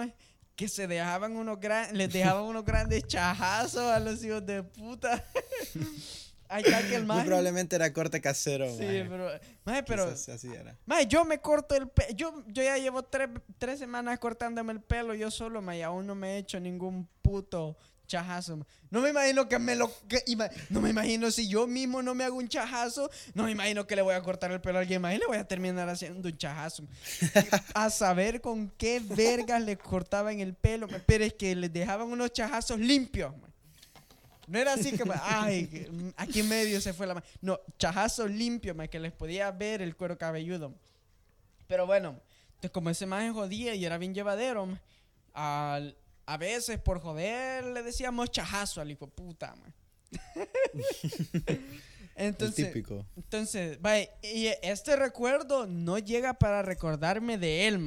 que 0.58 0.68
se 0.68 0.88
dejaban 0.88 1.38
unos 1.38 1.60
gran, 1.60 1.95
les 1.95 2.12
dejaban 2.12 2.43
unos 2.43 2.66
grandes 2.66 3.05
chajazos 3.08 3.89
a 3.91 3.99
los 3.99 4.22
hijos 4.26 4.45
de 4.45 4.64
puta. 4.64 5.24
Está 6.49 6.82
que 6.88 6.95
el 6.95 7.05
maje. 7.05 7.26
probablemente 7.26 7.76
era 7.76 7.91
corte 7.91 8.22
casero, 8.22 8.68
Sí, 8.70 8.84
maje. 8.84 9.05
pero, 9.10 9.30
maje, 9.66 9.84
pero 9.84 10.03
así 10.05 10.47
era. 10.53 10.76
Yo 11.08 11.26
me 11.26 11.39
corto 11.39 11.76
el 11.76 11.89
pelo. 11.89 12.10
Yo, 12.16 12.43
yo 12.47 12.64
ya 12.64 12.78
llevo 12.78 13.03
tres, 13.03 13.30
tres 13.58 13.80
semanas 13.80 14.18
cortándome 14.18 14.72
el 14.74 14.82
pelo 14.82 15.14
yo 15.14 15.30
solo, 15.30 15.62
mae, 15.62 15.80
y 15.80 15.82
aún 15.84 16.08
no 16.08 16.16
me 16.16 16.36
he 16.36 16.38
hecho 16.39 16.60
ningún 16.60 17.08
puto 17.22 17.78
chajazo. 18.08 18.66
No 18.89 19.01
me 19.01 19.10
imagino 19.10 19.47
que 19.47 19.60
me 19.60 19.76
lo... 19.76 19.91
no 20.70 20.82
me 20.82 20.89
imagino 20.89 21.30
si 21.30 21.47
yo 21.47 21.68
mismo 21.68 22.01
no 22.01 22.16
me 22.16 22.24
hago 22.24 22.38
un 22.38 22.47
chajazo, 22.47 23.10
no 23.34 23.43
me 23.43 23.51
imagino 23.51 23.86
que 23.86 23.95
le 23.95 24.01
voy 24.01 24.16
a 24.16 24.22
cortar 24.24 24.51
el 24.51 24.62
pelo 24.62 24.78
a 24.80 24.82
alguien 24.82 25.01
más 25.01 25.14
y 25.14 25.18
le 25.20 25.28
voy 25.28 25.38
a 25.38 25.47
terminar 25.47 25.88
haciendo 25.89 26.28
un 26.30 26.38
chajazo. 26.38 26.84
A 27.74 27.89
saber 27.89 28.41
con 28.41 28.70
qué 28.78 28.99
vergas 28.99 29.62
le 29.62 29.78
cortaban 29.78 30.39
el 30.39 30.53
pelo, 30.55 30.88
pero 31.05 31.24
es 31.24 31.34
que 31.34 31.55
les 31.55 31.72
dejaban 31.72 32.08
unos 32.08 32.32
chajazos 32.32 32.80
limpios. 32.80 33.34
No 34.47 34.58
era 34.58 34.74
así 34.74 34.93
que, 34.93 35.03
ay, 35.24 35.88
mm, 35.91 36.10
aquí 36.16 36.39
en 36.39 36.47
medio 36.47 36.80
se 36.80 36.93
fue 36.93 37.05
la 37.05 37.16
mano. 37.16 37.26
No, 37.41 37.60
chajazo 37.78 38.28
limpio, 38.28 38.74
ma, 38.74 38.88
que 38.88 38.97
les 38.97 39.12
podía 39.12 39.51
ver 39.51 39.82
el 39.82 39.95
cuero 39.97 40.18
cabelludo. 40.18 40.74
Pero 41.68 41.86
bueno, 41.86 42.18
entonces 42.47 42.72
como 42.72 42.89
ese 42.89 43.05
más 43.05 43.30
jodía 43.34 43.76
y 43.76 43.84
era 43.86 43.97
bien 43.97 44.14
llevadero, 44.14 44.70
al- 45.34 45.97
a 46.28 46.38
veces 46.38 46.80
por 46.80 46.99
joder 47.01 47.63
le 47.65 47.82
decíamos 47.82 48.30
chajazo 48.30 48.82
al 48.82 48.91
hijo 48.91 49.07
puta, 49.07 49.55
ma. 49.55 49.73
El 52.15 52.30
Entonces, 52.30 52.67
típico. 52.67 53.05
entonces, 53.15 53.80
vaya, 53.80 54.09
y 54.23 54.47
este 54.63 54.95
recuerdo 54.95 55.67
no 55.67 55.99
llega 55.99 56.34
para 56.34 56.63
recordarme 56.63 57.38
de 57.38 57.67
él. 57.67 57.80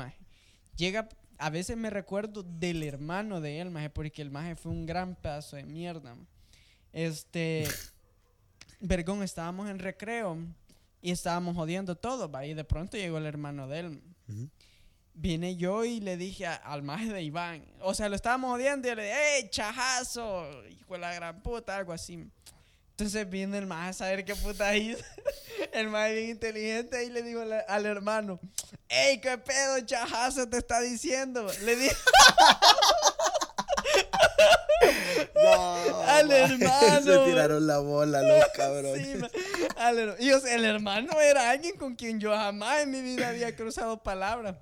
Llega 0.77 1.09
a 1.41 1.51
veces 1.51 1.77
me 1.77 1.91
recuerdo 1.91 2.43
del 2.43 2.83
hermano 2.83 3.41
de 3.41 3.61
él, 3.61 3.71
maje, 3.71 3.91
porque 3.91 4.21
el 4.23 4.31
maje 4.31 4.57
fue 4.57 4.71
un 4.73 4.85
gran 4.87 5.17
pedazo 5.17 5.57
de 5.57 5.65
mierda. 5.65 6.15
ma. 6.15 6.25
Este, 6.93 7.67
vergón, 8.81 9.23
estábamos 9.23 9.69
en 9.71 9.79
recreo 9.79 10.37
y 11.03 11.11
estábamos 11.11 11.57
jodiendo 11.57 11.97
todo, 11.97 12.31
va, 12.31 12.45
y 12.47 12.55
de 12.55 12.65
pronto 12.65 12.97
llegó 12.97 13.19
el 13.19 13.27
hermano 13.27 13.67
de 13.69 13.79
él. 13.81 14.03
Ujú. 14.29 14.49
Vine 15.13 15.57
yo 15.57 15.85
y 15.85 16.01
le 16.01 16.17
dije 16.17 16.47
a- 16.47 16.55
al 16.55 16.83
maje 16.83 17.13
de 17.13 17.23
Iván, 17.23 17.65
o 17.81 17.93
sea, 17.95 18.09
lo 18.09 18.17
estábamos 18.17 18.53
jodiendo 18.53 18.87
y 18.89 18.91
yo 18.91 18.95
le 18.95 19.03
dije, 19.05 19.37
¡Ey, 19.37 19.51
chajazo! 19.51 20.47
Hijo 20.69 20.95
de 20.95 21.01
la 21.01 21.13
gran 21.15 21.43
puta, 21.43 21.77
algo 21.77 21.93
así. 21.93 22.25
Entonces 22.93 23.29
viene 23.29 23.59
el 23.59 23.67
maje 23.67 23.91
a 23.91 23.93
saber 23.93 24.25
qué 24.25 24.35
puta 24.35 24.75
hizo. 24.77 25.03
El 25.73 25.89
maje 25.89 26.15
bien 26.15 26.31
inteligente 26.31 27.05
y 27.05 27.11
le 27.11 27.23
dijo 27.23 27.41
al, 27.43 27.53
al 27.69 27.87
hermano, 27.87 28.41
¡Ey, 28.89 29.21
qué 29.21 29.37
pedo, 29.39 29.79
chajazo 29.85 30.49
te 30.49 30.57
está 30.59 30.81
diciendo! 30.81 31.47
Le 31.63 31.77
dije 31.77 31.95
No, 35.35 36.01
Al 36.03 36.31
hermano. 36.31 37.01
Se 37.03 37.19
tiraron 37.31 37.67
la 37.67 37.79
bola 37.79 38.23
los 38.23 38.47
cabrones. 38.55 39.07
Sí, 39.07 39.15
al 39.77 40.17
y 40.19 40.33
o 40.33 40.41
sea, 40.41 40.55
el 40.55 40.65
hermano 40.65 41.19
era 41.21 41.51
alguien 41.51 41.77
con 41.77 41.95
quien 41.95 42.21
yo 42.21 42.35
jamás 42.35 42.81
en 42.81 42.91
mi 42.91 43.01
vida 43.03 43.29
había 43.29 43.55
cruzado 43.57 44.03
palabras. 44.03 44.57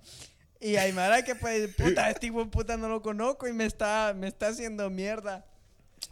Y 0.61 0.77
Aymara 0.77 1.23
que 1.23 1.35
pues, 1.35 1.75
puta, 1.77 2.11
este 2.11 2.27
hijo 2.27 2.51
puta 2.51 2.77
no 2.77 2.89
lo 2.89 3.01
conozco 3.01 3.47
y 3.47 3.53
me 3.53 3.65
está, 3.65 4.13
me 4.17 4.27
está 4.29 4.49
haciendo 4.49 4.91
mierda. 4.91 5.47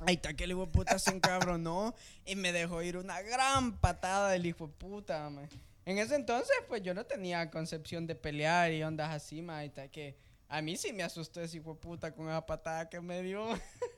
Ahí 0.07 0.15
está 0.15 0.35
que 0.35 0.45
el 0.45 0.53
hijo 0.53 0.71
puta 0.71 0.99
se 0.99 1.11
encabronó 1.11 1.95
y 2.25 2.37
me 2.37 2.53
dejó 2.53 2.83
ir 2.83 2.97
una 2.97 3.23
gran 3.23 3.79
patada 3.79 4.31
del 4.31 4.47
hijo 4.47 4.69
puta, 4.69 5.29
ma. 5.31 5.49
En 5.85 5.99
ese 5.99 6.17
entonces, 6.17 6.57
pues 6.69 6.83
yo 6.83 6.95
no 6.95 7.07
tenía 7.07 7.51
concepción 7.51 8.07
de 8.07 8.15
pelear 8.15 8.73
y 8.73 8.83
ondas 8.83 9.11
así, 9.13 9.43
ma. 9.43 9.59
Ahí 9.59 9.69
está 9.69 9.89
que 9.89 10.17
a 10.49 10.63
mí 10.63 10.77
sí 10.77 10.93
me 10.93 11.03
asustó 11.03 11.41
ese 11.41 11.57
hijo 11.57 11.75
puta 11.77 12.13
con 12.13 12.29
esa 12.29 12.45
patada 12.47 12.89
que 12.89 13.01
me 13.01 13.23
dio. 13.23 13.47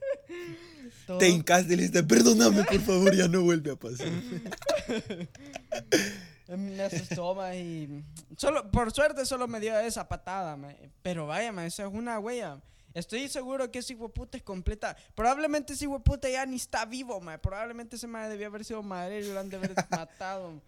Todo- 1.06 1.18
Te 1.18 1.28
hincaste 1.28 1.72
y 1.72 1.76
le 1.76 1.82
dijiste, 1.82 2.02
perdóname, 2.04 2.64
por 2.64 2.80
favor, 2.80 3.14
ya 3.14 3.28
no 3.28 3.42
vuelve 3.42 3.72
a 3.72 3.76
pasar. 3.76 4.08
Me 6.48 6.82
asustó, 6.82 7.34
ma, 7.34 7.54
y 7.54 8.02
solo, 8.38 8.70
por 8.70 8.90
suerte 8.90 9.26
solo 9.26 9.46
me 9.46 9.60
dio 9.60 9.78
esa 9.80 10.08
patada, 10.08 10.56
ma. 10.56 10.72
Pero 11.02 11.26
vaya, 11.26 11.52
ma, 11.52 11.66
eso 11.66 11.86
es 11.86 11.92
una 11.92 12.18
huella. 12.18 12.58
Estoy 12.94 13.28
seguro 13.28 13.70
que 13.70 13.80
ese 13.80 13.92
hijo 13.92 14.04
de 14.04 14.08
puta 14.14 14.38
es 14.38 14.42
completa. 14.42 14.96
Probablemente 15.14 15.74
ese 15.74 15.84
hijo 15.84 15.98
de 15.98 16.04
puta 16.04 16.26
ya 16.30 16.46
ni 16.46 16.56
está 16.56 16.86
vivo, 16.86 17.20
ma. 17.20 17.36
Probablemente 17.36 17.96
ese 17.96 18.06
ma 18.06 18.26
debió 18.30 18.46
haber 18.46 18.64
sido 18.64 18.82
madre 18.82 19.20
y 19.20 19.30
lo 19.30 19.38
han 19.38 19.50
de 19.50 19.56
haber 19.58 19.74
matado. 19.90 20.62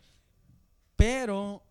Pero 0.97 1.63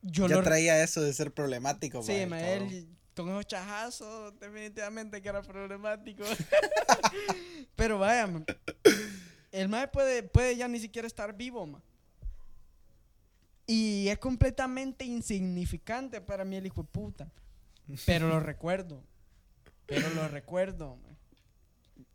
yo 0.00 0.26
ya 0.26 0.36
lo 0.36 0.42
traía 0.42 0.82
eso 0.82 1.02
de 1.02 1.12
ser 1.12 1.30
problemático. 1.30 2.02
Sí, 2.02 2.24
ma, 2.26 2.40
él 2.40 2.88
con 3.24 3.32
esos 3.32 3.46
chajazos, 3.46 4.38
definitivamente 4.38 5.20
que 5.20 5.28
era 5.28 5.42
problemático. 5.42 6.24
Pero 7.76 7.98
vaya, 7.98 8.28
el 9.52 9.68
mae 9.68 9.88
puede, 9.88 10.22
puede 10.22 10.56
ya 10.56 10.68
ni 10.68 10.80
siquiera 10.80 11.06
estar 11.06 11.36
vivo, 11.36 11.66
ma. 11.66 11.82
Y 13.66 14.08
es 14.08 14.18
completamente 14.18 15.04
insignificante 15.04 16.20
para 16.20 16.44
mí 16.44 16.56
el 16.56 16.66
hijo 16.66 16.82
de 16.82 16.88
puta. 16.88 17.30
Pero 18.06 18.28
lo 18.28 18.40
recuerdo. 18.40 19.02
Pero 19.86 20.08
lo 20.10 20.26
recuerdo. 20.28 20.98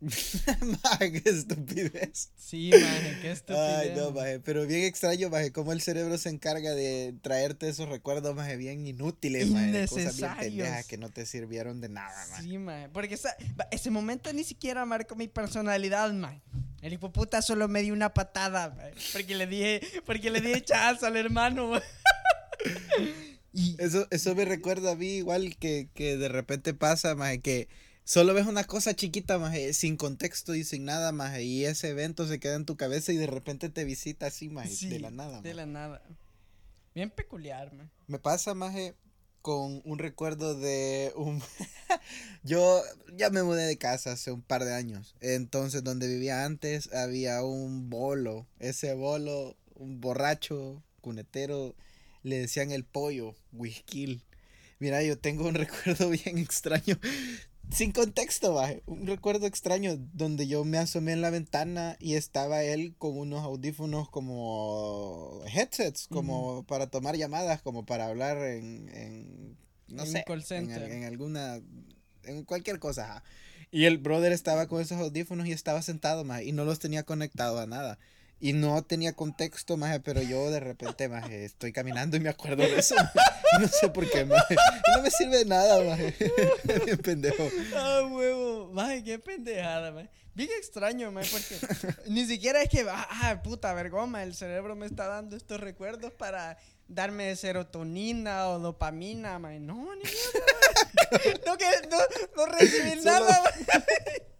Maje, 0.82 1.22
qué 1.22 1.30
estupidez. 1.30 2.30
Sí, 2.36 2.70
maje, 2.72 3.18
qué 3.22 3.30
estupidez. 3.32 3.78
Ay, 3.78 3.92
no, 3.96 4.10
ma. 4.10 4.20
maje, 4.22 4.40
pero 4.40 4.66
bien 4.66 4.84
extraño, 4.84 5.30
maje, 5.30 5.50
cómo 5.52 5.72
el 5.72 5.80
cerebro 5.80 6.16
se 6.18 6.28
encarga 6.30 6.74
de 6.74 7.14
traerte 7.22 7.68
esos 7.68 7.88
recuerdos, 7.88 8.34
maje, 8.34 8.56
bien 8.56 8.86
inútiles, 8.86 9.48
maje, 9.50 9.72
de 9.72 9.88
cosas 9.88 10.16
bien 10.16 10.30
pendejas 10.38 10.86
que 10.86 10.96
no 10.98 11.10
te 11.10 11.26
sirvieron 11.26 11.80
de 11.80 11.88
nada, 11.88 12.26
maje. 12.30 12.42
Sí, 12.42 12.58
mae. 12.58 12.88
Porque 12.90 13.14
esa- 13.14 13.36
ese 13.70 13.90
momento 13.90 14.32
ni 14.32 14.44
siquiera 14.44 14.84
marcó 14.84 15.16
mi 15.16 15.28
personalidad, 15.28 16.12
mae. 16.12 16.40
El 16.82 16.92
hijo 16.92 17.06
de 17.06 17.12
puta 17.14 17.40
solo 17.40 17.66
me 17.68 17.82
dio 17.82 17.94
una 17.94 18.12
patada, 18.12 18.70
mae, 18.76 18.92
Porque 19.12 19.34
le 19.34 19.46
dije, 19.46 19.80
porque 20.04 20.30
le 20.30 20.40
dije 20.40 20.62
chazo 20.64 21.06
al 21.06 21.16
hermano, 21.16 21.68
mae. 21.70 21.82
Y 23.52 23.76
Eso, 23.78 24.06
eso 24.10 24.34
me 24.34 24.44
recuerda 24.44 24.92
a 24.92 24.96
mí 24.96 25.16
igual 25.16 25.56
que, 25.56 25.88
que 25.94 26.16
de 26.16 26.28
repente 26.28 26.74
pasa, 26.74 27.14
maje, 27.14 27.40
que 27.40 27.68
solo 28.04 28.34
ves 28.34 28.46
una 28.46 28.64
cosa 28.64 28.94
chiquita, 28.94 29.38
maje, 29.38 29.72
sin 29.72 29.96
contexto 29.96 30.54
y 30.54 30.64
sin 30.64 30.84
nada, 30.84 31.12
maje, 31.12 31.42
y 31.44 31.64
ese 31.64 31.88
evento 31.88 32.26
se 32.26 32.38
queda 32.38 32.54
en 32.54 32.64
tu 32.64 32.76
cabeza 32.76 33.12
y 33.12 33.16
de 33.16 33.26
repente 33.26 33.68
te 33.68 33.84
visita 33.84 34.26
así, 34.26 34.48
maje, 34.48 34.70
sí, 34.70 34.88
de 34.88 35.00
la 35.00 35.10
nada, 35.10 35.40
De 35.40 35.50
maje. 35.50 35.54
la 35.54 35.66
nada. 35.66 36.02
Bien 36.94 37.10
peculiar, 37.10 37.72
mae. 37.72 37.88
Me 38.06 38.18
pasa, 38.18 38.54
maje, 38.54 38.94
con 39.42 39.82
un 39.84 39.98
recuerdo 39.98 40.54
de 40.54 41.12
un... 41.16 41.42
Yo 42.44 42.82
ya 43.14 43.30
me 43.30 43.42
mudé 43.42 43.64
de 43.66 43.76
casa 43.76 44.12
hace 44.12 44.30
un 44.32 44.42
par 44.42 44.64
de 44.64 44.72
años. 44.72 45.14
Entonces, 45.20 45.82
donde 45.84 46.06
vivía 46.06 46.44
antes 46.44 46.92
había 46.94 47.42
un 47.42 47.90
bolo. 47.90 48.46
Ese 48.58 48.94
bolo, 48.94 49.56
un 49.74 50.00
borracho, 50.00 50.82
cunetero, 51.00 51.74
le 52.22 52.38
decían 52.38 52.70
el 52.70 52.84
pollo, 52.84 53.34
whisky. 53.52 54.22
Mira, 54.78 55.02
yo 55.02 55.18
tengo 55.18 55.46
un 55.46 55.54
recuerdo 55.56 56.08
bien 56.08 56.38
extraño. 56.38 56.98
Sin 57.70 57.90
contexto, 57.90 58.54
maje. 58.54 58.82
Un 58.86 59.06
recuerdo 59.06 59.46
extraño 59.46 59.96
donde 60.12 60.46
yo 60.46 60.64
me 60.64 60.78
asomé 60.78 61.12
en 61.12 61.20
la 61.22 61.30
ventana 61.30 61.96
y 61.98 62.14
estaba 62.14 62.62
él 62.62 62.94
con 62.98 63.18
unos 63.18 63.42
audífonos 63.42 64.08
como 64.10 65.42
headsets, 65.52 66.06
como 66.06 66.64
para 66.66 66.86
tomar 66.88 67.16
llamadas, 67.16 67.62
como 67.62 67.84
para 67.84 68.06
hablar 68.06 68.38
en, 68.38 68.88
en 68.90 69.58
no 69.88 70.04
En 70.04 70.08
un 70.10 70.12
sé, 70.12 70.24
call 70.24 70.40
en, 70.40 70.44
center. 70.46 70.82
en 70.84 71.04
alguna, 71.04 71.60
en 72.22 72.44
cualquier 72.44 72.78
cosa. 72.78 73.04
ajá. 73.04 73.24
Y 73.72 73.86
el 73.86 73.98
brother 73.98 74.30
estaba 74.30 74.68
con 74.68 74.80
esos 74.80 74.98
audífonos 74.98 75.48
y 75.48 75.52
estaba 75.52 75.82
sentado, 75.82 76.24
más 76.24 76.42
y 76.42 76.52
no 76.52 76.64
los 76.64 76.78
tenía 76.78 77.02
conectado 77.02 77.58
a 77.58 77.66
nada. 77.66 77.98
Y 78.44 78.52
no 78.52 78.82
tenía 78.84 79.14
contexto, 79.14 79.78
maje, 79.78 80.00
pero 80.00 80.20
yo 80.20 80.50
de 80.50 80.60
repente, 80.60 81.08
maje, 81.08 81.46
estoy 81.46 81.72
caminando 81.72 82.18
y 82.18 82.20
me 82.20 82.28
acuerdo 82.28 82.62
de 82.62 82.78
eso. 82.78 82.94
maje. 82.94 83.18
No 83.58 83.68
sé 83.68 83.88
por 83.88 84.06
qué, 84.10 84.26
maje. 84.26 84.54
No 84.94 85.02
me 85.02 85.10
sirve 85.10 85.38
de 85.38 85.44
nada, 85.46 85.82
maje. 85.82 86.14
Bien 86.84 86.98
pendejo. 86.98 87.48
Ah, 87.74 88.02
huevo. 88.06 88.70
Mae, 88.70 89.02
qué 89.02 89.18
pendejada, 89.18 89.92
mae. 89.92 90.10
Bien 90.34 90.50
extraño, 90.58 91.10
mae, 91.10 91.24
porque 91.24 91.58
ni 92.10 92.26
siquiera 92.26 92.60
es 92.60 92.68
que, 92.68 92.82
ah, 92.86 93.08
ah, 93.22 93.42
puta 93.42 93.72
vergoma, 93.72 94.22
el 94.22 94.34
cerebro 94.34 94.76
me 94.76 94.84
está 94.84 95.06
dando 95.06 95.36
estos 95.36 95.58
recuerdos 95.58 96.12
para 96.12 96.58
darme 96.86 97.34
serotonina 97.36 98.48
o 98.50 98.58
dopamina, 98.58 99.38
mae. 99.38 99.58
No, 99.58 99.86
ni 99.94 100.02
mierda, 100.02 100.46
mae. 101.12 101.40
No, 101.46 101.56
que 101.56 101.64
no, 101.90 101.96
no 102.36 102.46
recibí 102.52 102.90
Solo- 102.90 103.04
nada, 103.04 103.42
mae. 103.72 104.33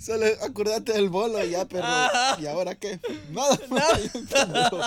Solo 0.00 0.26
acordate 0.42 0.92
del 0.92 1.08
bolo 1.08 1.42
ya, 1.44 1.66
pero. 1.66 1.84
Ajá. 1.84 2.40
¿Y 2.40 2.46
ahora 2.46 2.74
qué? 2.74 3.00
Nada, 3.30 3.56
pendejo. 4.30 4.80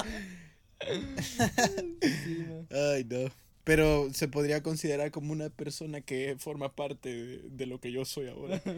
Ay, 2.72 3.04
no. 3.06 3.30
Pero 3.64 4.08
se 4.14 4.28
podría 4.28 4.64
considerar 4.64 5.12
como 5.12 5.32
una 5.32 5.50
persona 5.50 6.02
que 6.02 6.36
forma 6.40 6.74
parte 6.76 7.10
de, 7.10 7.38
de 7.50 7.66
lo 7.66 7.80
que 7.80 7.92
yo 7.92 8.06
soy 8.06 8.28
ahora. 8.30 8.62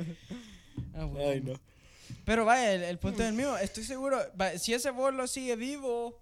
Ah, 0.96 1.06
huevo. 1.06 1.30
Ay, 1.30 1.42
no. 1.42 1.54
Pero 2.26 2.46
vaya, 2.46 2.74
el, 2.74 2.84
el 2.84 2.98
punto 2.98 3.22
es 3.24 3.30
el 3.30 3.36
mío. 3.36 3.58
Estoy 3.58 3.84
seguro, 3.84 4.18
va, 4.40 4.58
si 4.58 4.74
ese 4.74 4.90
bolo 4.90 5.28
sigue 5.28 5.56
vivo, 5.58 6.18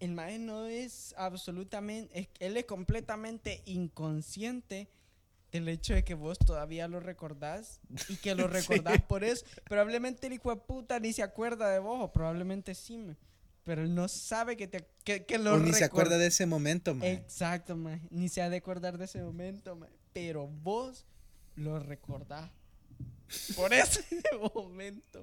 el 0.00 0.12
mae 0.12 0.38
no 0.38 0.66
es 0.66 1.14
absolutamente, 1.18 2.18
es- 2.18 2.28
él 2.40 2.56
es 2.56 2.64
completamente 2.64 3.62
inconsciente 3.66 4.88
del 5.52 5.68
hecho 5.68 5.94
de 5.94 6.04
que 6.04 6.14
vos 6.14 6.38
todavía 6.38 6.88
lo 6.88 7.00
recordás 7.00 7.80
y 8.08 8.16
que 8.16 8.34
lo 8.34 8.46
recordás 8.48 9.02
por 9.02 9.24
eso. 9.24 9.44
Probablemente 9.64 10.26
el 10.26 10.34
hijo 10.34 10.50
de 10.50 10.60
puta 10.60 11.00
ni 11.00 11.12
se 11.12 11.22
acuerda 11.22 11.70
de 11.70 11.78
vos, 11.78 11.98
o 12.02 12.12
probablemente 12.12 12.74
sí, 12.74 12.98
mae, 12.98 13.16
pero 13.64 13.82
él 13.82 13.94
no 13.94 14.08
sabe 14.08 14.56
que, 14.56 14.66
te, 14.66 14.86
que, 15.04 15.24
que 15.24 15.38
lo 15.38 15.54
O 15.54 15.58
ni 15.58 15.72
se 15.72 15.84
acuerda 15.84 16.18
de 16.18 16.26
ese 16.28 16.46
momento, 16.46 16.94
maje. 16.94 17.12
Exacto, 17.12 17.76
mae. 17.76 18.00
Ni 18.10 18.28
se 18.28 18.42
ha 18.42 18.48
de 18.48 18.56
acordar 18.56 18.98
de 18.98 19.04
ese 19.04 19.22
momento, 19.22 19.76
mae. 19.76 19.90
Pero 20.12 20.46
vos 20.46 21.04
lo 21.54 21.78
recordás 21.78 22.50
por 23.56 23.72
ese 23.74 24.04
momento. 24.54 25.22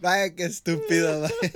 Vaya, 0.00 0.34
qué 0.34 0.44
estúpido, 0.44 1.20
maje. 1.22 1.52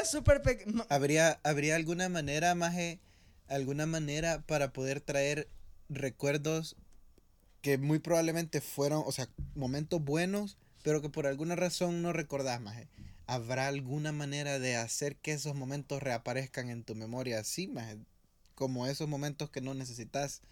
Es 0.00 0.10
súper 0.10 0.40
¿Habría, 0.88 1.40
¿Habría 1.42 1.74
alguna 1.74 2.08
manera, 2.08 2.54
Maje, 2.54 3.00
alguna 3.48 3.86
manera 3.86 4.42
para 4.46 4.72
poder 4.72 5.00
traer 5.00 5.48
recuerdos 5.88 6.76
que 7.62 7.78
muy 7.78 7.98
probablemente 7.98 8.60
fueron, 8.60 9.02
o 9.06 9.12
sea, 9.12 9.28
momentos 9.54 10.02
buenos, 10.02 10.58
pero 10.82 11.00
que 11.00 11.08
por 11.08 11.26
alguna 11.26 11.56
razón 11.56 12.02
no 12.02 12.12
recordás, 12.12 12.60
Maje? 12.60 12.88
¿Habrá 13.26 13.68
alguna 13.68 14.12
manera 14.12 14.58
de 14.58 14.76
hacer 14.76 15.16
que 15.16 15.32
esos 15.32 15.54
momentos 15.54 16.02
reaparezcan 16.02 16.68
en 16.68 16.84
tu 16.84 16.94
memoria 16.94 17.38
así, 17.38 17.66
Maje? 17.66 17.98
Como 18.54 18.86
esos 18.86 19.08
momentos 19.08 19.50
que 19.50 19.62
no 19.62 19.72
necesitas. 19.72 20.42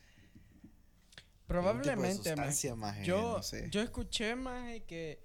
Probablemente, 1.47 2.35
maje, 2.77 3.05
Yo, 3.05 3.37
no 3.37 3.43
sé. 3.43 3.69
yo 3.71 3.83
escuché, 3.83 4.35
maje, 4.35 4.85
que 4.85 5.21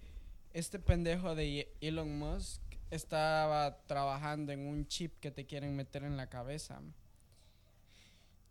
este 0.53 0.78
pendejo 0.80 1.36
de 1.36 1.74
Elon 1.80 2.20
Musk 2.20 2.62
estaba 2.91 3.78
trabajando 3.86 4.51
en 4.51 4.68
un 4.68 4.88
chip 4.88 5.18
que 5.20 5.32
te 5.32 5.45
quieren 5.45 5.76
meter 5.76 6.03
en 6.03 6.18
la 6.18 6.28
cabeza. 6.30 6.82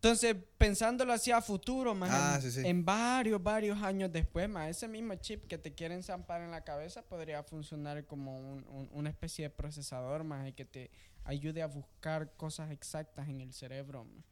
Entonces, 0.06 0.36
pensándolo 0.58 1.12
hacia 1.12 1.40
futuro, 1.42 1.94
más 1.94 2.10
Ah, 2.12 2.34
en, 2.36 2.42
sí, 2.42 2.50
sí. 2.60 2.66
en 2.66 2.84
varios, 2.84 3.42
varios 3.42 3.82
años 3.82 4.12
después, 4.12 4.48
más 4.48 4.68
ese 4.70 4.86
mismo 4.88 5.14
chip 5.16 5.46
que 5.46 5.58
te 5.58 5.74
quieren 5.74 6.02
zampar 6.02 6.40
en 6.42 6.50
la 6.50 6.62
cabeza 6.64 7.02
podría 7.02 7.42
funcionar 7.42 8.06
como 8.06 8.38
un- 8.38 8.64
un- 8.68 8.88
una 8.92 9.10
especie 9.10 9.44
de 9.44 9.50
procesador, 9.50 10.24
más 10.24 10.48
y 10.48 10.52
que 10.52 10.64
te 10.64 10.90
ayude 11.24 11.62
a 11.62 11.66
buscar 11.66 12.32
cosas 12.36 12.70
exactas 12.70 13.28
en 13.28 13.40
el 13.40 13.52
cerebro. 13.52 14.04
ma. 14.04 14.22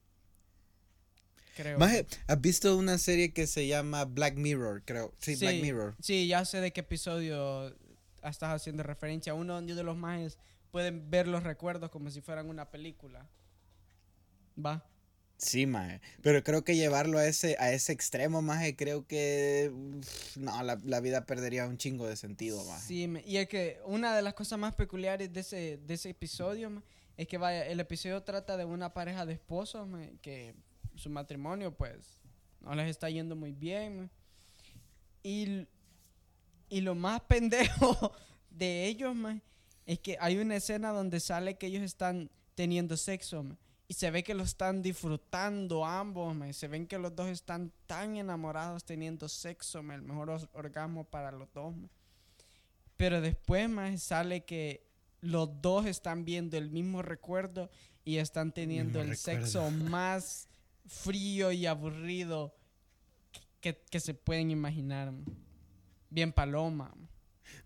Creo. 1.57 1.79
Maje, 1.79 2.07
¿has 2.27 2.41
visto 2.41 2.77
una 2.77 2.99
serie 2.99 3.33
que 3.33 3.47
se 3.47 3.67
llama 3.69 4.05
Black 4.05 4.35
Mirror? 4.37 4.83
Creo. 4.85 5.15
Sí, 5.19 5.37
Black 5.37 5.61
Mirror. 5.63 5.95
Sí, 6.01 6.27
ya 6.27 6.45
sé 6.45 6.61
de 6.61 6.73
qué 6.73 6.81
episodio 6.81 7.69
estás 8.23 8.51
haciendo 8.51 8.83
referencia. 8.83 9.35
Uno 9.35 9.55
donde 9.55 9.75
los 9.85 9.97
majes 9.97 10.39
pueden 10.73 11.11
ver 11.11 11.29
los 11.29 11.45
recuerdos 11.45 11.91
como 11.91 12.11
si 12.11 12.21
fueran 12.21 12.49
una 12.49 12.71
película. 12.73 13.29
Va. 14.59 14.85
Sí, 15.45 15.67
maje. 15.67 16.01
Pero 16.23 16.43
creo 16.43 16.65
que 16.65 16.75
llevarlo 16.77 17.19
a 17.19 17.27
ese, 17.27 17.57
a 17.59 17.73
ese 17.73 17.93
extremo, 17.93 18.41
maje, 18.43 18.75
creo 18.77 19.07
que. 19.07 19.71
No, 20.37 20.63
la, 20.63 20.81
la 20.85 21.01
vida 21.01 21.27
perdería 21.27 21.67
un 21.67 21.77
chingo 21.79 22.07
de 22.07 22.17
sentido, 22.17 22.65
maje. 22.65 22.87
Sí, 22.87 23.07
me- 23.09 23.23
y 23.27 23.37
es 23.37 23.49
que 23.49 23.81
una 23.85 24.15
de 24.17 24.23
las 24.23 24.35
cosas 24.35 24.59
más 24.59 24.75
peculiares 24.75 25.33
de 25.33 25.41
ese, 25.41 25.77
de 25.79 25.95
ese 25.95 26.11
episodio 26.11 26.71
ma, 26.71 26.83
es 27.17 27.29
que 27.29 27.39
vaya, 27.39 27.67
el 27.67 27.79
episodio 27.81 28.23
trata 28.23 28.57
de 28.57 28.65
una 28.65 28.93
pareja 28.95 29.25
de 29.27 29.35
esposos 29.35 29.87
ma, 29.87 30.01
que 30.23 30.55
su 30.97 31.11
matrimonio 31.11 31.75
pues 31.75 32.21
no 32.61 32.75
les 32.75 32.89
está 32.89 33.11
yendo 33.11 33.37
muy 33.37 33.53
bien. 33.53 34.11
Y, 35.23 35.67
y 36.69 36.81
lo 36.81 36.95
más 36.95 37.21
pendejo 37.29 38.13
de 38.51 38.87
ellos 38.87 39.15
ma, 39.15 39.41
es 39.87 39.99
que 39.99 40.17
hay 40.21 40.39
una 40.39 40.57
escena 40.57 40.91
donde 40.91 41.21
sale 41.21 41.57
que 41.57 41.67
ellos 41.67 41.83
están 41.83 42.31
teniendo 42.55 42.97
sexo 42.97 43.43
ma, 43.43 43.57
y 43.87 43.95
se 43.95 44.11
ve 44.11 44.23
que 44.23 44.35
lo 44.35 44.43
están 44.43 44.83
disfrutando 44.83 45.85
ambos, 45.85 46.35
se 46.57 46.69
ven 46.69 46.87
que 46.87 46.99
los 46.99 47.15
dos 47.15 47.29
están 47.29 47.73
tan 47.87 48.17
enamorados 48.17 48.85
teniendo 48.85 49.29
sexo, 49.29 49.81
el 49.81 50.03
mejor 50.03 50.31
orgasmo 50.53 51.05
para 51.05 51.31
los 51.31 51.53
dos. 51.53 51.75
Pero 52.97 53.21
después 53.21 53.69
más 53.69 54.03
sale 54.03 54.45
que 54.45 54.87
los 55.21 55.61
dos 55.61 55.87
están 55.87 56.25
viendo 56.25 56.57
el 56.57 56.71
mismo 56.71 57.03
recuerdo 57.03 57.71
y 58.05 58.17
están 58.17 58.53
teniendo 58.53 59.01
el 59.01 59.11
recuerdo. 59.11 59.47
sexo 59.47 59.71
más 59.91 60.49
frío 60.87 61.53
y 61.53 61.67
aburrido 61.67 62.55
que, 63.61 63.77
que 63.91 64.01
se 64.01 64.15
pueden 64.15 64.51
imaginar. 64.51 65.13
ma. 65.13 65.25
Bien 66.11 66.33
paloma. 66.33 66.95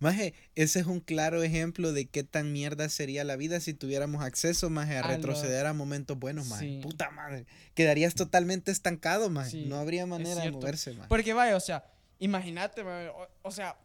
Ma. 0.00 0.10
Maje, 0.10 0.34
ese 0.54 0.80
es 0.80 0.86
un 0.86 1.00
claro 1.00 1.42
ejemplo 1.42 1.92
de 1.92 2.06
qué 2.06 2.24
tan 2.24 2.52
mierda 2.52 2.88
sería 2.88 3.24
la 3.24 3.36
vida 3.36 3.60
si 3.60 3.74
tuviéramos 3.74 4.22
acceso, 4.22 4.70
maje, 4.70 4.96
a 4.96 5.00
A 5.00 5.02
lo- 5.02 5.08
retroceder 5.16 5.66
a 5.66 5.72
momentos 5.72 6.18
buenos, 6.18 6.46
maje. 6.48 6.64
Sí. 6.66 6.80
Puta 6.82 7.10
madre. 7.10 7.46
Quedarías 7.74 8.14
totalmente 8.14 8.70
estancado, 8.70 9.30
maje. 9.30 9.50
Sí, 9.50 9.64
no 9.66 9.76
habría 9.76 10.06
manera 10.06 10.42
de 10.42 10.50
moverse, 10.50 10.92
maje. 10.92 11.08
Porque 11.08 11.32
vaya, 11.32 11.56
o 11.56 11.60
sea, 11.60 11.84
imagínate, 12.18 12.82
ma, 12.84 13.10
o, 13.12 13.28
o 13.42 13.50
sea, 13.50 13.76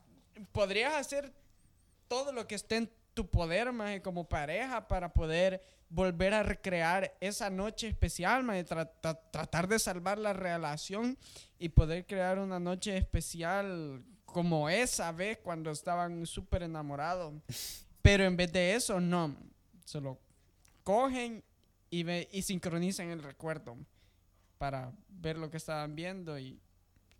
podrías 0.52 0.94
hacer 0.96 1.32
todo 2.08 2.32
lo 2.32 2.48
que 2.48 2.56
esté 2.56 2.78
en 2.78 2.90
tu 3.14 3.30
poder, 3.30 3.72
maje, 3.72 4.02
como 4.02 4.28
pareja 4.28 4.88
para 4.88 5.14
poder 5.14 5.62
volver 5.90 6.34
a 6.34 6.42
recrear 6.42 7.16
esa 7.22 7.52
noche 7.52 7.88
especial, 7.88 8.44
maje, 8.44 8.66
tra- 8.66 8.90
tra- 9.02 9.20
tratar 9.32 9.68
de 9.68 9.78
salvar 9.78 10.18
la 10.18 10.34
relación 10.34 11.18
y 11.60 11.70
poder 11.70 12.08
crear 12.08 12.40
una 12.40 12.60
noche 12.60 12.98
especial 12.98 14.04
como 14.34 14.68
esa 14.70 15.12
vez 15.14 15.38
cuando 15.38 15.72
estaban 15.72 16.26
súper 16.26 16.64
enamorados. 16.64 17.34
Pero 18.02 18.26
en 18.26 18.36
vez 18.36 18.52
de 18.52 18.76
eso, 18.76 19.00
no, 19.00 19.34
solo 19.86 20.20
cogen 20.84 21.42
y, 21.90 22.04
ve, 22.04 22.28
y 22.34 22.42
sincronizan 22.42 23.10
el 23.12 23.24
recuerdo 23.24 23.78
para 24.58 24.92
ver 25.08 25.38
lo 25.38 25.50
que 25.50 25.56
estaban 25.58 25.96
viendo 25.96 26.38
y 26.38 26.60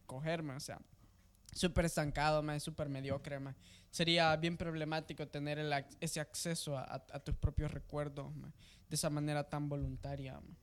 cogerme, 0.06 0.54
o 0.56 0.60
sea, 0.60 0.82
súper 1.54 1.86
estancado, 1.86 2.44
más 2.44 2.62
súper 2.64 2.90
mediocre, 2.90 3.40
ma. 3.40 3.56
Sería 3.92 4.36
bien 4.36 4.58
problemático 4.58 5.28
tener 5.28 5.60
el 5.60 5.72
ese 6.02 6.20
acceso 6.20 6.78
a, 6.78 6.82
a- 6.84 7.06
a 7.14 7.20
tus 7.20 7.36
propios 7.36 7.72
recuerdos 7.72 8.36
ma, 8.36 8.52
de 8.90 8.96
esa 8.96 9.10
manera 9.10 9.48
tan 9.48 9.70
voluntaria. 9.70 10.34
ma. 10.42 10.56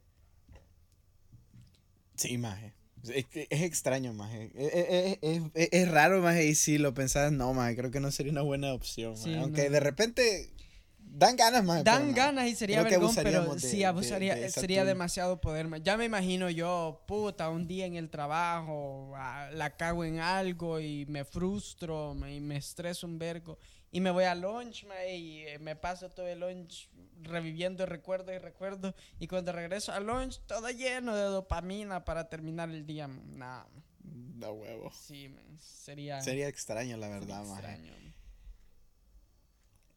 Sí, 2.16 2.36
maje. 2.36 2.74
Es, 3.08 3.26
es 3.32 3.62
extraño, 3.62 4.12
maje. 4.12 4.50
Es, 4.54 5.18
es- 5.22 5.70
es- 5.72 5.90
raro, 5.90 6.20
maje. 6.20 6.46
Y 6.46 6.54
si 6.54 6.78
lo 6.78 6.92
pensás, 6.94 7.32
no, 7.32 7.52
maje. 7.54 7.76
Creo 7.76 7.90
que 7.90 8.00
no 8.00 8.10
sería 8.10 8.32
una 8.32 8.42
buena 8.42 8.72
opción. 8.74 9.16
Sí, 9.16 9.34
Aunque 9.34 9.64
no. 9.66 9.70
de 9.70 9.80
repente 9.80 10.50
dan 11.12 11.34
ganas, 11.36 11.62
pero 11.66 11.82
Dan 11.82 12.14
ganas 12.14 12.48
y 12.48 12.54
sería 12.54 12.82
vergón, 12.84 13.12
pero 13.16 13.54
de- 13.54 13.60
sí, 13.60 13.82
abusaría, 13.84 14.34
de 14.36 14.48
sería 14.50 14.84
demasiado 14.84 15.40
poder. 15.40 15.66
Ya 15.82 15.96
me 15.96 16.04
imagino 16.04 16.48
yo, 16.50 17.02
puta, 17.08 17.50
un 17.50 17.66
día 17.66 17.86
en 17.86 17.96
el 17.96 18.10
trabajo, 18.10 19.12
ah, 19.16 19.48
la 19.52 19.76
cago 19.76 20.04
en 20.04 20.20
algo 20.20 20.78
y 20.80 21.06
me 21.06 21.24
frustro 21.24 22.14
y 22.28 22.40
me 22.40 22.56
estreso 22.56 23.06
un 23.06 23.18
vergo. 23.18 23.58
Y 23.92 24.00
me 24.00 24.10
voy 24.10 24.24
a 24.24 24.34
lunch 24.34 24.86
y 25.08 25.42
eh, 25.46 25.58
me 25.58 25.74
paso 25.74 26.10
todo 26.10 26.28
el 26.28 26.40
lunch 26.40 26.88
reviviendo 27.22 27.86
recuerdos 27.86 28.34
y 28.34 28.38
recuerdos. 28.38 28.94
Y 29.18 29.26
cuando 29.26 29.52
regreso 29.52 29.92
al 29.92 30.06
lunch, 30.06 30.40
todo 30.46 30.70
lleno 30.70 31.14
de 31.16 31.24
dopamina 31.24 32.04
para 32.04 32.28
terminar 32.28 32.70
el 32.70 32.86
día. 32.86 33.08
Nah, 33.08 33.64
Da 34.02 34.50
huevo. 34.52 34.90
sí, 34.92 35.34
sería, 35.58 36.20
Sería 36.22 36.48
extraño, 36.48 36.96
la 36.96 37.08
verdad, 37.08 37.44
maje. 37.44 37.72
extraño. 37.72 38.09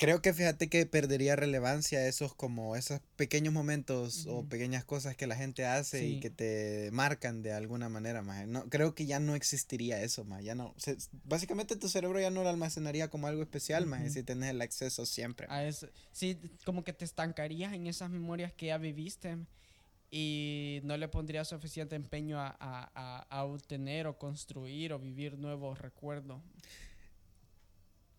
Creo 0.03 0.21
que 0.21 0.33
fíjate 0.33 0.67
que 0.67 0.85
perdería 0.85 1.37
relevancia 1.37 2.05
esos 2.05 2.35
como 2.35 2.75
esos 2.75 2.99
pequeños 3.15 3.53
momentos 3.53 4.25
o 4.27 4.39
Ujú. 4.39 4.49
pequeñas 4.49 4.83
cosas 4.83 5.15
que 5.15 5.27
la 5.27 5.37
gente 5.37 5.65
hace 5.65 6.05
y 6.05 6.13
Sí. 6.15 6.19
que 6.19 6.29
te 6.29 6.89
marcan 6.91 7.41
de 7.41 7.53
alguna 7.53 7.87
manera, 7.87 8.21
maje. 8.21 8.45
No, 8.45 8.67
creo 8.69 8.95
que 8.95 9.05
ya 9.05 9.21
no 9.21 9.33
existiría 9.33 10.01
eso, 10.01 10.25
más. 10.25 10.43
Ya 10.43 10.55
no. 10.55 10.73
se- 10.77 10.97
básicamente 11.23 11.77
tu 11.77 11.87
cerebro 11.87 12.19
ya 12.19 12.29
no 12.31 12.43
lo 12.43 12.49
almacenaría 12.49 13.09
como 13.09 13.27
algo 13.27 13.41
especial, 13.43 13.85
maje, 13.85 14.05
Ujú. 14.07 14.13
si 14.15 14.23
tenés 14.23 14.49
el 14.49 14.61
acceso 14.61 15.05
siempre. 15.05 15.47
a 15.49 15.63
eso. 15.65 15.87
Sí, 16.11 16.37
como 16.65 16.83
que 16.83 16.91
te 16.91 17.05
estancarías 17.05 17.71
en 17.71 17.87
esas 17.87 18.09
memorias 18.09 18.51
que 18.51 18.65
ya 18.65 18.77
viviste 18.77 19.37
y 20.11 20.81
no 20.83 20.97
le 20.97 21.07
pondrías 21.07 21.47
suficiente 21.47 21.95
empeño 21.95 22.41
a, 22.41 22.47
a, 22.59 22.91
a- 22.93 23.25
a 23.29 23.43
obtener 23.45 24.07
o 24.07 24.17
construir 24.17 24.91
o 24.91 24.99
vivir 24.99 25.37
nuevos 25.37 25.79
recuerdos. 25.79 26.41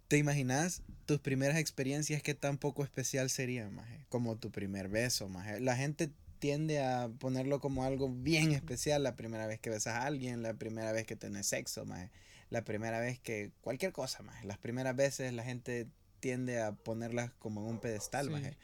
¿Te 0.09 0.19
imaginas 0.19 0.83
tus 1.07 1.19
primeras 1.19 1.59
experiencias 1.59 2.23
qué 2.23 2.35
tan 2.35 2.59
poco 2.59 2.85
especial 2.85 3.31
serían, 3.31 3.75
maje? 3.75 4.05
Como 4.09 4.37
tu 4.37 4.51
primer 4.51 4.89
beso, 4.89 5.29
maje. 5.29 5.61
La 5.61 5.77
gente 5.77 6.11
tiende 6.39 6.83
a 6.83 7.09
ponerlo 7.19 7.61
como 7.61 7.85
algo 7.85 8.11
bien 8.11 8.53
especial 8.53 9.03
la 9.03 9.17
primera 9.17 9.47
vez 9.47 9.61
que 9.61 9.71
besas 9.71 9.95
a 9.95 10.05
alguien, 10.07 10.43
la 10.43 10.55
primera 10.55 10.93
vez 10.93 11.07
que 11.07 11.17
tenés 11.17 11.47
sexo, 11.47 11.85
maje. 11.87 12.11
La 12.51 12.63
primera 12.65 13.01
vez 13.01 13.19
que 13.19 13.51
cualquier 13.63 13.93
cosa, 13.93 14.23
maje. 14.23 14.47
Las 14.47 14.59
primeras 14.59 14.95
veces 14.95 15.33
la 15.33 15.43
gente 15.43 15.87
tiende 16.21 16.61
a 16.61 16.73
ponerlas 16.73 17.31
como 17.39 17.63
en 17.63 17.69
un 17.69 17.81
pedestal, 17.81 18.27
Sí. 18.27 18.33
maje. 18.33 18.57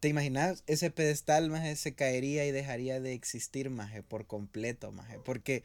¿Te 0.00 0.08
imaginas? 0.08 0.62
Ese 0.66 0.90
pedestal, 0.90 1.50
maje, 1.50 1.74
se 1.76 1.94
caería 1.94 2.46
y 2.46 2.52
dejaría 2.52 3.00
de 3.00 3.12
existir, 3.12 3.68
maje, 3.68 4.02
por 4.02 4.26
completo, 4.26 4.92
maje. 4.92 5.18
Porque 5.18 5.64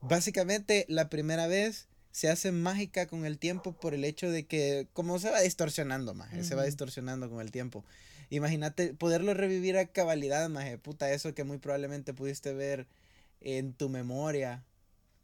básicamente 0.00 0.86
la 0.88 1.08
primera 1.08 1.46
vez 1.46 1.88
se 2.12 2.28
hace 2.28 2.52
mágica 2.52 3.06
con 3.06 3.24
el 3.24 3.38
tiempo 3.38 3.72
por 3.72 3.94
el 3.94 4.04
hecho 4.04 4.30
de 4.30 4.46
que, 4.46 4.86
como 4.92 5.18
se 5.18 5.30
va 5.30 5.40
distorsionando, 5.40 6.14
maje, 6.14 6.44
se 6.44 6.54
va 6.54 6.64
distorsionando 6.64 7.28
con 7.30 7.40
el 7.40 7.50
tiempo. 7.50 7.84
Imagínate 8.28 8.94
poderlo 8.94 9.34
revivir 9.34 9.78
a 9.78 9.86
cabalidad, 9.86 10.48
maje, 10.48 10.78
puta, 10.78 11.10
eso 11.10 11.34
que 11.34 11.44
muy 11.44 11.58
probablemente 11.58 12.14
pudiste 12.14 12.52
ver 12.52 12.86
en 13.40 13.72
tu 13.72 13.88
memoria, 13.88 14.62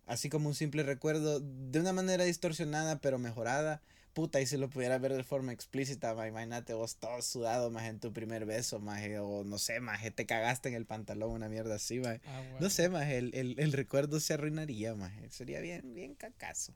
así 0.06 0.30
como 0.30 0.48
un 0.48 0.54
simple 0.54 0.82
recuerdo, 0.82 1.40
de 1.40 1.78
una 1.78 1.92
manera 1.92 2.24
distorsionada 2.24 2.98
pero 3.00 3.18
mejorada. 3.18 3.82
Puta, 4.18 4.40
y 4.40 4.46
si 4.46 4.56
lo 4.56 4.68
pudieras 4.68 5.00
ver 5.00 5.12
de 5.14 5.22
forma 5.22 5.52
explícita, 5.52 6.12
maje, 6.12 6.30
imagínate 6.30 6.74
vos 6.74 6.96
todo 6.96 7.22
sudado, 7.22 7.70
más 7.70 7.84
en 7.84 8.00
tu 8.00 8.12
primer 8.12 8.46
beso, 8.46 8.80
maje, 8.80 9.20
o 9.20 9.44
no 9.44 9.58
sé, 9.58 9.78
maje, 9.78 10.10
te 10.10 10.26
cagaste 10.26 10.68
en 10.70 10.74
el 10.74 10.86
pantalón, 10.86 11.30
una 11.30 11.48
mierda 11.48 11.76
así, 11.76 12.00
maje. 12.00 12.20
Ah, 12.26 12.40
No 12.40 12.50
bueno. 12.50 12.68
sé, 12.70 12.88
maje, 12.88 13.18
el, 13.18 13.32
el, 13.32 13.54
el 13.60 13.72
recuerdo 13.72 14.18
se 14.18 14.34
arruinaría, 14.34 14.92
maje. 14.96 15.30
Sería 15.30 15.60
bien, 15.60 15.94
bien 15.94 16.16
cacazo. 16.16 16.74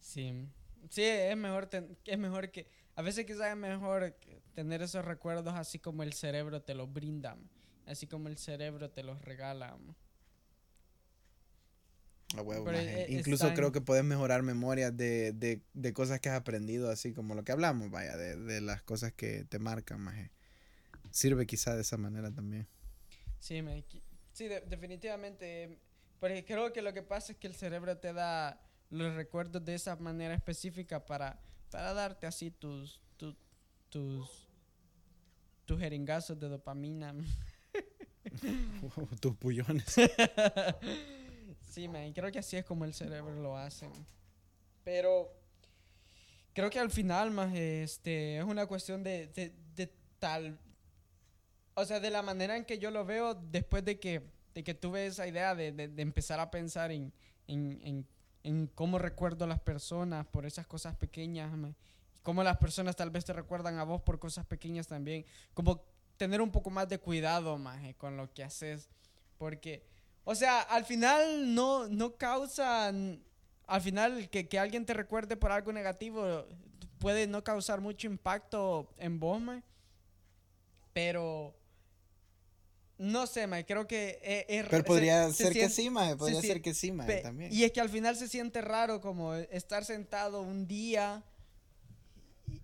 Sí. 0.00 0.34
Sí, 0.90 1.04
es 1.04 1.36
mejor, 1.36 1.66
ten- 1.66 1.96
es 2.04 2.18
mejor 2.18 2.50
que... 2.50 2.66
A 2.96 3.02
veces 3.02 3.24
quizás 3.24 3.50
es 3.52 3.56
mejor 3.56 4.18
tener 4.56 4.82
esos 4.82 5.04
recuerdos 5.04 5.54
así 5.54 5.78
como 5.78 6.02
el 6.02 6.12
cerebro 6.12 6.60
te 6.60 6.74
los 6.74 6.92
brinda, 6.92 7.36
así 7.86 8.08
como 8.08 8.26
el 8.26 8.36
cerebro 8.36 8.90
te 8.90 9.04
los 9.04 9.22
regala. 9.22 9.78
A 12.36 12.42
huevo, 12.42 12.64
Pero 12.64 12.76
maje. 12.76 13.04
e- 13.04 13.12
Incluso 13.18 13.52
creo 13.54 13.72
que 13.72 13.80
puedes 13.80 14.04
mejorar 14.04 14.42
memorias 14.42 14.94
de, 14.96 15.32
de, 15.32 15.62
de 15.72 15.92
cosas 15.94 16.20
que 16.20 16.28
has 16.28 16.36
aprendido, 16.38 16.90
así 16.90 17.12
como 17.14 17.34
lo 17.34 17.42
que 17.42 17.52
hablamos, 17.52 17.90
vaya, 17.90 18.16
de, 18.16 18.36
de 18.36 18.60
las 18.60 18.82
cosas 18.82 19.12
que 19.14 19.44
te 19.44 19.58
marcan, 19.58 20.00
maje. 20.00 20.30
Sirve 21.10 21.46
quizá 21.46 21.74
de 21.74 21.80
esa 21.82 21.96
manera 21.96 22.30
también. 22.30 22.68
Sí, 23.40 23.62
me, 23.62 23.82
sí 24.32 24.46
de- 24.46 24.60
definitivamente. 24.60 25.78
Porque 26.20 26.44
creo 26.44 26.72
que 26.72 26.82
lo 26.82 26.92
que 26.92 27.02
pasa 27.02 27.32
es 27.32 27.38
que 27.38 27.46
el 27.46 27.54
cerebro 27.54 27.96
te 27.96 28.12
da 28.12 28.60
los 28.90 29.14
recuerdos 29.14 29.64
de 29.64 29.74
esa 29.74 29.96
manera 29.96 30.34
específica 30.34 31.06
para, 31.06 31.40
para 31.70 31.94
darte 31.94 32.26
así 32.26 32.50
tus, 32.50 33.00
tu- 33.16 33.36
tus, 33.88 34.48
tus 35.64 35.78
jeringazos 35.80 36.38
de 36.38 36.48
dopamina. 36.48 37.14
Tus 39.20 39.34
pullones. 39.36 39.94
sí, 41.68 41.88
man, 41.88 42.12
creo 42.12 42.30
que 42.30 42.38
así 42.38 42.56
es 42.56 42.64
como 42.64 42.84
el 42.84 42.94
cerebro 42.94 43.34
lo 43.34 43.56
hace. 43.56 43.88
Pero 44.84 45.32
creo 46.52 46.70
que 46.70 46.78
al 46.78 46.90
final, 46.90 47.30
más 47.30 47.54
este, 47.54 48.38
es 48.38 48.44
una 48.44 48.66
cuestión 48.66 49.02
de, 49.02 49.28
de, 49.28 49.52
de 49.74 49.92
tal. 50.18 50.58
O 51.74 51.84
sea, 51.84 52.00
de 52.00 52.10
la 52.10 52.22
manera 52.22 52.56
en 52.56 52.64
que 52.64 52.78
yo 52.78 52.90
lo 52.90 53.04
veo 53.04 53.34
después 53.34 53.84
de 53.84 54.00
que, 54.00 54.22
de 54.54 54.64
que 54.64 54.74
tuve 54.74 55.06
esa 55.06 55.26
idea 55.28 55.54
de, 55.54 55.70
de, 55.72 56.02
empezar 56.02 56.40
a 56.40 56.50
pensar 56.50 56.90
en, 56.90 57.12
en, 57.46 57.80
en, 57.84 58.06
en, 58.42 58.66
cómo 58.66 58.98
recuerdo 58.98 59.44
a 59.44 59.48
las 59.48 59.60
personas 59.60 60.26
por 60.26 60.46
esas 60.46 60.66
cosas 60.66 60.96
pequeñas, 60.96 61.56
man. 61.56 61.76
Cómo 62.22 62.42
las 62.42 62.56
personas 62.56 62.96
tal 62.96 63.10
vez 63.10 63.24
te 63.24 63.32
recuerdan 63.32 63.78
a 63.78 63.84
vos 63.84 64.02
por 64.02 64.18
cosas 64.18 64.44
pequeñas 64.44 64.86
también. 64.88 65.24
Como 65.54 65.84
tener 66.16 66.42
un 66.42 66.50
poco 66.50 66.68
más 66.68 66.88
de 66.88 66.98
cuidado, 66.98 67.56
maje, 67.56 67.94
con 67.94 68.16
lo 68.16 68.32
que 68.34 68.42
haces. 68.42 68.88
Porque, 69.38 69.86
o 70.30 70.34
sea, 70.34 70.60
al 70.60 70.84
final 70.84 71.54
no, 71.54 71.88
no 71.88 72.18
causan, 72.18 73.24
al 73.66 73.80
final 73.80 74.28
que, 74.28 74.46
que 74.46 74.58
alguien 74.58 74.84
te 74.84 74.92
recuerde 74.92 75.38
por 75.38 75.50
algo 75.50 75.72
negativo 75.72 76.46
puede 76.98 77.26
no 77.26 77.42
causar 77.42 77.80
mucho 77.80 78.06
impacto 78.08 78.92
en 78.98 79.18
vos, 79.18 79.40
maje. 79.40 79.62
Pero, 80.92 81.56
no 82.98 83.26
sé, 83.26 83.46
maje, 83.46 83.64
creo 83.64 83.86
que 83.88 84.18
e, 84.22 84.44
es... 84.58 84.66
Pero 84.68 84.84
podría 84.84 85.32
ser 85.32 85.54
que 85.54 85.70
sí, 85.70 85.88
maje, 85.88 86.14
podría 86.14 86.42
ser 86.42 86.60
que 86.60 86.74
sí, 86.74 86.92
maje, 86.92 87.14
Pe- 87.14 87.22
también. 87.22 87.50
Y 87.50 87.64
es 87.64 87.72
que 87.72 87.80
al 87.80 87.88
final 87.88 88.14
se 88.14 88.28
siente 88.28 88.60
raro 88.60 89.00
como 89.00 89.32
estar 89.32 89.82
sentado 89.86 90.42
un 90.42 90.66
día 90.68 91.24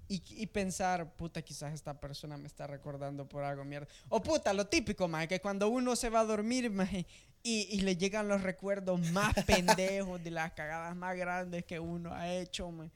y, 0.06 0.22
y 0.28 0.46
pensar, 0.48 1.16
puta, 1.16 1.40
quizás 1.40 1.72
esta 1.72 1.98
persona 1.98 2.36
me 2.36 2.46
está 2.46 2.66
recordando 2.66 3.26
por 3.26 3.42
algo 3.42 3.64
mierda. 3.64 3.88
O 4.10 4.20
puta, 4.22 4.52
lo 4.52 4.66
típico, 4.66 5.08
maje, 5.08 5.28
que 5.28 5.40
cuando 5.40 5.70
uno 5.70 5.96
se 5.96 6.10
va 6.10 6.20
a 6.20 6.24
dormir, 6.26 6.70
maje, 6.70 7.06
y, 7.44 7.68
y 7.70 7.80
le 7.82 7.96
llegan 7.96 8.26
los 8.26 8.42
recuerdos 8.42 9.00
más 9.12 9.32
pendejos 9.46 10.24
de 10.24 10.30
las 10.32 10.52
cagadas 10.54 10.96
más 10.96 11.16
grandes 11.16 11.64
que 11.64 11.78
uno 11.78 12.12
ha 12.12 12.28
hecho, 12.32 12.68
maje. 12.72 12.90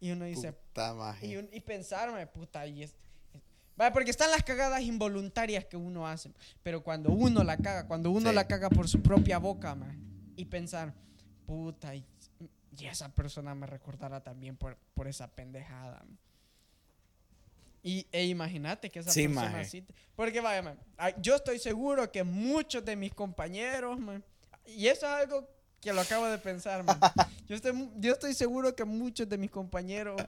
Y 0.00 0.10
uno 0.10 0.26
dice, 0.26 0.52
Puta, 0.52 0.92
maje. 0.92 1.26
y, 1.26 1.36
un- 1.36 1.48
y 1.50 1.60
pensar, 1.60 2.10
maje, 2.12 2.26
puta, 2.26 2.66
y 2.66 2.82
es... 2.82 2.94
Vaya, 3.76 3.92
porque 3.92 4.10
están 4.10 4.30
las 4.30 4.42
cagadas 4.42 4.82
involuntarias 4.82 5.64
que 5.64 5.76
uno 5.76 6.06
hace. 6.06 6.30
Pero 6.62 6.82
cuando 6.82 7.10
uno 7.12 7.42
la 7.44 7.56
caga, 7.56 7.86
cuando 7.86 8.10
uno 8.10 8.28
Sí. 8.30 8.34
la 8.34 8.46
caga 8.46 8.68
por 8.68 8.88
su 8.88 9.00
propia 9.02 9.38
boca, 9.38 9.74
maje, 9.74 9.98
y 10.36 10.44
pensar, 10.46 10.92
puta, 11.46 11.94
y, 11.94 12.04
y 12.78 12.86
esa 12.86 13.08
persona 13.14 13.54
me 13.54 13.66
recordará 13.66 14.22
también 14.22 14.56
por, 14.56 14.76
por 14.94 15.06
esa 15.08 15.28
pendejada. 15.28 16.00
maje. 16.04 16.18
Y, 17.86 18.04
e 18.10 18.24
imagínate 18.26 18.90
que 18.90 18.98
esa 18.98 19.12
Sí, 19.12 19.28
persona 19.28 19.50
maje. 19.50 19.60
así. 19.60 19.82
te- 19.82 19.94
Porque 20.16 20.40
vaya, 20.40 20.76
ay, 20.96 21.14
yo 21.20 21.36
estoy 21.36 21.60
seguro 21.60 22.10
que 22.10 22.24
muchos 22.24 22.84
de 22.84 22.96
mis 22.96 23.14
compañeros, 23.14 23.98
maje, 24.00 24.22
y 24.66 24.88
eso 24.88 25.06
es 25.06 25.12
algo 25.12 25.48
que 25.80 25.92
lo 25.92 26.00
acabo 26.00 26.26
de 26.26 26.38
pensar, 26.38 26.82
maje, 26.82 26.98
yo, 27.48 27.54
estoy, 27.54 27.88
yo 27.98 28.12
estoy 28.12 28.34
seguro 28.34 28.74
que 28.74 28.84
muchos 28.84 29.28
de 29.28 29.38
mis 29.38 29.52
compañeros, 29.52 30.20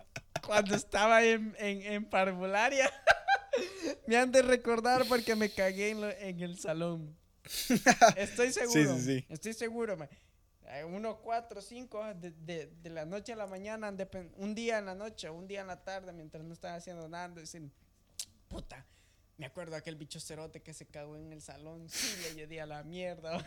cuando 0.47 0.77
estaba 0.77 1.25
en, 1.25 1.53
en, 1.59 1.83
en 1.83 2.05
parvularia, 2.05 2.89
me 4.07 4.17
han 4.17 4.31
de 4.31 4.43
recordar 4.43 5.05
porque 5.09 5.35
me 5.35 5.51
cagué 5.51 5.91
en, 5.91 6.01
lo- 6.03 6.11
en 6.11 6.41
el 6.41 6.61
salón. 6.61 7.17
Estoy 8.17 8.53
seguro. 8.53 8.97
sí, 8.99 9.05
sí. 9.05 9.27
Estoy 9.29 9.55
seguro, 9.55 9.97
maje. 9.97 10.17
Unos 10.87 11.19
cuatro 11.19 11.61
cinco 11.61 12.05
de, 12.15 12.31
de, 12.31 12.71
de 12.83 12.91
la 12.91 13.05
noche 13.05 13.33
a 13.33 13.37
la 13.37 13.47
mañana, 13.47 13.93
un 14.37 14.55
día 14.55 14.79
en 14.79 14.87
la 14.87 14.95
noche, 14.95 15.31
un 15.31 15.49
día 15.49 15.63
en 15.63 15.67
la 15.67 15.83
tarde, 15.83 16.13
mientras 16.13 16.45
no 16.45 16.53
están 16.53 16.75
haciendo 16.75 17.09
nada, 17.09 17.29
decir, 17.29 17.71
puta, 18.49 18.85
me 19.39 19.47
acuerdo 19.47 19.73
de 19.73 19.79
aquel 19.79 19.97
bicho 19.97 20.21
cerote 20.21 20.61
que 20.61 20.75
se 20.75 20.87
cagó 20.87 21.17
en 21.17 21.33
el 21.33 21.41
salón, 21.41 21.89
sí, 21.89 22.23
le 22.23 22.35
llegué 22.35 22.61
a 22.61 22.67
la 22.67 22.83
mierda. 22.83 23.39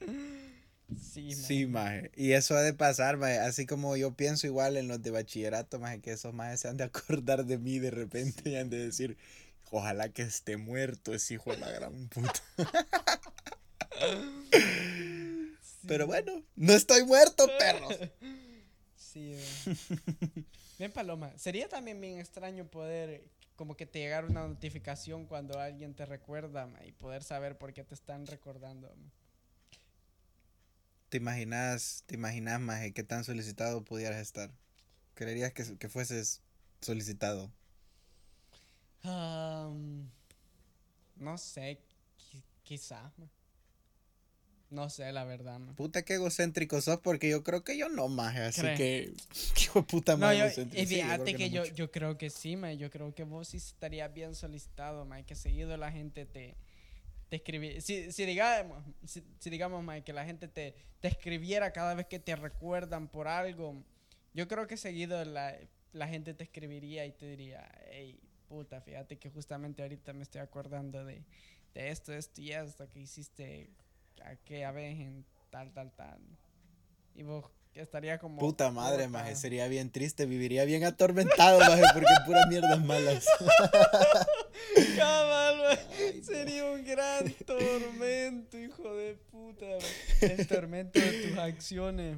Sí, 0.96 1.66
maje. 1.66 2.12
Y 2.14 2.32
eso 2.32 2.56
ha 2.56 2.60
de 2.60 2.74
pasar, 2.74 3.16
maje. 3.16 3.38
Así 3.38 3.66
como 3.66 3.96
yo 3.96 4.14
pienso 4.14 4.46
igual 4.46 4.76
en 4.76 4.86
los 4.86 5.02
de 5.02 5.10
bachillerato, 5.10 5.80
maje, 5.80 6.00
que 6.00 6.12
esos 6.12 6.34
majes 6.34 6.60
se 6.60 6.68
han 6.68 6.76
de 6.76 6.84
acordar 6.84 7.46
de 7.46 7.58
mí 7.58 7.78
de 7.78 7.90
repente 7.90 8.50
y 8.50 8.56
han 8.56 8.70
de 8.70 8.78
decir, 8.78 9.16
ojalá 9.70 10.10
que 10.10 10.22
esté 10.22 10.56
muerto 10.56 11.14
ese 11.14 11.34
hijo 11.34 11.50
de 11.50 11.58
la 11.58 11.70
gran 11.70 12.08
puta. 12.08 12.40
Pero 15.86 16.06
bueno, 16.06 16.42
no 16.56 16.72
estoy 16.72 17.04
muerto, 17.04 17.46
perros. 17.58 17.98
Sí. 18.96 19.36
Bien, 20.78 20.92
Paloma. 20.92 21.32
Sería 21.38 21.68
también 21.68 22.00
bien 22.00 22.18
extraño 22.18 22.66
poder, 22.66 23.22
como 23.56 23.76
que 23.76 23.86
te 23.86 24.00
llegara 24.00 24.26
una 24.26 24.46
notificación 24.48 25.26
cuando 25.26 25.58
alguien 25.60 25.94
te 25.94 26.04
recuerda 26.06 26.66
ma, 26.66 26.84
y 26.84 26.92
poder 26.92 27.22
saber 27.22 27.56
por 27.58 27.72
qué 27.72 27.84
te 27.84 27.94
están 27.94 28.26
recordando. 28.26 28.88
ma. 28.96 29.10
¿Te 31.08 31.18
imaginas, 31.18 32.02
te 32.06 32.16
imaginas, 32.16 32.60
maje, 32.60 32.92
qué 32.92 33.04
tan 33.04 33.22
solicitado 33.24 33.84
pudieras 33.84 34.20
estar? 34.20 34.50
¿Creerías 35.14 35.52
que, 35.52 35.78
que 35.78 35.88
fueses 35.88 36.42
solicitado? 36.80 37.52
No 41.16 41.36
sé, 41.38 41.78
qui- 42.18 42.42
quizá. 42.64 43.12
ma. 43.16 43.28
No 44.74 44.90
sé, 44.90 45.12
la 45.12 45.24
verdad. 45.24 45.58
ma. 45.60 45.72
Puta, 45.74 46.02
qué 46.04 46.14
egocéntrico 46.14 46.80
sos, 46.80 46.98
porque 47.00 47.28
yo 47.30 47.44
creo 47.44 47.62
que 47.62 47.78
yo 47.78 47.88
no, 47.88 48.08
maje, 48.08 48.40
así 48.40 48.62
que... 48.76 49.12
Qué 49.54 49.82
puta 49.82 50.12
No, 50.14 50.18
más 50.26 50.36
yo, 50.36 50.44
egocéntrico. 50.46 50.82
y 50.82 50.86
Sí, 50.86 50.94
fíjate 50.96 51.34
que, 51.36 51.48
no 51.48 51.54
yo, 51.54 51.60
mucho. 51.62 51.74
yo 51.74 51.90
creo 51.92 52.18
que 52.18 52.28
sí, 52.30 52.56
ma, 52.56 52.72
yo 52.72 52.90
creo 52.90 53.14
que 53.14 53.22
vos 53.24 53.48
sí 53.48 53.58
estarías 53.58 54.12
bien 54.12 54.34
solicitado, 54.34 55.04
ma, 55.04 55.22
que 55.22 55.36
seguido 55.36 55.76
la 55.76 55.92
gente 55.92 56.26
te, 56.26 56.56
te 57.28 57.36
escribiera. 57.36 57.80
Si, 57.80 58.10
si 58.12 58.26
digamos, 58.26 58.82
si, 59.06 59.22
si 59.38 59.50
digamos, 59.50 59.82
ma, 59.84 60.00
que 60.00 60.12
la 60.12 60.24
gente 60.24 60.48
te, 60.48 60.74
te 61.00 61.08
escribiera 61.08 61.72
cada 61.72 61.94
vez 61.94 62.06
que 62.06 62.18
te 62.18 62.34
recuerdan 62.34 63.08
por 63.08 63.28
algo, 63.28 63.82
yo 64.34 64.48
creo 64.48 64.66
que 64.66 64.76
seguido 64.76 65.24
la, 65.24 65.56
la 65.92 66.08
gente 66.08 66.34
te 66.34 66.42
escribiría 66.44 67.06
y 67.06 67.12
te 67.12 67.26
diría, 67.28 67.70
hey, 67.90 68.18
puta, 68.48 68.80
fíjate 68.80 69.18
que 69.18 69.30
justamente 69.30 69.82
ahorita 69.82 70.12
me 70.12 70.22
estoy 70.24 70.40
acordando 70.40 71.04
de, 71.04 71.22
de 71.74 71.90
esto, 71.90 72.12
esto 72.12 72.40
y 72.40 72.52
esto 72.52 72.88
que 72.90 73.00
hiciste 73.00 73.70
aquella 74.22 74.72
vez 74.72 75.00
en 75.00 75.24
tal, 75.50 75.72
tal, 75.72 75.92
tal. 75.92 76.20
Y 77.14 77.22
vos 77.22 77.44
estaría 77.74 78.18
como... 78.18 78.38
Puta 78.38 78.70
madre, 78.70 79.08
maje, 79.08 79.36
sería 79.36 79.68
bien 79.68 79.90
triste, 79.90 80.26
viviría 80.26 80.64
bien 80.64 80.84
atormentado, 80.84 81.58
maje, 81.58 81.82
porque 81.92 82.08
puras 82.26 82.48
mierdas 82.48 82.84
malas. 82.84 83.26
Cabal. 84.96 85.78
Sería 86.22 86.64
un 86.66 86.84
gran 86.84 87.30
tormento, 87.46 88.58
hijo 88.58 88.94
de 88.94 89.14
puta. 89.30 89.66
El 90.20 90.46
tormento 90.46 90.98
de 90.98 91.28
tus 91.28 91.38
acciones. 91.38 92.16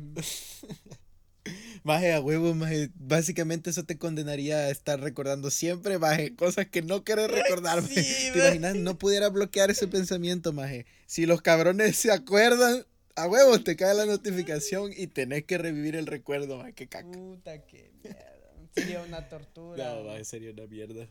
Ma. 1.87 1.95
Maje, 1.95 2.13
a 2.13 2.21
huevo, 2.21 2.55
maje, 2.55 2.91
básicamente 2.97 3.71
eso 3.71 3.85
te 3.85 3.97
condenaría 3.97 4.57
a 4.57 4.71
estar 4.71 5.01
recordando 5.01 5.51
siempre, 5.51 5.99
maje, 5.99 6.35
cosas 6.35 6.67
que 6.67 6.83
no 6.83 7.05
querés 7.05 7.31
recordar, 7.31 7.81
maje. 7.83 8.03
Sí, 8.03 8.33
¿Te 8.33 8.39
maje. 8.39 8.57
imaginas? 8.57 8.75
No 8.77 8.99
pudiera 8.99 9.29
bloquear 9.29 9.71
ese 9.71 9.89
pensamiento, 9.89 10.53
maje. 10.53 10.87
Si 11.07 11.27
los 11.27 11.43
cabrones 11.43 11.97
se 11.97 12.13
acuerdan, 12.13 12.85
a 13.15 13.27
huevo, 13.29 13.61
te 13.61 13.77
cae 13.77 13.95
la 13.95 14.05
notificación 14.05 14.93
y 14.95 15.07
tenés 15.07 15.45
que 15.45 15.59
revivir 15.59 15.97
el 15.97 16.07
recuerdo, 16.07 16.59
maje, 16.59 16.73
qué 16.75 16.89
caca. 16.89 17.11
Puta, 17.11 17.65
que 17.67 17.93
mierda. 18.03 18.27
Sería 18.75 19.03
una 19.03 19.29
tortura. 19.29 19.95
No, 19.95 20.03
ma. 20.03 20.11
maje, 20.11 20.25
sería 20.25 20.51
una 20.51 20.67
mierda. 20.67 21.09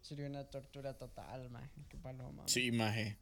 Sería 0.00 0.26
una 0.26 0.44
tortura 0.44 0.94
total, 0.94 1.50
man. 1.50 1.70
Qué 1.88 1.96
paloma. 1.98 2.42
ma. 2.42 2.48
Sí, 2.48 2.72
maje. 2.72 3.18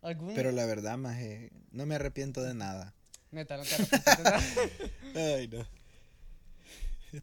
¿Algún... 0.00 0.34
Pero 0.34 0.52
la 0.52 0.64
verdad, 0.64 0.96
maje, 0.96 1.50
no 1.70 1.84
me 1.84 1.96
arrepiento 1.96 2.42
de 2.42 2.54
nada. 2.54 2.94
Neta, 3.30 3.56
no 3.56 3.62
te 3.64 3.74
arrepientes. 3.74 4.90
Ay, 5.16 5.48
no. 5.48 5.66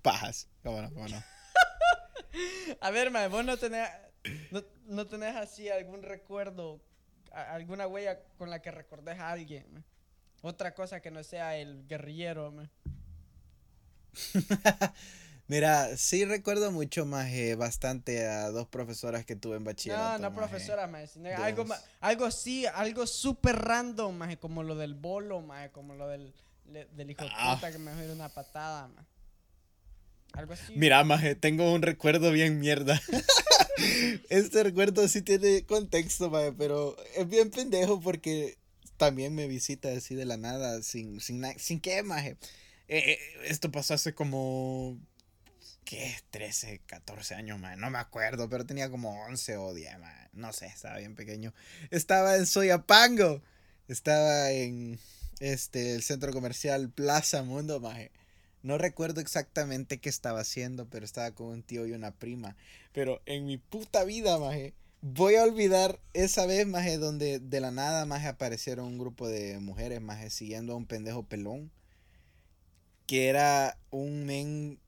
Pajas. 0.01 0.47
¿Cómo 0.63 0.81
no? 0.81 0.93
¿Cómo 0.93 1.07
no? 1.07 1.23
A 2.81 2.91
ver, 2.91 3.11
man, 3.11 3.31
vos 3.31 3.45
no 3.45 3.57
tenés, 3.57 3.89
no, 4.51 4.63
no 4.87 5.07
tenés 5.07 5.35
así 5.35 5.69
algún 5.69 6.03
recuerdo, 6.03 6.81
a- 7.31 7.53
alguna 7.53 7.87
huella 7.87 8.19
con 8.37 8.49
la 8.49 8.61
que 8.61 8.71
recordes 8.71 9.19
a 9.19 9.31
alguien. 9.31 9.65
ma? 9.73 9.83
Otra 10.41 10.73
cosa 10.75 10.99
que 11.01 11.11
no 11.11 11.23
sea 11.23 11.55
el 11.57 11.87
guerrillero, 11.87 12.51
ma. 12.51 12.69
Mira, 15.47 15.95
sí 15.97 16.25
recuerdo 16.25 16.71
mucho 16.71 17.05
más 17.05 17.29
bastante 17.55 18.25
a 18.25 18.49
dos 18.49 18.67
profesoras 18.67 19.25
que 19.25 19.35
tuve 19.35 19.57
en 19.57 19.63
No, 19.63 19.67
bachillerato. 19.69 20.17
no 20.23 20.31
maje. 20.31 20.35
profesora, 20.35 20.87
maje, 20.87 21.07
sino 21.07 21.29
Dos. 21.29 21.39
algo, 21.39 21.65
ma- 21.65 21.79
algo 21.99 22.31
sí, 22.31 22.65
algo 22.65 23.05
súper 23.05 23.55
random, 23.57 24.15
maje, 24.15 24.37
como 24.37 24.63
lo 24.63 24.75
del 24.75 24.95
bolo, 24.95 25.41
maje, 25.41 25.69
como 25.69 25.93
lo 25.93 26.07
del, 26.07 26.33
le- 26.71 26.85
del 26.85 27.11
hijo 27.11 27.23
de 27.23 27.29
Ah. 27.33 27.55
puta 27.55 27.71
que 27.71 27.77
me 27.77 27.93
dio 28.03 28.13
una 28.13 28.29
patada, 28.29 28.87
maje. 28.87 29.07
Algo 30.33 30.53
así. 30.53 30.73
Mira, 30.75 31.03
maje, 31.03 31.35
tengo 31.35 31.71
un 31.71 31.81
recuerdo 31.83 32.31
bien 32.31 32.59
mierda. 32.59 32.99
este 34.29 34.63
recuerdo 34.63 35.07
sí 35.07 35.21
tiene 35.21 35.63
contexto, 35.65 36.29
maje, 36.31 36.51
pero 36.53 36.95
es 37.15 37.27
bien 37.29 37.51
pendejo 37.51 38.01
porque 38.01 38.57
también 38.97 39.35
me 39.35 39.47
visita 39.47 39.89
así 39.91 40.15
de 40.15 40.25
la 40.25 40.37
nada, 40.37 40.81
sin, 40.81 41.21
sin, 41.21 41.43
sin 41.59 41.79
qué, 41.79 42.01
maje. 42.03 42.37
Eh, 42.87 43.11
eh, 43.13 43.19
esto 43.45 43.71
pasó 43.71 43.93
hace 43.93 44.13
como 44.13 44.97
¿qué? 45.85 46.15
13, 46.31 46.81
14 46.85 47.35
años, 47.35 47.59
man. 47.59 47.79
No 47.79 47.89
me 47.89 47.99
acuerdo, 47.99 48.49
pero 48.49 48.65
tenía 48.65 48.89
como 48.89 49.23
11 49.25 49.57
o 49.57 49.73
10, 49.73 49.99
man. 49.99 50.29
No 50.33 50.51
sé, 50.51 50.65
estaba 50.65 50.97
bien 50.97 51.15
pequeño. 51.15 51.53
Estaba 51.91 52.35
en 52.35 52.45
Soyapango. 52.45 53.41
Estaba 53.87 54.51
en 54.51 54.99
este, 55.39 55.93
el 55.95 56.03
centro 56.03 56.33
comercial 56.33 56.89
Plaza 56.89 57.43
Mundo, 57.43 57.79
maje. 57.79 58.11
No 58.63 58.79
recuerdo 58.79 59.21
exactamente 59.21 59.99
qué 59.99 60.09
estaba 60.09 60.39
haciendo, 60.41 60.89
pero 60.89 61.05
estaba 61.05 61.31
con 61.31 61.47
un 61.47 61.63
tío 61.63 61.85
y 61.85 61.91
una 61.91 62.11
prima. 62.11 62.57
Pero 62.91 63.21
en 63.27 63.45
mi 63.45 63.57
puta 63.57 64.03
vida, 64.03 64.39
maje, 64.39 64.73
voy 65.01 65.35
a 65.35 65.43
olvidar 65.43 65.99
esa 66.13 66.47
vez, 66.47 66.65
maje, 66.65 66.97
donde 66.97 67.39
de 67.39 67.59
la 67.61 67.69
nada, 67.69 68.05
maje, 68.05 68.27
aparecieron 68.27 68.87
un 68.87 68.97
grupo 68.97 69.27
de 69.27 69.59
mujeres, 69.59 70.01
maje, 70.01 70.31
siguiendo 70.31 70.73
a 70.73 70.77
un 70.77 70.87
pendejo 70.87 71.23
pelón. 71.23 71.71
Que 73.05 73.27
era 73.27 73.77
un 73.91 74.25
men 74.25 74.79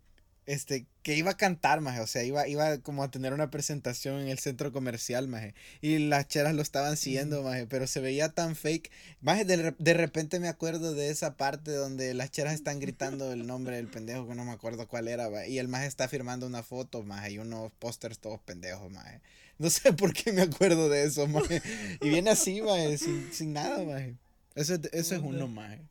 este, 0.47 0.87
que 1.03 1.15
iba 1.15 1.31
a 1.31 1.37
cantar, 1.37 1.81
maje, 1.81 1.99
o 1.99 2.07
sea, 2.07 2.23
iba, 2.23 2.47
iba 2.47 2.77
como 2.77 3.03
a 3.03 3.11
tener 3.11 3.33
una 3.33 3.51
presentación 3.51 4.21
en 4.21 4.29
el 4.29 4.39
centro 4.39 4.71
comercial, 4.71 5.27
maje, 5.27 5.53
y 5.81 5.99
las 5.99 6.27
cheras 6.29 6.55
lo 6.55 6.61
estaban 6.61 6.95
siguiendo, 6.95 7.43
maje, 7.43 7.67
pero 7.67 7.85
se 7.85 7.99
veía 7.99 8.29
tan 8.29 8.55
fake, 8.55 8.89
maje, 9.19 9.43
de, 9.43 9.75
de, 9.77 9.93
repente 9.93 10.39
me 10.39 10.47
acuerdo 10.47 10.93
de 10.93 11.09
esa 11.09 11.35
parte 11.35 11.71
donde 11.71 12.13
las 12.13 12.31
cheras 12.31 12.53
están 12.53 12.79
gritando 12.79 13.33
el 13.33 13.45
nombre 13.45 13.75
del 13.75 13.87
pendejo, 13.87 14.25
que 14.25 14.35
no 14.35 14.45
me 14.45 14.53
acuerdo 14.53 14.87
cuál 14.87 15.09
era, 15.09 15.29
maje, 15.29 15.49
y 15.49 15.59
el 15.59 15.67
maje 15.67 15.85
está 15.85 16.07
firmando 16.07 16.47
una 16.47 16.63
foto, 16.63 17.03
maje, 17.03 17.33
y 17.33 17.39
unos 17.39 17.73
pósters 17.73 18.19
todos 18.19 18.39
pendejos, 18.39 18.89
maje, 18.89 19.19
no 19.59 19.69
sé 19.69 19.91
por 19.91 20.13
qué 20.13 20.31
me 20.31 20.43
acuerdo 20.43 20.87
de 20.87 21.03
eso, 21.03 21.27
maje, 21.27 21.61
y 22.01 22.09
viene 22.09 22.29
así, 22.29 22.61
maje, 22.61 22.97
sin, 22.97 23.33
sin 23.33 23.51
nada, 23.51 23.83
maje, 23.83 24.15
eso, 24.55 24.75
eso 24.93 25.15
es 25.15 25.21
uno, 25.21 25.49
maje, 25.49 25.81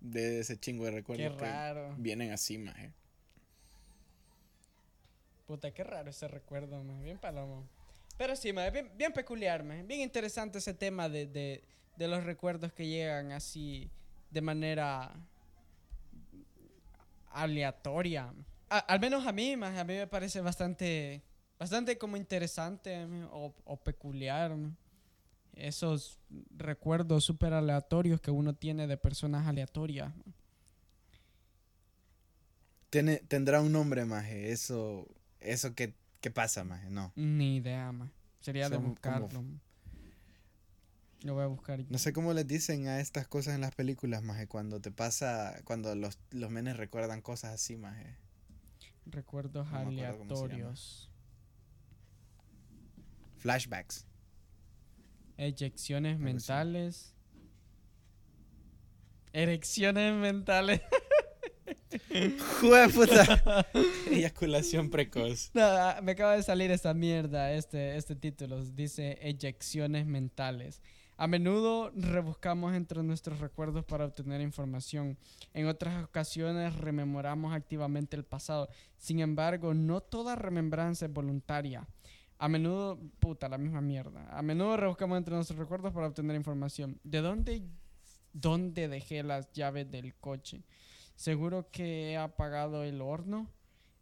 de 0.00 0.38
ese 0.38 0.56
chingo 0.56 0.84
de 0.84 0.92
recuerdos 0.92 1.32
Qué 1.32 1.36
raro. 1.36 1.96
que 1.96 2.02
vienen 2.02 2.30
así, 2.30 2.58
maje. 2.58 2.92
Puta, 5.46 5.72
qué 5.72 5.84
raro 5.84 6.10
ese 6.10 6.28
recuerdo, 6.28 6.82
man. 6.82 7.02
Bien 7.02 7.18
palomo. 7.18 7.68
Pero 8.16 8.36
sí, 8.36 8.52
man, 8.52 8.72
bien, 8.72 8.90
bien 8.96 9.12
peculiar, 9.12 9.62
man. 9.62 9.86
Bien 9.86 10.00
interesante 10.00 10.58
ese 10.58 10.74
tema 10.74 11.08
de, 11.08 11.26
de, 11.26 11.62
de 11.96 12.08
los 12.08 12.24
recuerdos 12.24 12.72
que 12.72 12.86
llegan 12.86 13.32
así 13.32 13.90
de 14.30 14.40
manera 14.40 15.14
aleatoria. 17.34 18.32
Al 18.68 19.00
menos 19.00 19.26
a 19.26 19.32
mí, 19.32 19.56
man, 19.56 19.76
a 19.76 19.84
mí 19.84 19.94
me 19.94 20.06
parece 20.06 20.40
bastante, 20.40 21.22
bastante 21.58 21.98
como 21.98 22.16
interesante 22.16 23.06
o, 23.30 23.76
peculiar. 23.76 24.56
Esos 25.54 26.18
recuerdos 26.56 27.24
súper 27.24 27.52
aleatorios 27.52 28.20
que 28.20 28.32
uno 28.32 28.54
tiene 28.54 28.88
de 28.88 28.96
personas 28.96 29.46
aleatorias. 29.46 30.12
Tiene, 32.90 33.18
tendrá 33.18 33.60
un 33.60 33.70
nombre, 33.70 34.04
maje. 34.04 34.50
Eso, 34.50 35.06
eso 35.44 35.74
que, 35.74 35.94
que 36.20 36.30
pasa, 36.30 36.64
maje. 36.64 36.90
No. 36.90 37.12
Ni 37.16 37.56
idea, 37.56 37.90
man. 37.92 38.10
Sería 38.40 38.68
de 38.68 38.76
Son 38.76 38.88
buscarlo. 38.88 39.44
Lo 41.22 41.32
voy 41.34 41.42
a 41.44 41.46
buscar. 41.46 41.82
No 41.88 41.96
sé 41.98 42.12
cómo 42.12 42.34
les 42.34 42.46
dicen 42.46 42.86
a 42.86 43.00
estas 43.00 43.26
cosas 43.26 43.54
en 43.54 43.62
las 43.62 43.74
películas, 43.74 44.22
maje. 44.22 44.46
Cuando 44.46 44.80
te 44.80 44.90
pasa, 44.90 45.58
cuando 45.64 45.94
los, 45.94 46.18
los 46.30 46.50
menes 46.50 46.76
recuerdan 46.76 47.22
cosas 47.22 47.52
así, 47.54 47.76
maje. 47.76 48.16
Recuerdos 49.06 49.66
No 49.66 49.70
se 49.90 49.96
llama. 49.96 50.08
aleatorios. 50.10 51.10
Flashbacks. 53.38 54.06
Eyecciones 55.36 56.18
mentales. 56.18 57.14
Erecciones 59.32 60.14
mentales. 60.14 60.80
¡Jue 62.60 62.88
puta! 62.88 63.66
Eyaculación 64.10 64.90
precoz. 64.90 65.50
No, 65.54 65.62
ah, 65.62 66.00
me 66.02 66.12
acaba 66.12 66.36
de 66.36 66.42
salir 66.42 66.70
esta 66.70 66.94
mierda, 66.94 67.52
este, 67.52 67.96
este 67.96 68.16
título. 68.16 68.64
Dice 68.64 69.18
eyecciones 69.22 70.06
mentales. 70.06 70.80
A 71.16 71.28
menudo 71.28 71.92
rebuscamos 71.94 72.74
entre 72.74 73.02
nuestros 73.04 73.38
recuerdos 73.38 73.84
para 73.84 74.04
obtener 74.04 74.40
información. 74.40 75.16
En 75.52 75.66
otras 75.66 76.04
ocasiones 76.04 76.74
rememoramos 76.76 77.54
activamente 77.54 78.16
el 78.16 78.24
pasado. 78.24 78.68
Sin 78.96 79.20
embargo, 79.20 79.74
no 79.74 80.00
toda 80.00 80.34
remembranza 80.34 81.06
es 81.06 81.12
voluntaria. 81.12 81.86
A 82.38 82.48
menudo, 82.48 82.98
puta, 83.20 83.48
la 83.48 83.58
misma 83.58 83.80
mierda. 83.80 84.26
A 84.36 84.42
menudo 84.42 84.76
rebuscamos 84.76 85.16
entre 85.16 85.36
nuestros 85.36 85.58
recuerdos 85.58 85.92
para 85.92 86.08
obtener 86.08 86.34
información. 86.34 86.98
¿De 87.04 87.20
dónde, 87.20 87.62
dónde 88.32 88.88
dejé 88.88 89.22
las 89.22 89.52
llaves 89.52 89.88
del 89.88 90.16
coche? 90.16 90.64
Seguro 91.14 91.70
que 91.70 92.12
he 92.12 92.16
apagado 92.16 92.84
el 92.84 93.00
horno. 93.00 93.48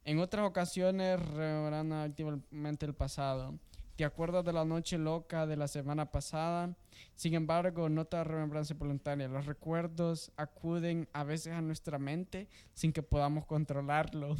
En 0.04 0.18
otras 0.18 0.46
ocasiones 0.46 1.24
rememorando 1.24 1.96
activamente 1.96 2.86
el 2.86 2.94
pasado. 2.94 3.58
¿Te 3.96 4.06
acuerdas 4.06 4.44
de 4.44 4.52
la 4.52 4.64
noche 4.64 4.96
loca 4.96 5.46
de 5.46 5.56
la 5.56 5.68
semana 5.68 6.10
pasada? 6.10 6.74
Sin 7.14 7.34
embargo, 7.34 7.88
no 7.88 8.06
toda 8.06 8.24
remembranza 8.24 8.74
voluntaria. 8.74 9.28
Los 9.28 9.44
recuerdos 9.44 10.32
acuden 10.36 11.08
a 11.12 11.24
veces 11.24 11.52
a 11.52 11.60
nuestra 11.60 11.98
mente 11.98 12.48
sin 12.72 12.92
que 12.92 13.02
podamos 13.02 13.44
controlarlo. 13.44 14.34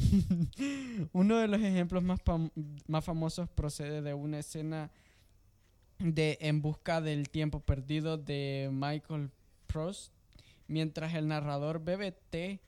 Uno 1.13 1.37
de 1.37 1.47
los 1.47 1.61
ejemplos 1.61 2.01
más, 2.01 2.19
más 2.87 3.05
famosos 3.05 3.47
procede 3.49 4.01
de 4.01 4.13
una 4.13 4.39
escena 4.39 4.91
de 5.99 6.37
En 6.41 6.61
busca 6.61 6.99
del 6.99 7.29
tiempo 7.29 7.59
perdido 7.59 8.17
de 8.17 8.69
Michael 8.71 9.29
Prost. 9.67 10.11
Mientras 10.73 11.13
el 11.13 11.27
narrador 11.27 11.83
bebe 11.83 12.11
té 12.31 12.59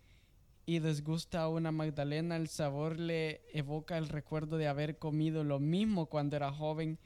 y 0.68 0.78
desgusta 0.78 1.42
a 1.42 1.50
una 1.50 1.72
Magdalena, 1.72 2.36
el 2.36 2.48
sabor 2.50 3.00
le 3.00 3.42
evoca 3.52 3.98
el 3.98 4.10
recuerdo 4.10 4.58
de 4.58 4.68
haber 4.68 5.00
comido 5.00 5.44
lo 5.44 5.60
mismo 5.60 6.06
cuando 6.06 6.36
era 6.36 6.52
joven 6.52 7.00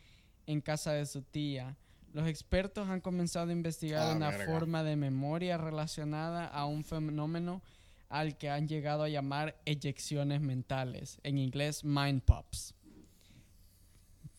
en 0.45 0.60
casa 0.60 0.91
de 0.91 1.06
su 1.06 1.22
tía. 1.22 1.78
Los 2.12 2.28
expertos 2.28 2.89
han 2.89 3.00
comenzado 3.00 3.50
a 3.50 3.54
investigar 3.54 4.12
Ah, 4.12 4.14
una 4.14 4.30
verga. 4.30 4.45
forma 4.52 4.84
de 4.84 4.97
memoria 4.97 5.58
relacionada 5.58 6.45
a 6.45 6.66
un 6.66 6.84
fenómeno 6.84 7.62
al 8.10 8.38
que 8.38 8.50
han 8.50 8.68
llegado 8.68 9.04
a 9.04 9.08
llamar 9.10 9.56
eyecciones 9.66 10.41
mentales, 10.41 11.18
en 11.24 11.38
inglés 11.38 11.86
mind 11.86 12.24
pops. 12.24 12.74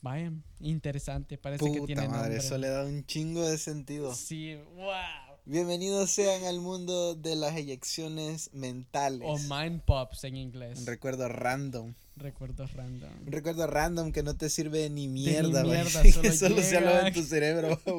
Vaya, 0.03 0.31
interesante, 0.61 1.39
parece 1.39 1.73
que 1.73 1.81
tiene 1.83 2.07
madre, 2.07 2.21
nombre. 2.21 2.37
eso 2.37 2.59
le 2.59 2.69
da 2.69 2.85
un 2.85 3.07
chingo 3.07 3.49
de 3.49 3.57
sentido. 3.57 4.15
Sí, 4.15 4.57
wow. 4.75 5.30
Bienvenidos 5.51 6.13
sean 6.13 6.45
al 6.45 6.61
mundo 6.61 7.17
de 7.17 7.35
las 7.35 7.57
eyecciones 7.57 8.51
mentales. 8.53 9.27
O 9.29 9.37
mind 9.37 9.83
pops 9.83 10.23
en 10.23 10.37
inglés. 10.37 10.79
Un 10.79 10.87
recuerdo 10.87 11.27
random. 11.27 11.93
Recuerdos 12.15 12.73
random. 12.75 13.11
Un 13.27 13.33
recuerdo 13.33 13.67
random 13.67 14.13
que 14.13 14.23
no 14.23 14.37
te 14.37 14.49
sirve 14.49 14.79
de 14.79 14.91
ni 14.91 15.09
mierda, 15.09 15.65
güey. 15.65 15.85
solo 16.13 16.33
solo 16.35 16.63
se 16.63 16.77
aloja 16.77 17.09
en 17.09 17.15
tu 17.15 17.25
cerebro. 17.25 17.81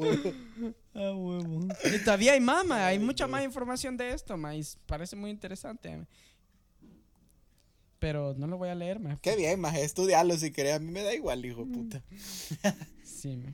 Ah, 0.93 1.13
huevo. 1.13 1.67
Y 1.93 1.99
todavía 1.99 2.33
hay 2.33 2.39
más, 2.39 2.65
ma, 2.65 2.87
hay 2.87 2.99
mucha 2.99 3.25
más 3.27 3.43
información 3.43 3.95
de 3.97 4.11
esto, 4.13 4.37
ma, 4.37 4.55
y 4.55 4.61
parece 4.85 5.17
muy 5.17 5.29
interesante. 5.29 5.95
ma. 5.95 6.07
Pero 7.99 8.33
no 8.37 8.47
lo 8.47 8.57
voy 8.57 8.69
a 8.69 8.75
leer, 8.75 8.99
ma. 8.99 9.17
Qué 9.21 9.35
bien, 9.35 9.59
maje, 9.59 9.83
estudiarlo 9.83 10.37
si 10.37 10.51
querés. 10.51 10.75
A 10.75 10.79
mí 10.79 10.89
me 10.89 11.03
da 11.03 11.13
igual, 11.13 11.45
hijo 11.45 11.65
de 11.65 11.73
puta. 11.73 12.03
Sí, 13.03 13.35
ma. 13.35 13.53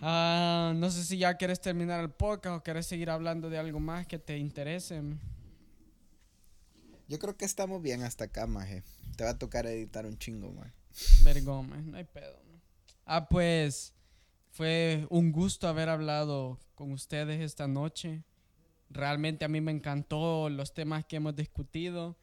Ah, 0.00 0.72
no 0.76 0.90
sé 0.90 1.04
si 1.04 1.18
ya 1.18 1.36
quieres 1.36 1.60
terminar 1.60 2.00
el 2.00 2.10
podcast 2.10 2.56
o 2.56 2.62
quieres 2.62 2.86
seguir 2.86 3.10
hablando 3.10 3.50
de 3.50 3.58
algo 3.58 3.80
más 3.80 4.06
que 4.06 4.18
te 4.18 4.38
interese. 4.38 5.02
Yo 7.08 7.18
creo 7.18 7.36
que 7.36 7.44
estamos 7.44 7.82
bien 7.82 8.02
hasta 8.02 8.24
acá, 8.24 8.46
maje. 8.46 8.82
Te 9.16 9.24
va 9.24 9.30
a 9.30 9.38
tocar 9.38 9.66
editar 9.66 10.06
un 10.06 10.16
chingo, 10.16 10.52
maje. 10.52 10.72
Vergón, 11.22 11.90
no 11.90 11.96
hay 11.98 12.04
pedo. 12.04 12.40
Ah, 13.04 13.28
pues 13.28 13.92
fue 14.50 15.06
un 15.10 15.32
gusto 15.32 15.68
haber 15.68 15.88
hablado 15.88 16.58
con 16.74 16.92
ustedes 16.92 17.40
esta 17.40 17.68
noche. 17.68 18.24
Realmente 18.88 19.44
a 19.44 19.48
mí 19.48 19.60
me 19.60 19.72
encantó 19.72 20.48
los 20.48 20.72
temas 20.72 21.04
que 21.04 21.16
hemos 21.16 21.36
discutido, 21.36 22.16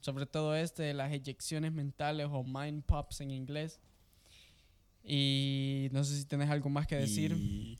sobre 0.00 0.26
todo 0.26 0.56
este 0.56 0.82
de 0.84 0.94
las 0.94 1.12
eyecciones 1.12 1.72
mentales 1.72 2.28
o 2.30 2.42
mind 2.42 2.84
pops 2.84 3.20
en 3.20 3.30
inglés. 3.30 3.80
Y 5.08 5.88
no 5.92 6.04
sé 6.04 6.16
si 6.16 6.24
tenés 6.26 6.50
algo 6.50 6.68
más 6.68 6.86
que 6.86 6.96
decir. 6.96 7.32
Y 7.32 7.78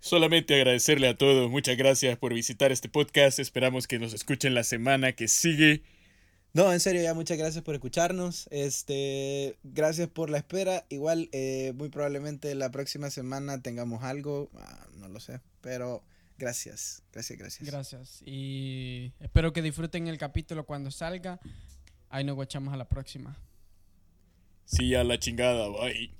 Solamente 0.00 0.54
agradecerle 0.54 1.08
a 1.08 1.16
todos. 1.16 1.50
Muchas 1.50 1.76
gracias 1.76 2.16
por 2.16 2.32
visitar 2.32 2.72
este 2.72 2.88
podcast. 2.88 3.38
Esperamos 3.38 3.86
que 3.86 3.98
nos 3.98 4.14
escuchen 4.14 4.54
la 4.54 4.64
semana 4.64 5.12
que 5.12 5.28
sigue. 5.28 5.82
No, 6.54 6.72
en 6.72 6.80
serio, 6.80 7.02
ya 7.02 7.12
muchas 7.12 7.36
gracias 7.36 7.62
por 7.62 7.74
escucharnos. 7.74 8.48
Este, 8.50 9.58
gracias 9.62 10.08
por 10.08 10.30
la 10.30 10.38
espera. 10.38 10.86
Igual, 10.88 11.28
eh, 11.32 11.74
muy 11.76 11.90
probablemente 11.90 12.54
la 12.54 12.70
próxima 12.70 13.10
semana 13.10 13.60
tengamos 13.60 14.02
algo. 14.02 14.50
ah, 14.58 14.86
no 14.96 15.08
lo 15.08 15.20
sé, 15.20 15.40
pero 15.60 16.02
gracias, 16.38 17.02
gracias, 17.12 17.38
gracias. 17.38 17.70
Gracias. 17.70 18.22
Y 18.24 19.12
espero 19.20 19.52
que 19.52 19.60
disfruten 19.60 20.08
el 20.08 20.16
capítulo 20.16 20.64
cuando 20.64 20.90
salga. 20.90 21.40
Ahí 22.08 22.24
nos 22.24 22.36
guachamos 22.36 22.72
a 22.72 22.78
la 22.78 22.88
próxima. 22.88 23.36
Sí, 24.70 24.94
a 24.94 25.04
la 25.04 25.18
chingada. 25.18 25.68
Bye. 25.68 26.19